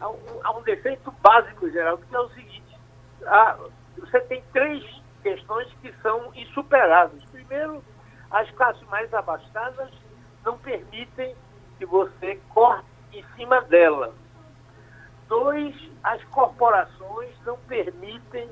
há, 0.00 0.08
um, 0.08 0.40
há 0.42 0.56
um 0.58 0.62
defeito 0.62 1.10
básico, 1.22 1.70
Geraldo, 1.70 2.04
que 2.06 2.14
é 2.14 2.20
o 2.20 2.28
seguinte: 2.30 2.78
há, 3.24 3.56
você 3.98 4.20
tem 4.22 4.42
três 4.52 4.84
questões 5.22 5.68
que 5.80 5.92
são 6.02 6.32
insuperáveis. 6.34 7.24
Primeiro, 7.30 7.82
as 8.30 8.50
classes 8.52 8.82
mais 8.88 9.12
abastadas 9.14 9.90
não 10.44 10.58
permitem 10.58 11.34
que 11.78 11.86
você 11.86 12.40
corte 12.50 12.86
em 13.12 13.24
cima 13.36 13.60
delas. 13.62 14.12
Dois, 15.28 15.74
as 16.02 16.22
corporações 16.24 17.34
não 17.44 17.56
permitem 17.60 18.50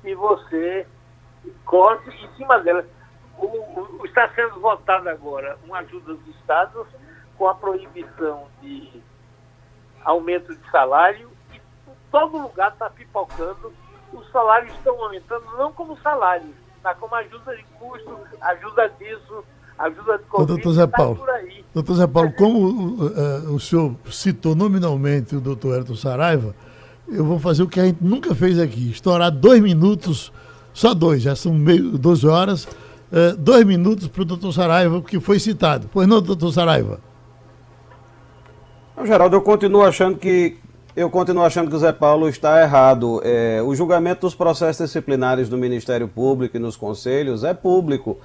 que 0.00 0.14
você 0.14 0.86
corte 1.64 2.08
em 2.08 2.36
cima 2.36 2.58
delas. 2.60 2.86
O, 3.36 3.46
o, 3.46 4.06
está 4.06 4.28
sendo 4.30 4.60
votado 4.60 5.08
agora 5.08 5.58
uma 5.64 5.78
ajuda 5.78 6.14
dos 6.14 6.36
estados 6.36 6.86
com 7.36 7.48
a 7.48 7.54
proibição 7.54 8.48
de 8.60 9.02
aumento 10.04 10.54
de 10.54 10.70
salário 10.70 11.30
e 11.52 11.60
todo 12.10 12.38
lugar 12.38 12.72
está 12.72 12.88
pipocando. 12.90 13.72
Os 14.12 14.30
salários 14.30 14.72
estão 14.74 15.02
aumentando 15.02 15.44
não 15.56 15.72
como 15.72 15.98
salários, 15.98 16.54
tá 16.82 16.94
como 16.94 17.14
ajuda 17.16 17.56
de 17.56 17.64
custo, 17.64 18.20
ajuda 18.40 18.88
disso, 18.90 19.44
ajuda 19.78 20.18
de 20.18 20.24
Covid, 20.24 20.46
doutor 20.46 20.72
Zé 20.72 20.86
tá 20.86 20.96
Paulo, 20.96 21.16
tá 21.16 21.40
doutor 21.74 21.94
Zé 21.96 22.06
Paulo, 22.06 22.32
como 22.32 22.68
uh, 22.68 23.54
o 23.54 23.60
senhor 23.60 23.94
citou 24.10 24.54
nominalmente 24.54 25.36
o 25.36 25.40
doutor 25.40 25.74
Ayrton 25.74 25.96
Saraiva, 25.96 26.54
eu 27.08 27.24
vou 27.24 27.38
fazer 27.38 27.62
o 27.62 27.68
que 27.68 27.80
a 27.80 27.84
gente 27.84 27.98
nunca 28.02 28.34
fez 28.34 28.58
aqui, 28.58 28.90
estourar 28.90 29.30
dois 29.30 29.60
minutos, 29.60 30.32
só 30.72 30.94
dois, 30.94 31.22
já 31.22 31.36
são 31.36 31.52
meio 31.52 31.98
12 31.98 32.26
horas, 32.26 32.64
uh, 32.64 33.36
dois 33.38 33.64
minutos 33.64 34.08
para 34.08 34.22
o 34.22 34.24
doutor 34.24 34.52
Saraiva, 34.52 35.02
que 35.02 35.20
foi 35.20 35.38
citado. 35.38 35.88
Pois 35.92 36.06
não, 36.06 36.22
doutor 36.22 36.52
Saraiva? 36.52 37.00
Não, 38.96 39.04
Geraldo, 39.04 39.36
eu 39.36 39.42
continuo 39.42 39.82
achando 39.82 40.16
que 40.16 40.56
eu 40.96 41.10
continuo 41.10 41.42
achando 41.42 41.68
que 41.68 41.74
o 41.74 41.78
Zé 41.78 41.92
Paulo 41.92 42.28
está 42.28 42.62
errado. 42.62 43.20
É, 43.24 43.60
o 43.60 43.74
julgamento 43.74 44.20
dos 44.20 44.34
processos 44.34 44.86
disciplinares 44.86 45.48
do 45.48 45.58
Ministério 45.58 46.06
Público 46.06 46.56
e 46.56 46.60
nos 46.60 46.76
conselhos 46.76 47.42
é 47.42 47.52
público. 47.52 48.16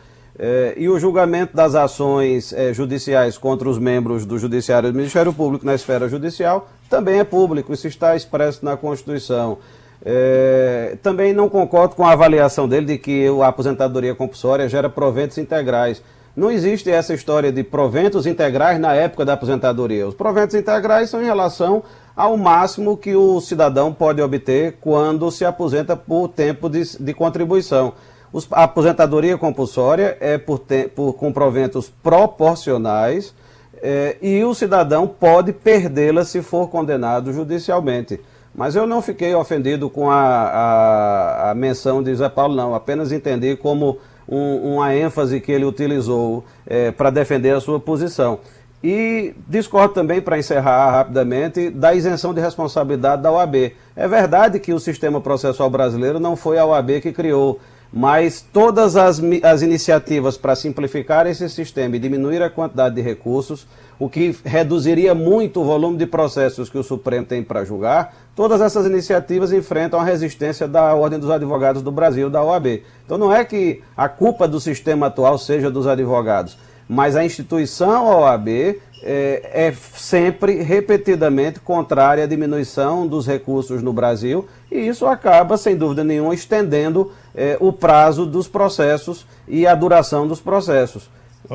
É, 0.42 0.74
e 0.78 0.88
o 0.88 0.98
julgamento 0.98 1.54
das 1.54 1.76
ações 1.76 2.54
é, 2.54 2.74
judiciais 2.74 3.38
contra 3.38 3.68
os 3.68 3.78
membros 3.78 4.26
do 4.26 4.40
Judiciário 4.40 4.88
e 4.88 4.92
do 4.94 4.96
Ministério 4.96 5.34
Público 5.34 5.66
na 5.66 5.76
esfera 5.76 6.08
judicial 6.08 6.70
também 6.90 7.20
é 7.20 7.26
público. 7.26 7.74
Isso 7.74 7.88
está 7.88 8.16
expresso 8.16 8.64
na 8.64 8.78
Constituição. 8.78 9.58
É, 10.04 10.98
também 11.04 11.34
não 11.34 11.50
concordo 11.50 11.94
com 11.94 12.06
a 12.06 12.14
avaliação 12.14 12.70
dele 12.70 12.86
de 12.86 12.98
que 12.98 13.28
a 13.44 13.48
aposentadoria 13.48 14.16
compulsória 14.16 14.70
gera 14.70 14.90
proventos 14.90 15.38
integrais. 15.38 16.02
Não 16.34 16.50
existe 16.50 16.90
essa 16.90 17.14
história 17.14 17.52
de 17.52 17.62
proventos 17.62 18.26
integrais 18.26 18.80
na 18.80 18.94
época 18.94 19.26
da 19.26 19.34
aposentadoria. 19.34 20.08
Os 20.08 20.16
proventos 20.16 20.56
integrais 20.56 21.10
são 21.10 21.22
em 21.22 21.26
relação 21.26 21.84
ao 22.16 22.38
máximo 22.38 22.96
que 22.96 23.14
o 23.14 23.42
cidadão 23.42 23.92
pode 23.92 24.22
obter 24.22 24.78
quando 24.80 25.30
se 25.32 25.44
aposenta 25.44 25.98
por 25.98 26.30
tempo 26.30 26.70
de, 26.70 26.98
de 26.98 27.14
contribuição. 27.14 27.94
Os, 28.32 28.48
a 28.52 28.64
aposentadoria 28.64 29.38
compulsória 29.38 30.18
é 30.20 30.38
por, 30.38 30.60
te, 30.60 30.88
por 30.88 31.14
com 31.14 31.32
proventos 31.32 31.90
proporcionais 31.90 33.34
é, 33.82 34.18
e 34.22 34.44
o 34.44 34.54
cidadão 34.54 35.08
pode 35.08 35.54
perdê-la 35.54 36.24
se 36.24 36.42
for 36.42 36.70
condenado 36.70 37.34
judicialmente. 37.34 38.20
Mas 38.54 38.76
eu 38.76 38.86
não 38.86 39.02
fiquei 39.02 39.34
ofendido 39.34 39.90
com 39.90 40.10
a, 40.10 40.18
a, 40.18 41.52
a 41.52 41.56
menção 41.56 42.04
de 42.04 42.14
Zé 42.14 42.30
Paulo, 42.30 42.56
não. 42.56 42.76
Apenas 42.76 43.12
entendi 43.12 43.56
como 43.56 43.98
um, 44.28 44.76
uma 44.76 44.94
ênfase 44.96 45.40
que 45.40 45.52
ele 45.52 45.66
utilizou 45.66 46.44
é, 46.66 46.92
para 46.92 47.10
defender 47.10 47.56
a 47.56 47.62
sua 47.62 47.80
posição. 47.80 48.40
E 48.84 49.34
discordo 49.48 49.94
também, 49.94 50.22
para 50.22 50.38
encerrar 50.38 50.92
rapidamente, 50.92 51.70
da 51.70 51.94
isenção 51.94 52.34
de 52.34 52.40
responsabilidade 52.40 53.22
da 53.22 53.32
OAB. 53.32 53.74
É 53.96 54.08
verdade 54.08 54.60
que 54.60 54.74
o 54.74 54.80
sistema 54.80 55.20
processual 55.20 55.70
brasileiro 55.70 56.20
não 56.20 56.36
foi 56.36 56.58
a 56.58 56.66
OAB 56.66 57.02
que 57.02 57.12
criou, 57.12 57.60
mas 57.92 58.46
todas 58.54 58.96
as, 58.96 59.22
as 59.44 59.62
iniciativas 59.62 60.38
para 60.38 60.56
simplificar 60.56 61.26
esse 61.26 61.50
sistema 61.50 61.96
e 61.96 62.00
diminuir 62.00 62.42
a 62.42 62.50
quantidade 62.50 62.96
de 62.96 63.02
recursos, 63.02 63.68
o 63.98 64.08
que 64.08 64.36
reduziria 64.46 65.16
muito 65.16 65.62
o 65.62 65.66
volume 65.66 65.98
de 65.98 66.06
processos 66.06 66.70
que 66.70 66.78
o 66.78 66.84
Supremo 66.84 67.26
tem 67.26 67.44
para 67.44 67.66
julgar, 67.66 68.16
todas 68.36 68.62
essas 68.62 68.86
iniciativas 68.86 69.52
enfrentam 69.52 70.00
a 70.00 70.04
resistência 70.04 70.68
da 70.68 70.94
Ordem 70.94 71.20
dos 71.20 71.30
Advogados 71.30 71.82
do 71.82 71.92
Brasil, 71.92 72.30
da 72.30 72.44
OAB. 72.44 72.84
Então 73.06 73.18
não 73.18 73.34
é 73.34 73.44
que 73.44 73.82
a 73.98 74.08
culpa 74.08 74.48
do 74.48 74.60
sistema 74.60 75.08
atual 75.08 75.38
seja 75.38 75.70
dos 75.70 75.88
advogados 75.88 76.58
mas 76.92 77.16
a 77.16 77.24
instituição 77.24 78.08
OAB 78.08 78.80
é, 79.04 79.68
é, 79.68 79.74
sempre, 79.96 80.62
repetidamente, 80.62 81.60
contrária 81.60 82.24
à 82.24 82.28
diminuição 82.28 83.08
dos 83.08 83.26
recursos 83.26 83.82
no 83.82 83.94
Brasil 83.94 84.48
e 84.72 84.88
isso 84.88 85.06
acaba, 85.06 85.58
sem 85.58 85.76
dúvida 85.76 86.04
nenhuma, 86.04 86.34
estendendo 86.34 87.12
é, 87.34 87.58
o 87.60 87.72
prazo 87.72 88.26
dos 88.26 88.48
processos 88.48 89.26
e 89.48 89.66
a 89.66 89.74
duração 89.74 90.28
dos 90.28 90.40
processos. 90.40 91.10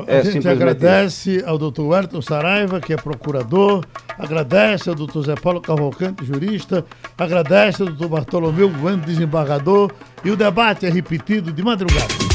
É 0.07 0.17
a 0.17 0.23
gente 0.23 0.47
agradece 0.47 1.37
isso. 1.37 1.47
ao 1.47 1.57
doutor 1.57 1.87
Wellington 1.87 2.21
Saraiva, 2.21 2.81
que 2.81 2.91
é 2.91 2.97
procurador, 2.97 3.85
agradece 4.17 4.89
ao 4.89 4.95
doutor 4.95 5.23
Zé 5.23 5.35
Paulo 5.35 5.61
Cavalcante, 5.61 6.25
jurista, 6.25 6.83
agradece 7.17 7.81
ao 7.81 7.87
doutor 7.89 8.09
Bartolomeu 8.09 8.69
Bueno, 8.69 9.03
desembargador, 9.03 9.91
e 10.23 10.31
o 10.31 10.35
debate 10.35 10.85
é 10.85 10.89
repetido 10.89 11.51
de 11.51 11.63
madrugada. 11.63 12.34